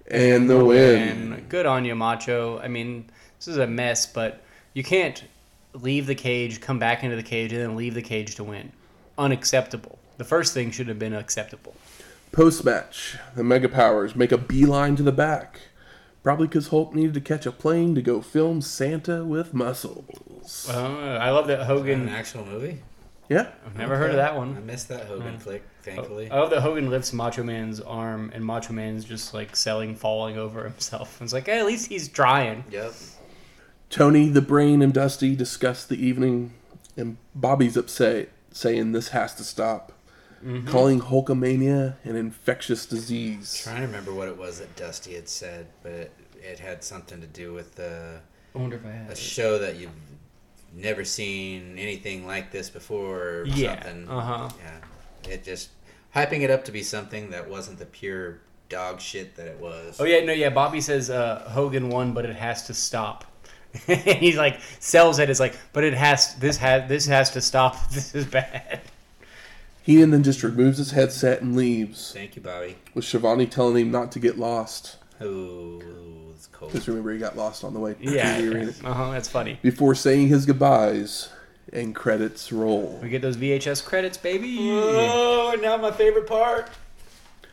[0.10, 1.34] and the win.
[1.34, 2.60] And good on you, Macho.
[2.60, 4.42] I mean, this is a mess, but
[4.74, 5.24] you can't
[5.74, 8.72] leave the cage, come back into the cage, and then leave the cage to win.
[9.18, 10.00] Unacceptable.
[10.18, 11.76] The first thing should have been acceptable.
[12.32, 15.62] Post match, the Mega Powers make a beeline to the back.
[16.24, 20.68] Probably because Hulk needed to catch a plane to go film Santa with muscles.
[20.70, 22.10] Uh, I love that An Hogan.
[22.10, 22.82] actual movie?
[23.30, 23.48] Yeah.
[23.66, 24.58] I've never heard of that one.
[24.58, 25.40] I missed that Hogan Hmm.
[25.40, 26.30] flick, thankfully.
[26.32, 30.38] I love that Hogan lifts Macho Man's arm, and Macho Man's just like selling, falling
[30.38, 31.22] over himself.
[31.22, 32.64] It's like, hey, at least he's trying.
[32.72, 32.94] Yep.
[33.90, 36.54] Tony, the Brain, and Dusty discuss the evening,
[36.98, 39.94] and Bobby's upset, saying this has to stop.
[40.68, 43.64] Calling Hulkamania an infectious disease.
[43.68, 46.12] I'm Trying to remember what it was that Dusty had said, but it,
[46.42, 48.20] it had something to do with the
[48.56, 49.18] I wonder if I a have.
[49.18, 49.92] show that you've
[50.74, 53.82] never seen anything like this before or Yeah.
[53.84, 54.10] something.
[54.10, 54.50] Uh huh.
[54.64, 55.32] Yeah.
[55.34, 55.70] It just
[56.16, 58.40] hyping it up to be something that wasn't the pure
[58.70, 60.00] dog shit that it was.
[60.00, 60.50] Oh yeah, no, yeah.
[60.50, 63.26] Bobby says uh, Hogan won, but it has to stop.
[63.88, 67.76] He's like sells it as like, but it has this has this has to stop.
[67.92, 68.82] This is bad.
[69.90, 72.76] Heenan then just removes his headset and leaves, Thank you, Bobby.
[72.94, 74.98] with Schiavone telling him not to get lost.
[75.20, 75.82] Oh,
[76.36, 76.72] it's cold.
[76.72, 78.70] Because remember, he got lost on the way to Yeah.
[78.88, 79.12] Uh huh.
[79.14, 79.58] That's funny.
[79.64, 81.30] Before saying his goodbyes,
[81.74, 83.00] and credits roll.
[83.02, 84.58] We get those VHS credits, baby.
[84.62, 86.70] Oh, now my favorite part.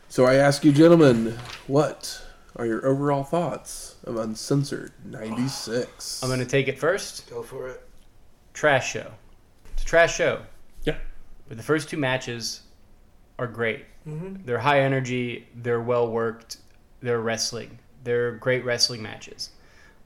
[0.07, 2.21] So I ask you, gentlemen, what
[2.55, 6.21] are your overall thoughts of Uncensored 96?
[6.21, 7.27] I'm gonna take it first.
[7.31, 7.81] Go for it.
[8.53, 9.11] Trash show.
[9.73, 10.41] It's a trash show.
[11.47, 12.61] But the first two matches
[13.39, 13.85] are great.
[14.07, 14.45] Mm-hmm.
[14.45, 15.47] They're high energy.
[15.55, 16.57] They're well worked.
[17.01, 17.79] They're wrestling.
[18.03, 19.51] They're great wrestling matches.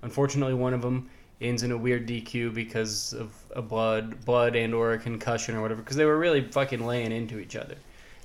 [0.01, 1.09] Unfortunately, one of them
[1.39, 5.61] ends in a weird DQ because of a blood, blood and or a concussion or
[5.61, 5.81] whatever.
[5.81, 7.75] Because they were really fucking laying into each other.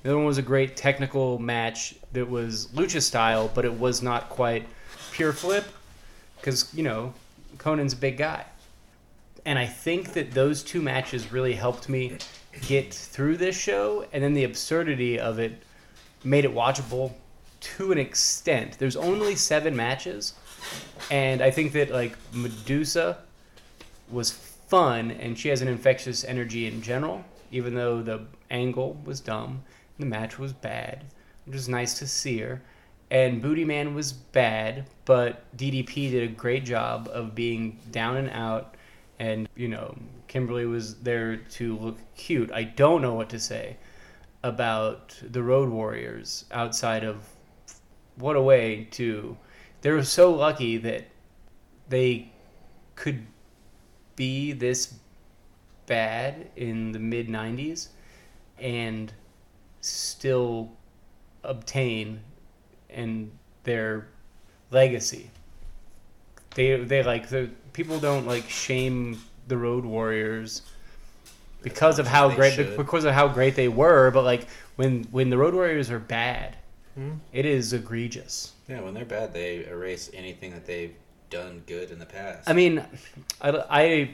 [0.03, 4.01] The other one was a great technical match that was lucha style, but it was
[4.01, 4.67] not quite
[5.11, 5.65] pure flip.
[6.37, 7.13] Because you know,
[7.57, 8.45] Konnan's a big guy
[9.47, 12.17] and I think that those two matches really helped me
[12.61, 15.63] get through this show, and then the absurdity of it
[16.23, 17.13] made it watchable
[17.59, 18.77] to an extent.
[18.79, 20.33] There's only seven matches,
[21.09, 23.19] and I think that like Medusa
[24.09, 29.19] was fun, and she has an infectious energy in general, even though the angle was
[29.19, 29.63] dumb,
[29.99, 31.05] the match was bad.
[31.47, 32.61] It was nice to see her.
[33.09, 38.29] And Booty Man was bad, but DDP did a great job of being down and
[38.31, 38.75] out
[39.19, 39.95] and you know
[40.37, 42.51] Kimberly was there to look cute.
[42.51, 43.77] I don't know what to say
[44.43, 47.23] about the Road Warriors outside of
[48.17, 49.35] what a way to.
[49.81, 51.07] They were so lucky that
[51.89, 52.31] they
[52.93, 53.25] could
[54.15, 54.93] be this
[55.87, 57.87] bad in the mid '90s
[58.59, 59.11] and
[59.81, 60.69] still
[61.43, 62.19] obtain
[62.91, 63.31] and
[63.63, 64.09] their
[64.69, 65.31] legacy.
[66.53, 70.61] They they like the people don't like shame the Road Warriors
[71.61, 72.77] because of how great should.
[72.77, 74.11] because of how great they were.
[74.11, 76.55] But like when when the Road Warriors are bad,
[76.95, 77.13] hmm?
[77.33, 78.53] it is egregious.
[78.67, 80.93] Yeah, when they're bad, they erase anything that they've
[81.29, 82.49] done good in the past.
[82.49, 82.83] I mean,
[83.41, 84.09] I, I,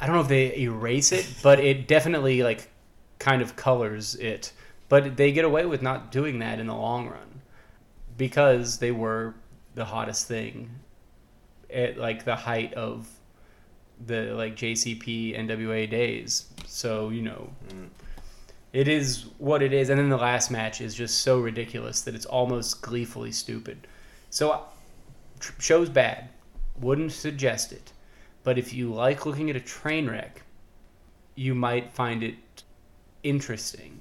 [0.00, 2.68] I don't know if they erase it, but it definitely like
[3.18, 4.52] kind of colors it.
[4.88, 7.42] But they get away with not doing that in the long run
[8.18, 9.34] because they were
[9.74, 10.70] the hottest thing
[11.72, 13.08] at like the height of
[14.06, 16.46] the like JCP NWA days.
[16.66, 17.50] So you know,
[18.72, 19.90] it is what it is.
[19.90, 23.86] And then the last match is just so ridiculous that it's almost gleefully stupid.
[24.30, 24.64] So
[25.58, 26.28] show's bad.
[26.80, 27.92] Wouldn't suggest it.
[28.42, 30.42] But if you like looking at a train wreck,
[31.34, 32.36] you might find it
[33.22, 34.00] interesting.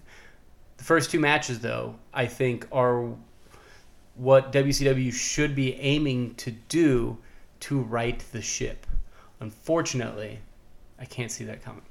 [0.78, 3.10] The first two matches, though, I think are
[4.16, 7.18] what WCW should be aiming to do
[7.62, 8.86] to right the ship.
[9.40, 10.40] Unfortunately,
[10.99, 11.82] I can't see that coming.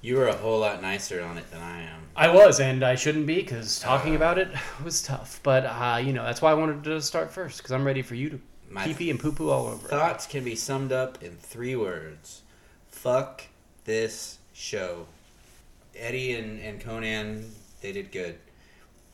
[0.00, 2.00] you were a whole lot nicer on it than I am.
[2.16, 4.48] I was, and I shouldn't be because talking about it
[4.84, 5.40] was tough.
[5.42, 8.14] But uh, you know, that's why I wanted to start first because I'm ready for
[8.14, 8.40] you to
[8.70, 9.88] My pee pee and poo poo all over.
[9.88, 12.42] Thoughts can be summed up in three words.
[12.88, 13.42] Fuck
[13.84, 15.06] this show.
[15.94, 17.48] Eddie and, and Konnan,
[17.80, 18.38] they did good.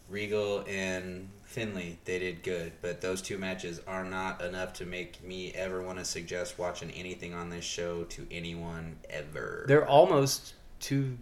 [0.08, 2.72] Regal and Finlay, they did good.
[2.80, 6.90] But those two matches are not enough to make me ever want to suggest watching
[6.92, 9.64] anything on this show to anyone ever.
[9.68, 11.18] They're almost too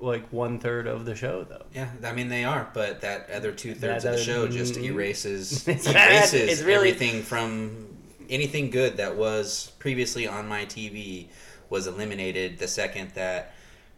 [0.00, 1.64] like one third of the show though.
[1.74, 5.66] Yeah, I mean they are, but that other two thirds of the show just erases
[5.86, 7.86] erases really- everything from
[8.28, 11.26] anything good that was previously on my TV
[11.68, 13.54] was eliminated the second that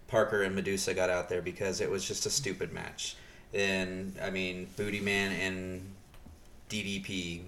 [0.08, 3.16] Parker and Medusa got out there because it was just a stupid match.
[3.54, 5.92] And I mean, Booty Man and
[6.70, 7.42] DDP,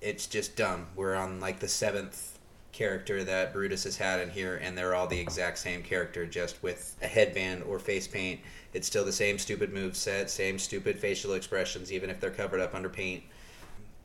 [0.00, 0.86] it's just dumb.
[0.96, 2.38] We're on like the seventh
[2.72, 6.62] character that Brutus has had in here, and they're all the exact same character, just
[6.62, 8.40] with a headband or face paint.
[8.72, 12.60] It's still the same stupid move set, same stupid facial expressions, even if they're covered
[12.60, 13.22] up under paint.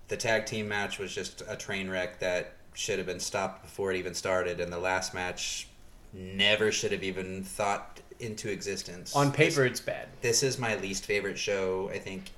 [0.09, 3.91] The tag team match was just a train wreck that should have been stopped before
[3.91, 5.67] it even started, and the last match
[6.13, 9.15] never should have even thought into existence.
[9.15, 10.07] On paper, it's bad.
[10.21, 12.31] this is my least favorite show I think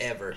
[0.00, 0.34] ever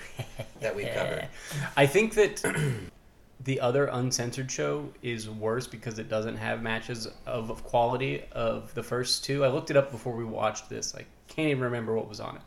[0.60, 1.28] that we've covered.
[1.78, 2.44] I think that
[3.44, 8.74] the other uncensored show is worse because it doesn't have matches of, of quality of
[8.74, 9.46] the first two.
[9.46, 10.96] I looked it up before we watched this.
[10.96, 12.42] I can't even remember what was on it,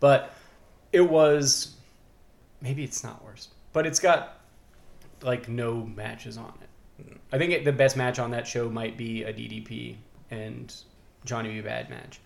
[0.00, 0.34] but
[0.92, 1.74] it was
[2.60, 4.40] maybe it's not worse, but it's got
[5.22, 7.02] like no matches on it.
[7.02, 7.16] Hmm.
[7.32, 9.96] I think it, the best match on that show might be a DDP
[10.30, 10.74] and
[11.24, 11.60] Johnny B.
[11.60, 12.20] Bad match,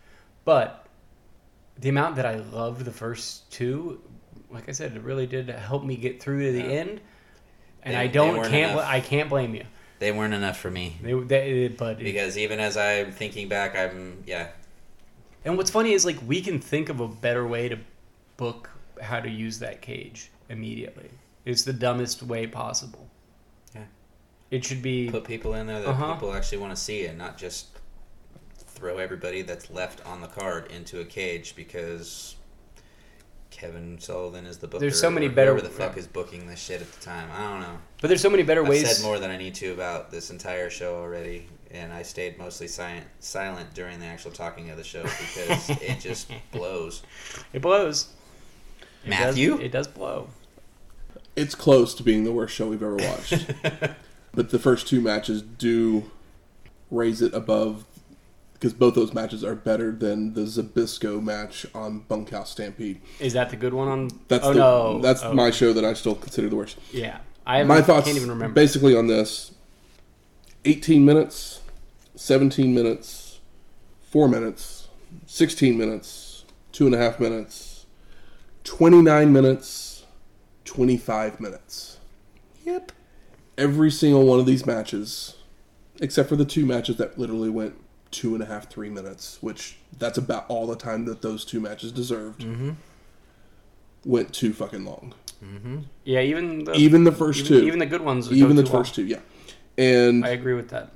[0.45, 0.87] but
[1.79, 4.01] the amount that I loved the first two,
[4.51, 6.81] like I said, it really did help me get through to the Yeah.
[6.81, 7.01] end.
[7.85, 8.81] And They- I don't can't bl-.
[8.81, 9.65] I can't blame you.
[10.01, 14.23] They weren't enough for me They, they but because even as I'm thinking back, I'm
[14.27, 14.49] yeah.
[15.45, 17.79] and what's funny is like we can think of a better way to
[18.37, 18.71] book
[19.01, 21.11] how to use that cage immediately.
[21.45, 23.09] It's the dumbest way possible.
[23.75, 23.83] Yeah.
[24.51, 26.15] It should be Put people in there that Uh-huh.
[26.15, 27.69] people actually want to see, and not just
[28.79, 32.37] throw everybody that's left on the card into a cage because
[33.51, 34.79] Kevin Sullivan is the booker.
[34.81, 37.29] There's so many or better- Whoever the fuck is booking this shit at the time,
[37.35, 37.79] I don't know.
[38.01, 40.31] but there's so many better I've ways said more than I need to about this
[40.31, 44.85] entire show already, and I stayed mostly silent, silent during the actual talking of the
[44.85, 47.03] show because it just blows.
[47.53, 48.13] It blows.
[49.05, 49.59] It does- Matthew?
[49.59, 50.29] it does blow.
[51.35, 53.53] It's close to being the worst show we've ever watched.
[54.33, 56.11] but the first two matches do
[56.93, 57.85] raise it above
[58.59, 63.01] because both those matches are better than the Zbyszko match on Bunkhouse Stampede.
[63.21, 64.99] Is that the good one on That's Oh the, no.
[65.01, 66.77] that's Oh, my show that I still consider the worst.
[66.93, 67.19] Yeah.
[67.47, 68.53] I my thoughts can't even remember.
[68.55, 69.53] basically on this
[70.65, 71.61] 18 minutes
[72.17, 73.39] 17 minutes
[74.11, 74.89] 4 minutes
[75.27, 77.87] 16 minutes two and a half minutes
[78.65, 80.05] 29 minutes
[80.65, 81.99] 25 minutes
[82.65, 82.93] Yep.
[83.57, 85.37] every single one of these matches
[86.01, 87.75] except for the two matches that literally went
[88.11, 91.61] two and a half three minutes which that's about all the time that those two
[91.61, 92.71] matches deserved Mm-hmm.
[94.05, 95.15] went too fucking long
[96.05, 98.33] Yeah, even the even the first even, two even the good ones.
[98.33, 98.83] even the too long.
[98.83, 99.21] first two yeah
[99.77, 100.93] and I agree with that.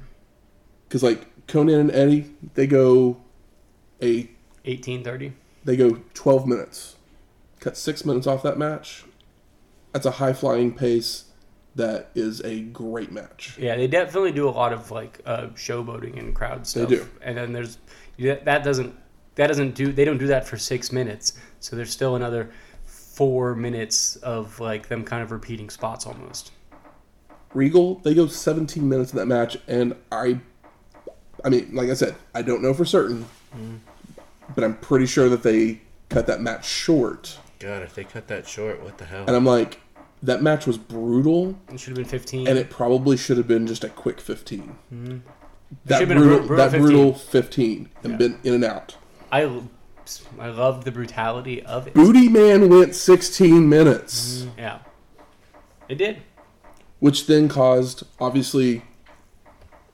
[0.88, 3.20] because like Konnan and Eddie, they go
[4.02, 4.30] a
[4.64, 5.32] Eighteen thirty.
[5.64, 6.96] they go twelve minutes,
[7.60, 9.04] cut six minutes off that match.
[9.92, 11.24] That's a high flying pace.
[11.74, 13.56] That is a great match.
[13.58, 16.88] Yeah, they definitely do a lot of like uh, showboating and crowd stuff.
[16.88, 17.08] They do.
[17.22, 17.78] And then there's
[18.18, 18.94] that doesn't
[19.36, 21.32] that doesn't do they don't do that for six minutes.
[21.60, 22.50] So there's still another
[22.84, 26.52] four minutes of like them kind of repeating spots almost.
[27.54, 30.40] Regal, they go seventeen minutes in that match, and I,
[31.44, 33.26] I mean, like I said, I don't know for certain,
[34.54, 37.38] but I'm pretty sure that they cut that match short.
[37.58, 39.24] God, if they cut that short, what the hell?
[39.26, 39.80] And I'm like,
[40.22, 42.46] that match was brutal, It should have been fifteen.
[42.46, 45.16] and it probably should have been just a quick 15 hmm.
[45.86, 46.80] That Should've been brutal, brutal that 15.
[46.82, 48.16] brutal 15 and Yeah.
[48.18, 48.96] been in and out.
[49.30, 49.42] I
[50.38, 51.94] I loved the brutality of it.
[51.94, 54.78] Booty Man went 16 minutes, hmm, Yeah,
[55.88, 56.18] it did.
[56.98, 58.82] which then caused, obviously,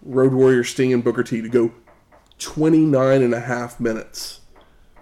[0.02, 1.72] Road Warrior Sting and Booker T to go
[2.38, 4.40] 29 and a half minutes,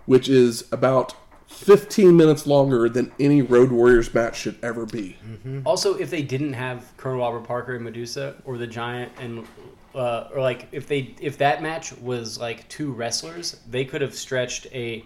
[0.06, 1.14] which is about
[1.48, 5.16] 15 minutes longer than any Road Warriors match should ever be.
[5.64, 9.46] Also, if they didn't have Colonel Robert Parker and Medusa, or the Giant, and
[9.94, 14.14] uh, or like if they if that match was like two wrestlers, they could have
[14.14, 15.04] stretched a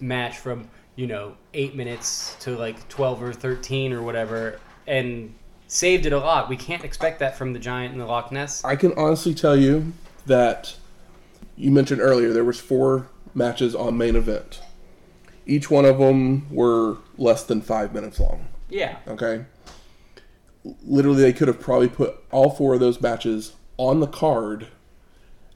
[0.00, 5.34] match from you know eight minutes to like twelve or thirteen or whatever, and
[5.68, 6.48] saved it a lot.
[6.48, 8.64] We can't expect that from the Giant and the Loch Ness.
[8.64, 9.92] I can honestly tell you
[10.26, 10.74] that
[11.56, 14.60] you mentioned earlier there was four matches on main event.
[15.48, 18.46] Each one of them were less than five minutes long.
[18.68, 19.46] Yeah, Okay.
[20.84, 24.66] Literally, they could have probably put all four of those matches on the card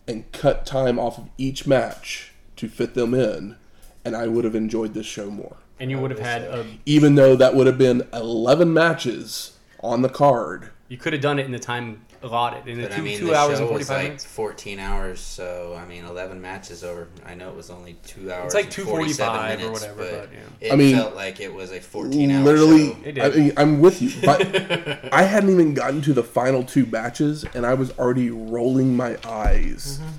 [0.09, 3.57] and cut time off of each match to fit them in,
[4.05, 5.57] and I would have enjoyed this show more.
[5.79, 10.01] and you would have had a Even though that would have been 11 matches on
[10.03, 13.01] the card, You could have done it in the time allotted in the But two,
[13.01, 14.25] I mean, two the hours show and forty was like minutes.
[14.25, 17.09] 14 hours, so I mean, 11 matches over.
[17.27, 18.47] I know it was only two hours.
[18.47, 20.39] it's like and 2:45 47 or minutes, whatever, but, yeah.
[20.69, 22.97] it I mean, felt like it was a 14 hour Literally, show.
[23.05, 24.41] It I mean, i'm with you, but
[25.13, 29.19] I hadn't even gotten to the final two matches, and I was already rolling my
[29.27, 30.11] eyes Mm-hmm.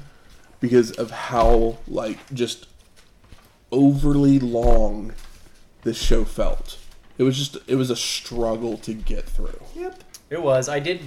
[0.59, 2.67] because of how like just
[3.71, 5.13] overly long
[5.83, 6.77] this show felt.
[7.17, 9.59] It was just it was a struggle to get through.
[9.75, 10.03] Yep.
[10.29, 10.67] It was.
[10.69, 11.01] I did.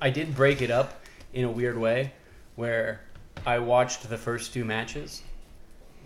[0.00, 1.00] I did break it up
[1.32, 2.12] in a weird way,
[2.56, 3.00] where
[3.46, 5.22] I watched the first two matches,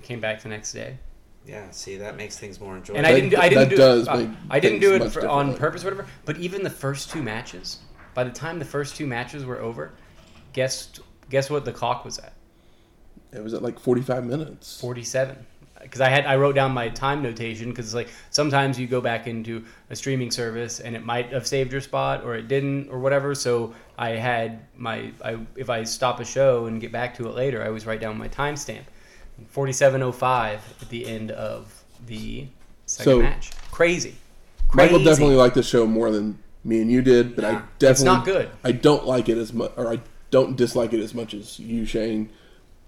[0.03, 0.99] came back the next day,
[1.47, 2.99] Yeah, see, that makes things more enjoyable.
[2.99, 3.37] and I didn't.
[3.39, 3.77] I didn't that do.
[3.77, 6.07] does uh, make I didn't do it for, on purpose, or whatever.
[6.25, 7.79] But even the first two matches,
[8.15, 9.93] by the time the first two matches were over,
[10.53, 10.91] guess
[11.31, 12.35] guess what the clock was at?
[13.33, 14.81] It was at like 45 minutes.
[14.81, 15.45] 47
[15.85, 19.29] because i had i wrote down my time notation because like sometimes you go back
[19.29, 22.99] into a streaming service and it might have saved your spot or it didn't or
[22.99, 23.35] whatever.
[23.35, 27.35] So i had my I, if i stop a show and get back to it
[27.37, 28.83] later i always write down my timestamp.
[29.49, 32.47] 4705 at the end of the
[32.87, 33.51] second So- match.
[33.71, 34.17] Crazy.
[34.69, 34.93] Crazy.
[34.93, 38.03] Michael definitely liked the show more than me and you did, but I definitely It's
[38.03, 38.51] not good.
[38.65, 40.01] I don't like it as much, or I
[40.31, 42.31] don't dislike it as much as you, Shane.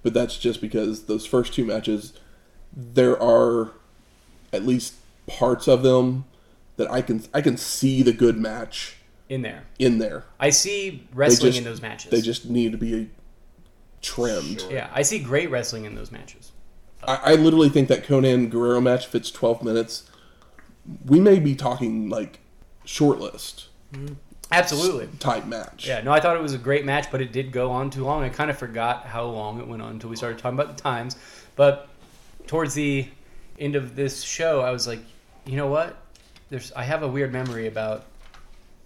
[0.03, 2.13] But that's just because those first two matches,
[2.77, 3.73] there are
[4.53, 4.95] at least
[5.27, 6.27] parts of them
[6.77, 8.99] that I can I can see the good match
[9.29, 10.25] in there in there.
[10.39, 13.11] i see wrestling just- in those matches They just need to be
[14.03, 14.61] trimmed.
[14.61, 14.73] Sure.
[14.73, 16.53] yeah i see great wrestling in those matches
[17.07, 20.11] I, I literally think that Konnan Guerrero match fits 12 minutes.
[21.05, 22.41] We may be talking like
[22.85, 24.15] short list mm-hmm.
[24.53, 25.87] absolutely type match.
[25.87, 28.05] Yeah, no, I thought it was a great match, but it did go on too
[28.05, 28.23] long.
[28.23, 30.83] I kind of forgot how long it went on until we started talking about the
[30.83, 31.17] times.
[31.57, 31.89] But
[32.47, 33.09] towards the
[33.59, 35.01] end of this show, I was like,
[35.45, 35.97] you know what?
[36.51, 38.05] There's I have a weird memory about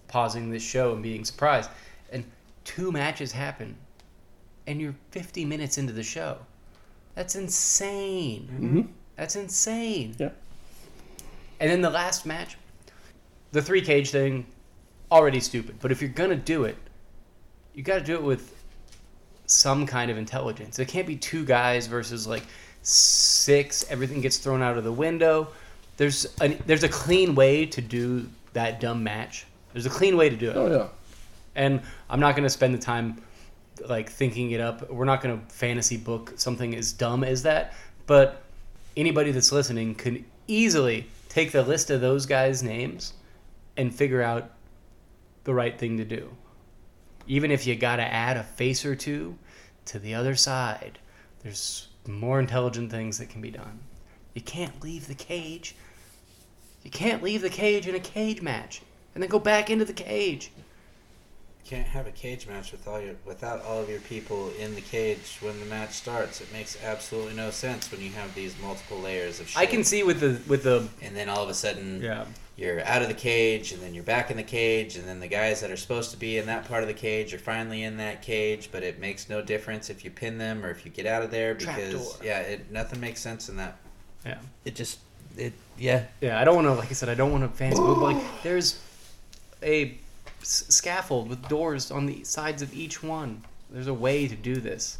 [0.08, 1.70] pausing this show and being surprised.
[2.12, 2.24] And
[2.64, 3.76] two matches happen,
[4.66, 6.38] and you're 50 minutes into the show.
[7.14, 8.48] That's insane.
[8.60, 8.88] Mhm.
[9.16, 10.14] That's insane.
[10.18, 10.30] Yeah.
[11.58, 12.56] And then the last match,
[13.52, 14.46] the three cage thing,
[15.12, 15.76] already stupid.
[15.80, 16.76] But if you're gonna do it,
[17.74, 18.54] you got to do it with
[19.46, 20.78] some kind of intelligence.
[20.78, 22.44] It can't be two guys versus like
[22.82, 23.84] six.
[23.90, 25.48] Everything gets thrown out of the window.
[25.96, 29.46] There's a, there's a clean way to do that dumb match.
[29.72, 30.88] There's a clean way to do it, Oh yeah.
[31.54, 33.22] and I'm not gonna spend the time
[33.88, 34.90] like thinking it up.
[34.90, 37.74] We're not gonna fantasy book something as dumb as that.
[38.06, 38.42] But
[38.96, 43.12] anybody that's listening can easily take the list of those guys' names
[43.76, 44.50] and figure out
[45.44, 46.28] the right thing to do.
[47.28, 49.38] Even if you got to add a face or two
[49.84, 50.98] to the other side,
[51.44, 53.80] there's more intelligent things that can be done.
[54.34, 55.74] You can't leave the cage.
[56.82, 58.82] You can't leave the cage in a cage match
[59.14, 60.50] and then go back into the cage.
[61.64, 64.74] You can't have a cage match with all your without all of your people in
[64.74, 66.40] the cage when the match starts.
[66.40, 69.58] It makes absolutely no sense when you have these multiple layers of shit.
[69.58, 72.24] I can see with the with the And then all of a sudden, yeah.
[72.60, 75.26] You're out of the cage, and then you're back in the cage, and then the
[75.28, 77.96] guys that are supposed to be in that part of the cage are finally in
[77.96, 78.68] that cage.
[78.70, 81.30] But it makes no difference if you pin them or if you get out of
[81.30, 82.26] there because Trapdoor.
[82.26, 83.78] yeah, it nothing makes sense in that.
[84.26, 84.38] Yeah.
[84.66, 84.98] It just
[85.38, 86.04] it yeah.
[86.20, 88.22] Yeah, I don't want to, like I said, I don't want to fancy, but like,
[88.42, 88.78] there's
[89.62, 89.98] a
[90.42, 93.42] s- scaffold with doors on the sides of each one.
[93.70, 94.98] There's a way to do this,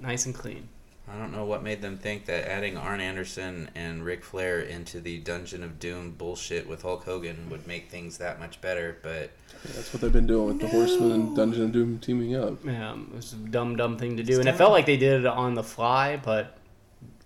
[0.00, 0.68] nice and clean.
[1.12, 4.98] I don't know what made them think that adding Arn Anderson and Ric Flair into
[5.00, 9.30] the Dungeon of Doom bullshit with Hulk Hogan would make things that much better, but
[9.74, 12.64] That's what they've been doing with the Horsemen and Dungeon of Doom teaming up.
[12.64, 14.96] Yeah, it was a dumb, dumb thing to do, It's and it felt like they
[14.96, 16.16] did it on the fly.
[16.16, 16.56] But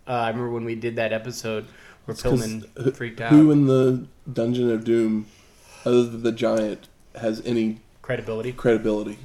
[0.09, 1.67] uh, I remember when we did that episode
[2.07, 3.31] where It's 'cause Pillman freaked out.
[3.31, 5.27] Who in the Dungeon of Doom,
[5.85, 8.53] other than the Giant, has any credibility.
[8.53, 9.17] credibility?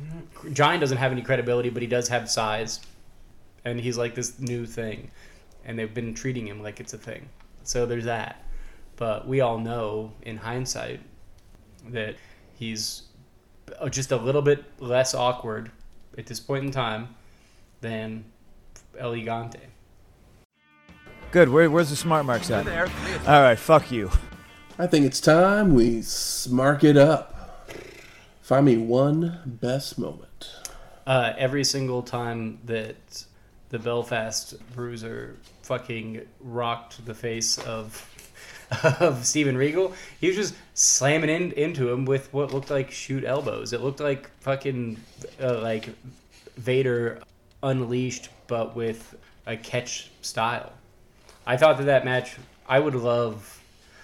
[0.54, 2.80] Giant doesn't have any credibility, but he does have size,
[3.66, 5.12] and he's like this new thing,
[5.66, 7.30] and they've been treating him like it's a thing.
[7.64, 8.44] So there's that.
[8.96, 11.00] But we all know, in hindsight,
[11.90, 12.16] that
[12.54, 13.04] he's
[13.80, 15.72] uh, just a little bit less awkward
[16.18, 17.16] at this point in time
[17.82, 18.26] than
[18.98, 19.60] El Gigante.
[21.32, 21.50] Good.
[21.50, 22.68] Where, where's the smart marks at?
[23.28, 23.58] All right.
[23.58, 24.12] Fuck you.
[24.78, 27.70] I think it's time we smark it up.
[28.42, 30.50] Find me one best moment.
[31.08, 33.26] Uh, every single time that
[33.72, 38.08] the Belfast Bruiser fucking rocked the face of
[39.00, 43.26] of Steven Regal, he was just slamming in, into him with what looked like shoot
[43.26, 43.74] elbows.
[43.74, 44.98] It looked like fucking
[45.42, 45.90] uh, like
[46.56, 47.22] Vader
[47.64, 49.16] unleashed, but with
[49.46, 50.72] a catch style.
[51.46, 52.38] I thought that that match,
[52.68, 53.62] I would love,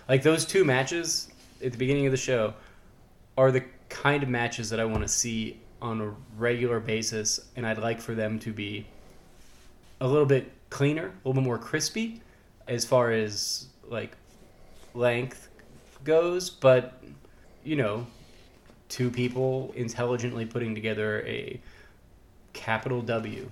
[0.10, 1.30] like those two matches
[1.64, 2.54] at the beginning of the show,
[3.38, 7.66] are the kind of matches that I want to see on a regular basis, and
[7.66, 8.86] I'd like for them to be
[10.00, 12.22] a little bit cleaner, a little bit more crispy
[12.68, 14.16] as far as like
[14.94, 15.50] length
[16.04, 17.02] goes, but
[17.64, 18.06] you know,
[18.90, 21.60] two people intelligently putting together a
[22.54, 23.50] capital W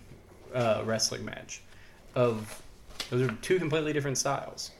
[0.54, 1.62] uh, wrestling match
[2.16, 2.62] of
[3.10, 4.72] those are two completely different styles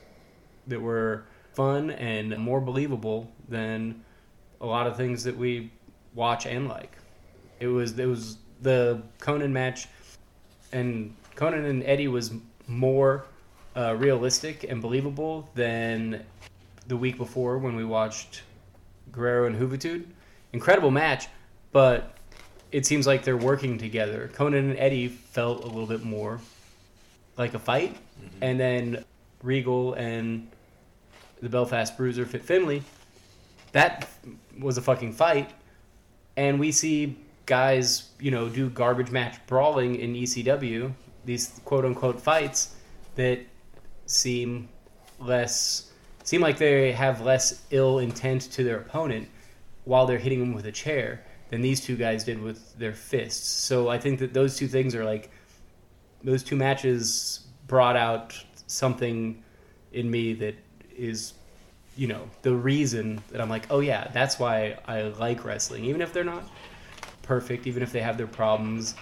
[0.66, 4.02] that were fun and more believable than
[4.60, 5.70] a lot of things that we
[6.14, 6.92] watch and like.
[7.60, 9.86] It was it was the Konnan match,
[10.72, 12.32] and Konnan and Eddie was
[12.66, 13.26] more
[13.76, 16.24] uh, realistic and believable than
[16.88, 18.42] the week before when we watched
[19.12, 20.04] Guerrero and Juventud.
[20.52, 21.28] Incredible match,
[21.72, 22.16] but
[22.72, 24.30] it seems like they're working together.
[24.34, 26.40] Konnan and Eddie felt a little bit more
[27.36, 27.94] like a fight,
[28.40, 29.04] and then
[29.42, 30.48] Regal and
[31.42, 32.82] the Belfast Bruiser Fit Finlay,
[33.72, 34.08] that
[34.58, 35.50] was a fucking fight,
[36.38, 40.92] and we see guys, you know, do garbage match brawling in ECW,
[41.26, 42.76] these quote unquote fights
[43.16, 43.40] that
[44.06, 44.68] seem
[45.18, 45.92] less
[46.24, 49.28] seem like they have less ill intent to their opponent
[49.84, 53.48] while they're hitting them with a chair than these two guys did with their fists.
[53.48, 55.30] So I think that those two things are like
[56.24, 58.34] those two matches brought out
[58.66, 59.42] something
[59.92, 60.56] in me that
[60.96, 61.34] is
[61.96, 66.00] you know the reason that I'm like, oh yeah, that's why I like wrestling, even
[66.00, 66.44] if they're not
[67.22, 68.94] perfect, even if they have their problems,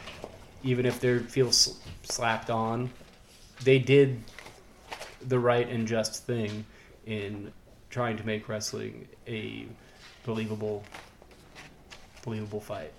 [0.64, 2.90] even if they feel slapped on,
[3.62, 4.18] they did
[5.28, 6.64] the right and just thing
[7.06, 7.52] in
[7.90, 9.66] trying to make wrestling a
[10.24, 10.82] believable,
[12.24, 12.92] believable fight.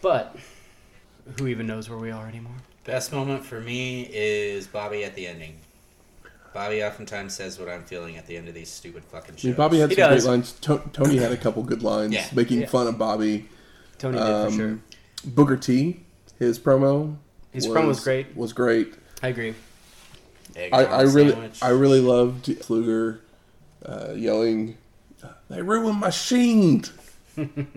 [0.00, 0.36] But
[1.38, 2.56] who even knows where we are anymore?
[2.84, 5.56] Best moment for me is Bobby at the ending.
[6.52, 9.44] Bobby oftentimes says what I'm feeling at the end of these stupid fucking I shows.
[9.44, 10.24] mean, Bobby had He some does.
[10.24, 10.52] great lines.
[10.60, 12.26] To- Tony had a couple good lines, Yeah.
[12.32, 12.66] making Yeah.
[12.66, 13.48] fun of Bobby.
[13.98, 14.78] Tony did Um, for sure.
[15.24, 16.03] Booker T,
[16.44, 17.16] his promo.
[17.52, 18.36] His promo was great.
[18.36, 18.94] Was great.
[19.22, 19.54] I agree.
[20.56, 21.62] Egg I, I really, sandwich.
[21.62, 23.20] I really loved Fluger
[23.84, 24.76] uh, yelling,
[25.48, 26.84] "They ruined my sheen."
[27.36, 27.48] it,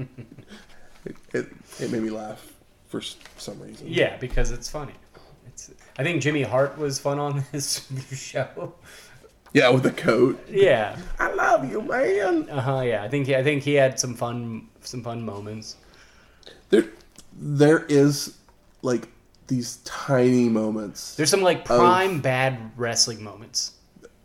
[1.34, 1.48] it,
[1.80, 2.54] it made me laugh
[2.88, 3.88] for some reason.
[3.88, 4.94] Yeah, because it's funny.
[5.48, 5.72] It's.
[5.98, 8.76] I think Jimmy Hart was fun on this show.
[9.54, 10.44] Yeah, with the coat.
[10.50, 10.98] Yeah.
[11.20, 12.50] I love you, man.
[12.50, 12.82] Uh huh.
[12.82, 13.04] Yeah.
[13.04, 13.28] I think.
[13.28, 14.68] He, I think he had some fun.
[14.82, 15.78] Some fun moments.
[16.70, 16.86] There,
[17.34, 18.37] there is
[18.82, 19.08] like
[19.48, 21.16] these tiny moments.
[21.16, 23.74] There's some like prime bad wrestling moments.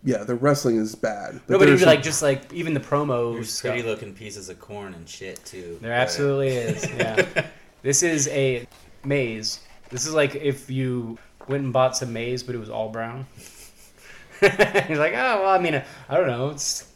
[0.05, 1.35] yeah, the wrestling is bad.
[1.49, 3.35] No, but there's even some- like just like even the promos.
[3.35, 3.73] There's stuff.
[3.73, 5.79] pretty looking pieces of corn and shit too.
[5.81, 6.85] There But- absolutely is.
[6.97, 7.47] Yeah.
[7.83, 8.67] this is a
[9.05, 9.61] maze.
[9.91, 11.19] This is like if you
[11.49, 13.27] went and bought some maize, but it was all brown.
[14.41, 16.51] He's like, oh well, I mean, I don't know.
[16.51, 16.89] It's,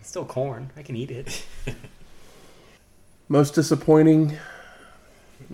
[0.00, 0.70] it's still corn.
[0.76, 1.44] I can eat it.
[3.28, 4.38] most disappointing.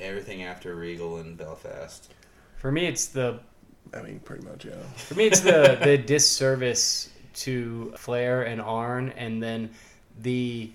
[0.00, 2.12] Everything after Regal and Belfast.
[2.56, 3.40] For me, it's the
[3.94, 4.74] I mean, pretty much, yeah.
[4.96, 9.70] For me, it's the the disservice to Flair and Arn, and then
[10.20, 10.72] the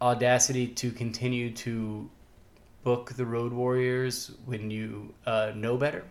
[0.00, 2.08] audacity to continue to
[2.84, 6.04] book the Road Warriors when you uh, know better.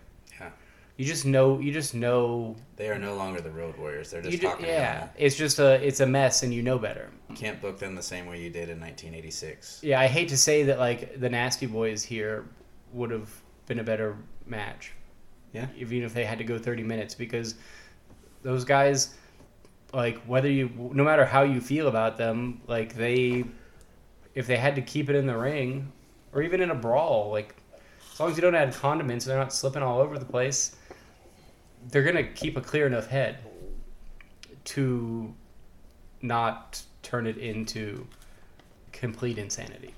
[0.99, 1.59] You just know.
[1.59, 2.57] You just know.
[2.75, 4.11] They are no longer the Road Warriors.
[4.11, 7.09] They're just ju- talking yeah, it's just a it's a mess, and you know better.
[7.29, 9.79] You can't book them the same way you did in 1986.
[9.81, 12.49] Yeah, I hate to say that like the Nasty Boys here
[12.91, 13.29] would have
[13.65, 14.91] been a better match.
[15.53, 15.67] Yeah.
[15.77, 17.55] Even if they had to go 30 minutes because
[18.43, 19.15] those guys
[19.93, 23.45] like whether you no matter how you feel about them, like they
[24.35, 25.93] if they had to keep it in the ring
[26.33, 27.55] or even in a brawl, like
[28.11, 30.75] as long as you don't add condiments, and they're not slipping all over the place.
[31.87, 33.37] They're going to keep a clear enough head
[34.65, 35.33] to
[36.21, 38.05] not turn it into
[38.91, 39.93] complete insanity.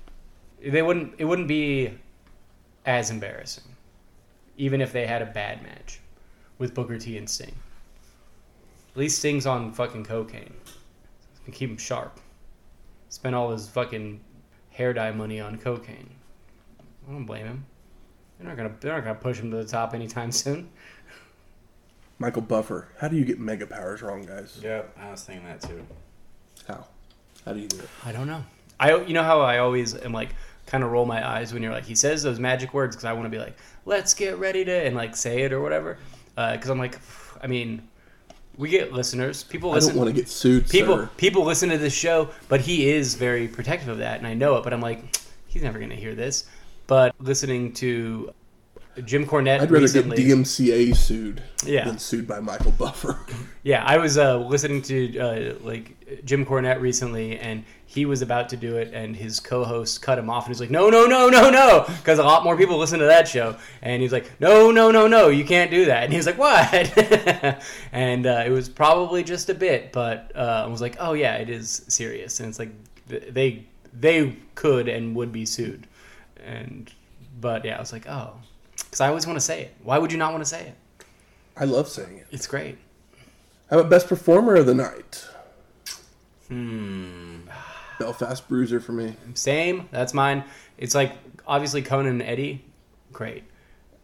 [0.64, 1.14] They wouldn't.
[1.18, 1.98] It wouldn't be
[2.86, 3.64] as embarrassing,
[4.56, 6.00] even if they had a bad match
[6.58, 7.54] with Booker T and Sting.
[8.92, 10.54] At least Sting's on fucking cocaine.
[11.44, 12.20] Can keep him sharp.
[13.08, 14.20] Spent all his fucking
[14.70, 16.10] hair dye money on cocaine.
[17.08, 17.66] I don't blame him.
[18.38, 18.74] They're not gonna.
[18.80, 20.70] They're not gonna push him to the top anytime soon.
[22.22, 22.86] Michael Buffer.
[23.00, 24.60] How do you get mega powers wrong, guys?
[24.62, 25.84] Yeah, I was thinking that too.
[26.68, 26.86] How?
[27.44, 27.88] How do you do it?
[28.06, 28.44] I don't know.
[28.78, 30.28] I you know how I always am like
[30.66, 33.12] kind of roll my eyes when you're like he says those magic words because I
[33.12, 35.98] want to be like let's get ready to and like say it or whatever
[36.36, 37.00] uh, because I'm like
[37.42, 37.88] I mean
[38.56, 41.10] we get listeners people I listen don't want to get sued, people sir.
[41.16, 44.56] people listen to this show but he is very protective of that and I know
[44.56, 45.16] it but I'm like
[45.48, 46.44] he's never gonna hear this
[46.86, 48.32] but listening to
[49.04, 50.16] Jim Cornette I'd rather recently.
[50.16, 51.84] get DMCA sued Yeah.
[51.86, 53.18] than sued by Michael Buffer.
[53.64, 58.48] Yeah, I was uh, listening to uh, like Jim Cornette recently, and he was about
[58.48, 61.28] to do it, and his co-host cut him off, and he's like, "No, no, no,
[61.28, 64.72] no, no," because a lot more people listen to that show, and he's like, "No,
[64.72, 66.72] no, no, no, you can't do that," and he's like, "What?"
[67.92, 71.36] and uh, it was probably just a bit, but uh, I was like, "Oh yeah,
[71.36, 72.70] it is serious," and it's like
[73.06, 75.86] they they could and would be sued,
[76.44, 76.92] and
[77.40, 78.32] but yeah, I was like, "Oh,"
[78.92, 79.74] because I always want to say it.
[79.82, 80.76] Why would you not want to say it?
[81.56, 82.26] I love saying it.
[82.30, 82.76] It's great.
[83.70, 85.26] How about best performer of the night?
[86.48, 87.48] Hmm.
[87.98, 89.14] Belfast Bruiser for me.
[89.32, 89.88] Same.
[89.92, 90.44] That's mine.
[90.76, 91.14] It's like
[91.46, 92.66] obviously Konnan and Eddie,
[93.14, 93.44] great.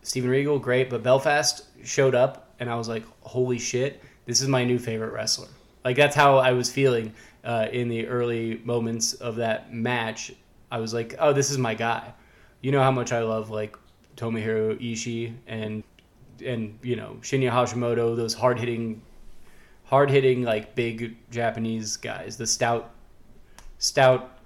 [0.01, 0.89] Steven Regal, great.
[0.89, 5.13] But Belfast showed up, and I was like, holy shit, this is my new favorite
[5.13, 5.49] wrestler.
[5.85, 7.13] Like that's how I was feeling
[7.45, 10.33] uh, in the early moments of that match.
[10.71, 12.15] I was like, oh, this is my guy.
[12.63, 13.77] You know how much I love like
[14.19, 15.83] Tomohiro Ishii and
[16.45, 19.01] and you know Shinya Hashimoto, those hard hitting,
[19.85, 22.91] hard hitting like big Japanese guys, the stout
[23.79, 24.39] stout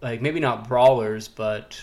[0.00, 1.80] like maybe not brawlers but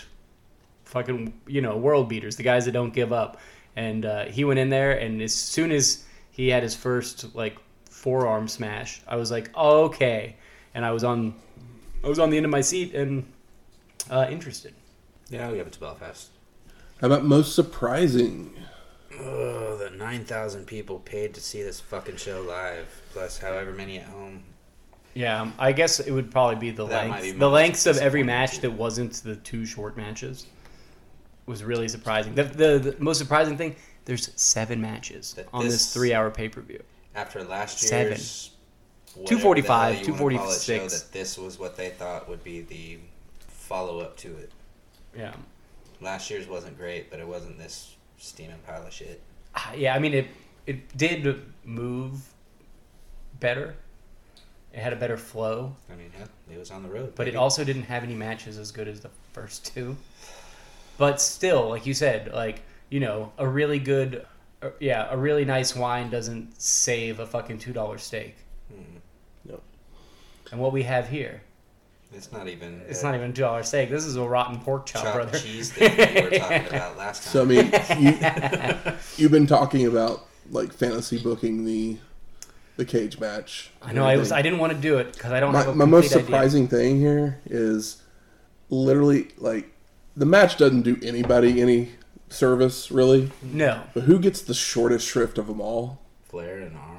[0.84, 3.38] fucking you know world beaters the guys that don't give up.
[3.74, 7.56] And uh, he went in there and as soon as he had his first like
[7.88, 10.36] forearm smash i was like oh, okay.
[10.74, 11.34] And i was on
[12.04, 13.24] i was on the end of my seat and
[14.10, 14.74] uh, interested.
[15.30, 16.28] Yeah, we have it to Belfast.
[17.02, 18.54] How about most surprising?
[19.20, 24.06] Oh, the 9,000 people paid to see this fucking show live, plus however many at
[24.06, 24.42] home.
[25.14, 27.84] yeah um, i guess it would probably be the That length be the my lengths
[27.86, 28.60] of every match too.
[28.62, 30.46] that wasn't the two short matches
[31.44, 33.76] was really surprising the, the, the most surprising thing
[34.06, 36.82] there's seven matches That on this this- three hour pay-per-view
[37.14, 38.12] After last Seven.
[38.12, 38.52] year's.
[39.14, 40.64] whatever 245, the hell you wanna call it, 246.
[40.64, 42.98] Show that this was what they thought would be the
[43.48, 44.50] follow up to it.
[45.16, 45.34] yeah
[46.02, 49.20] Last year's wasn't great, but it wasn't this steaming pile of shit.
[49.54, 50.26] Ah, yeah, I mean it.
[50.66, 52.20] It did move
[53.40, 53.74] better.
[54.72, 57.12] It had a better flow, I mean, yeah, it was on the road.
[57.14, 59.96] but it also didn't have any matches as good as the first two.
[60.96, 64.24] But still, like you said, like you know, a really good,
[64.62, 68.36] uh, yeah, a really nice wine doesn't save a fucking two dollar steak.
[68.72, 69.00] Mm,
[69.44, 69.60] No.
[70.50, 71.42] And what we have here,
[72.14, 72.82] It's not even.
[72.88, 73.90] it's the not even two dollar steak.
[73.90, 75.38] This is a rotten pork chop, chopped brother.
[75.38, 77.32] cheese thing that we were talking about last time.
[77.32, 81.98] So I mean, you, you've been talking about like fantasy booking the
[82.76, 83.70] the cage match.
[83.82, 84.04] I know.
[84.04, 84.32] I was.
[84.32, 86.18] I didn't want to do it because I don't my, have a my most complete
[86.18, 86.26] idea.
[86.26, 88.02] surprising thing here is
[88.70, 89.70] literally like
[90.16, 91.90] the match doesn't do anybody any
[92.28, 93.82] service really, No.
[93.94, 96.00] but who gets the shortest shrift of them all?
[96.24, 96.91] Flair and Arn.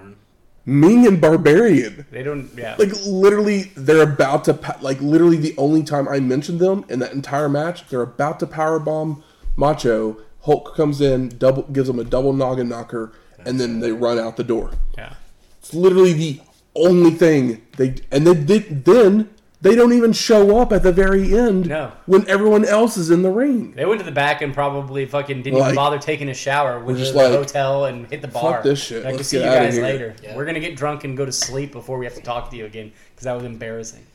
[0.66, 2.06] Meng and Barbarian.
[2.12, 2.50] They don't.
[2.58, 2.76] Yeah.
[2.80, 7.00] Like literally, they're about to pa- like literally the only time I mentioned them in
[7.00, 7.88] that entire match.
[7.90, 9.24] They're about to power bomb
[9.58, 10.18] Macho.
[10.42, 13.12] Hulk comes in, double gives them a double noggin knocker,
[13.46, 14.72] and then they run out the door.
[14.98, 15.14] yeah.
[15.60, 16.42] It's literally the
[16.76, 19.30] only thing they and they then
[19.64, 21.94] they don't even show up at the very end No.
[22.06, 23.72] when everyone else is in the ring.
[23.72, 26.80] They went to the back and probably fucking didn't Like- even bother taking a shower.
[26.84, 28.56] Went to just the like, hotel and hit the bar.
[28.56, 29.06] Fuck this shit.
[29.06, 30.16] I can Let's see get you outta guys later.
[30.22, 30.36] Yeah.
[30.36, 32.66] We're gonna get drunk and go to sleep before we have to talk to you
[32.66, 34.06] again because that was embarrassing.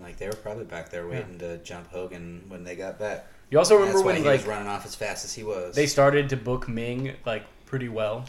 [0.00, 3.26] Like they were probably back there waiting to jump Hogan when they got back.
[3.50, 5.74] You also remember when he like was running off as fast as he was.
[5.74, 8.26] they started to book Meng like pretty well.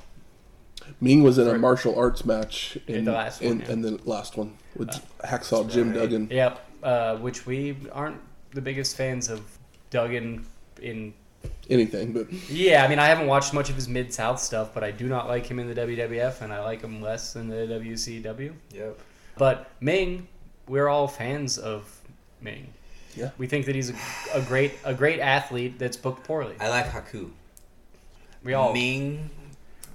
[1.01, 3.67] Meng was in a martial arts match in, In the last one, in, yeah.
[3.67, 4.89] Uh, in the last one with
[5.23, 5.99] Hacksaw Jim right.
[5.99, 6.29] Duggan.
[6.31, 6.65] Yep.
[6.83, 8.19] Uh, which we aren't
[8.51, 9.41] the biggest fans of
[9.89, 10.45] Duggan
[10.81, 11.13] in.
[11.69, 14.83] Anything, but Yeah, I mean I haven't watched much of his Mid South stuff, but
[14.83, 17.55] I do not like him in the WWF, and I like him less in the
[17.79, 18.53] WCW.
[18.73, 18.99] Yep.
[19.37, 20.27] But Meng,
[20.67, 21.83] we're all fans of
[22.41, 22.67] Meng.
[23.15, 23.29] Yeah.
[23.37, 23.95] We think that he's a,
[24.33, 26.55] a great a great athlete that's booked poorly.
[26.59, 27.29] I like Haku.
[28.43, 29.29] We all, Meng.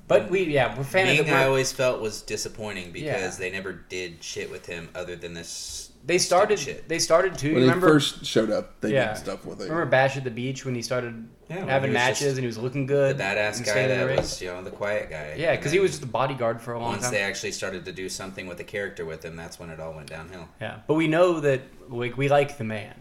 [0.08, 1.32] but we yeah we're fan Meng, of the.
[1.32, 3.30] I always felt was disappointing because Yeah.
[3.38, 5.90] they never did shit with him other than this.
[6.06, 6.88] They started stupid shit.
[6.88, 9.08] they started to when he remember first showed up, they Yeah.
[9.14, 9.64] did stuff with it.
[9.64, 12.58] remember Bash at the Beach when he started Yeah, having he matches and he was
[12.58, 13.16] looking good.
[13.16, 13.36] The good.
[13.36, 14.16] badass guy staying in the that ring?
[14.18, 15.34] was, you know, the quiet guy.
[15.36, 17.10] yeah because he was just the bodyguard for a long Once time.
[17.12, 19.80] Once they actually started to do something with the character with him, that's when it
[19.80, 20.48] all went downhill.
[20.60, 22.94] Yeah, but we know that like we like the man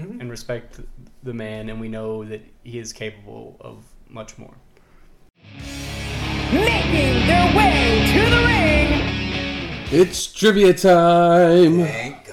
[0.00, 0.20] Mhm.
[0.20, 0.80] and respect
[1.22, 4.54] the man, and we know that he is capable of much more.
[6.52, 10.00] making their way to the ring.
[10.00, 11.84] It's trivia time.
[11.84, 12.27] Thank God.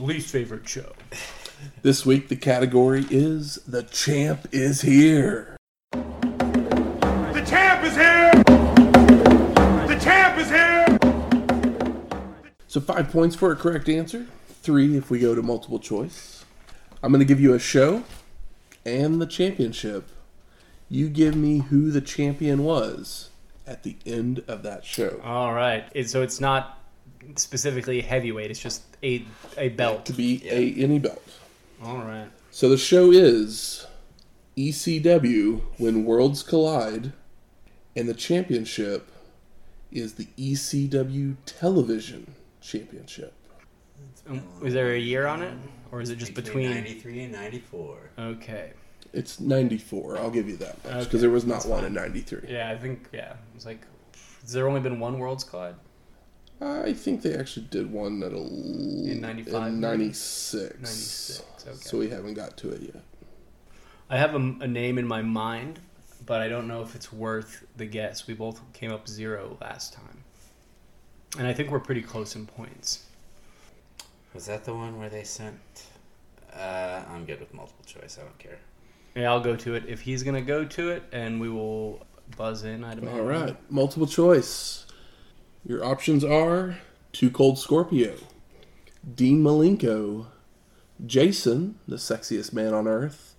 [0.00, 0.92] Least favorite show.
[1.82, 5.58] This week the category is the champ is here.
[5.92, 8.32] The champ is here!
[9.86, 10.98] The champ is here!
[12.66, 16.46] So five points for a correct answer, three if we go to multiple choice.
[17.02, 18.04] I'm going to give you a show
[18.86, 20.08] and the championship.
[20.88, 23.28] You give me who the champion was
[23.66, 25.20] at the end of that show.
[25.22, 25.84] All right.
[26.06, 26.78] So it's not
[27.36, 28.50] specifically heavyweight.
[28.50, 29.24] It's just a
[29.56, 30.06] a belt.
[30.06, 31.22] To be a any belt.
[31.82, 32.28] All right.
[32.50, 33.86] So the show is
[34.56, 37.12] ECW when worlds collide,
[37.96, 39.10] and the championship
[39.92, 43.32] is the ECW Television Championship.
[44.28, 45.54] Um, is there a year on it,
[45.90, 46.70] or is it just between?
[46.70, 48.10] 93 and 94.
[48.18, 48.72] Okay.
[49.12, 50.18] It's 94.
[50.18, 52.42] I'll give you that much because Okay, there was not one in 93.
[52.48, 53.34] Yeah, I think yeah.
[53.56, 53.80] It's like,
[54.42, 55.74] has there only been one Worlds Collide?
[56.60, 59.98] I think they actually did one at a In 95, in maybe?
[59.98, 60.74] 96.
[60.74, 61.76] 96, okay.
[61.80, 63.02] So we haven't got to it yet.
[64.10, 65.80] I have a, a name in my mind,
[66.26, 68.26] but I don't know if it's worth the guess.
[68.26, 70.24] We both came up zero last time,
[71.38, 73.06] and I think we're pretty close in points.
[74.34, 75.58] Was that the one where they sent?
[76.52, 78.18] Uh, I'm good with multiple choice.
[78.20, 78.58] I don't care.
[79.14, 82.04] Yeah, I'll go to it if he's gonna go to it, and we will
[82.36, 82.84] buzz in.
[82.84, 83.18] I'd imagine.
[83.18, 84.86] All right, multiple choice.
[85.66, 86.78] Your options are
[87.12, 88.16] 2 Cold Scorpio,
[89.14, 90.26] Dean Malenko,
[91.04, 93.34] Jason, the sexiest man on earth,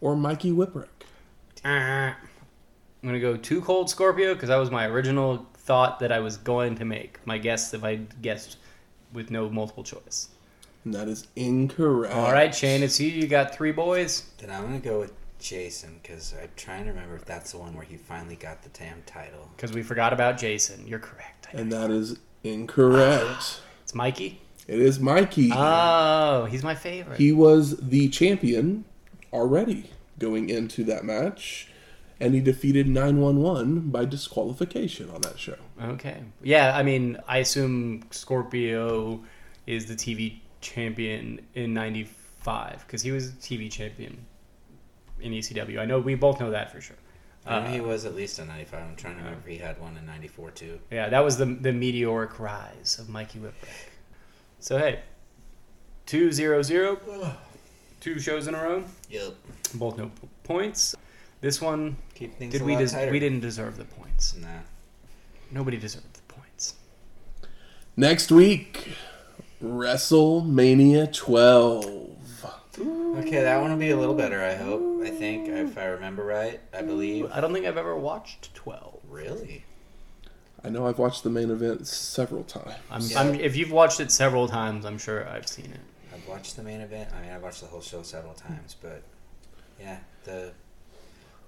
[0.00, 0.88] or Mikey Whipwreck.
[1.64, 2.16] Ah.
[3.02, 6.36] I'm gonna go 2 Cold Scorpio because that was my original thought that I was
[6.36, 7.18] going to make.
[7.26, 8.58] My guess if I guessed
[9.12, 10.28] with no multiple choice.
[10.84, 12.14] And that is incorrect.
[12.14, 13.08] All right, Shane, it's you.
[13.08, 14.24] You got three boys.
[14.38, 17.74] Then I'm gonna go with Jason because I'm trying to remember if that's the one
[17.74, 19.50] where he finally got the damn title.
[19.56, 20.86] Because we forgot about Jason.
[20.86, 21.48] You're correct.
[21.52, 23.24] And that is incorrect.
[23.28, 24.40] Ah, it's Mikey.
[24.66, 25.50] It is Mikey.
[25.52, 27.18] Oh, he's my favorite.
[27.18, 28.84] He was the champion
[29.32, 31.68] already going into that match,
[32.20, 35.56] and he defeated 911 by disqualification on that show.
[35.82, 36.22] Okay.
[36.42, 39.24] Yeah, I mean, I assume Scorpio
[39.66, 44.26] is the TV champion in 95 because he was TV champion
[45.20, 45.78] in ECW.
[45.78, 46.96] I know we both know that for sure.
[47.46, 48.80] I know Uh, he was at least in 95.
[48.82, 50.78] I'm trying to remember if he had one in 94 too.
[50.90, 53.88] Yeah, that was the the meteoric rise of Mikey Whipwreck.
[54.58, 55.00] So hey,
[56.06, 56.98] two zero zero,
[58.00, 59.34] two shows in a row, Yep.
[59.74, 60.10] both no
[60.44, 60.94] points.
[61.40, 63.10] This one, Keep things did a we lot des- tighter.
[63.10, 64.36] we didn't deserve the points.
[64.36, 64.48] Nah.
[65.50, 66.74] Nobody deserved the points.
[67.96, 68.92] Next week,
[69.64, 72.09] WrestleMania 12.
[72.78, 74.42] Okay, that one will be a little better.
[74.42, 75.02] I hope.
[75.02, 76.60] I think if I remember right.
[76.72, 77.30] I believe.
[77.32, 79.00] I don't think I've ever watched twelve.
[79.08, 79.64] Really?
[80.62, 82.74] I know I've watched the main event several times.
[82.90, 83.20] I'm, Yeah.
[83.20, 85.80] I'm, if you've watched it several times, I'm sure I've seen it.
[86.14, 87.08] I've watched the main event.
[87.16, 89.02] I mean, I've watched the whole show several times, but
[89.80, 90.52] yeah, the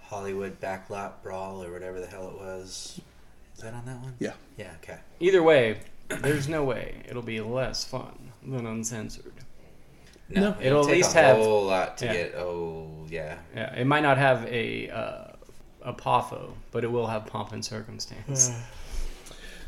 [0.00, 3.00] Hollywood backlot brawl or whatever the hell it was.
[3.54, 4.14] Is that on that one?
[4.18, 4.32] Yeah.
[4.56, 4.70] Yeah.
[4.82, 4.98] Okay.
[5.20, 9.34] Either way, there's no way it'll be less fun than uncensored.
[10.28, 10.48] No, No.
[10.60, 12.12] it'll, It'll at take least a whole lot to yeah.
[12.12, 12.34] get.
[12.36, 13.36] Oh yeah.
[13.54, 15.24] Yeah, it might not have a uh,
[15.82, 18.50] a poffo, but it will have pomp and circumstance.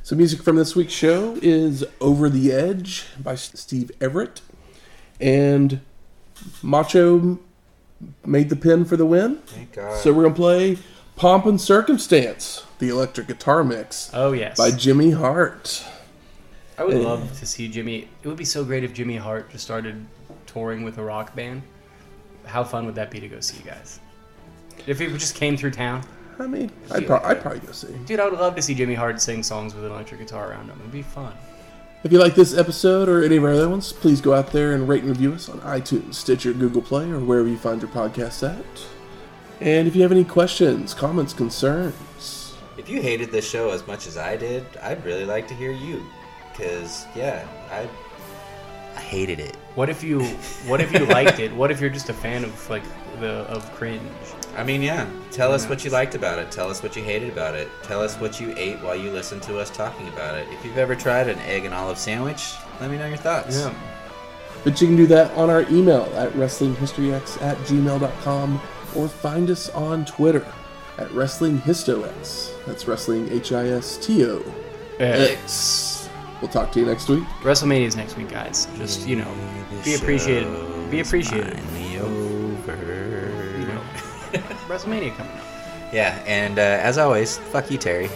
[0.02, 4.42] So, music from this week's show is Over the Edge by Steve Everett.
[5.18, 5.80] And
[6.62, 7.38] Macho
[8.24, 9.36] made the pin for the win.
[9.46, 9.96] Thank God.
[9.98, 10.78] So, we're going to play
[11.16, 15.82] Pomp and Circumstance, the electric guitar mix Oh yes, by Jimmy Hart.
[16.76, 18.08] I would love to see Jimmy.
[18.22, 20.04] It would be so great if Jimmy Hart just started
[20.54, 21.62] touring with a rock band.
[22.46, 24.00] How fun would that be to go see you guys?
[24.86, 26.02] If he just came through town,
[26.38, 27.88] I mean, I'd, pro- I'd probably go see.
[28.06, 30.68] dude, I would love to see Jimmy Hart sing songs with an electric guitar around
[30.68, 30.78] him.
[30.80, 31.32] It'd be fun.
[32.04, 34.72] If you like this episode or any of our other ones, please go out there
[34.72, 37.90] and rate and review us on iTunes, Stitcher, Google Play, or wherever you find your
[37.90, 38.64] podcasts at.
[39.60, 44.06] And if you have any questions, comments, concerns, If you hated this show as much
[44.06, 46.04] as I did, I'd really like to hear you.
[46.54, 47.88] Cause yeah, I
[48.96, 49.56] I hated it.
[49.74, 50.22] What if you
[50.66, 51.52] What if you liked it?
[51.52, 52.82] What if you're just a fan of like
[53.20, 54.02] the of cringe?
[54.56, 55.08] I mean, yeah.
[55.30, 56.50] Tell us what you liked about it.
[56.50, 57.68] Tell us what you hated about it.
[57.82, 60.46] Tell us what you ate while you listened to us talking about it.
[60.52, 63.58] If you've ever tried an egg and olive sandwich, let me know your thoughts.
[63.58, 63.74] Yeah.
[64.62, 68.60] But you can do that on our email at WrestlingHistoryX at gmail.com
[68.94, 70.46] or find us on Twitter
[70.98, 72.64] at WrestlingHistoX.
[72.64, 74.42] That's Wrestling H I S T O
[74.98, 75.93] X.
[76.40, 77.24] We'll talk to you next week.
[77.42, 78.66] WrestleMania's next week, guys.
[78.76, 79.34] Just you know,
[79.84, 80.90] be appreciated.
[80.90, 81.58] Be appreciated.
[82.00, 82.76] Over.
[83.58, 83.80] You know,
[84.68, 85.44] WrestleMania coming up.
[85.92, 88.08] Yeah, and uh, as always, fuck you, Terry.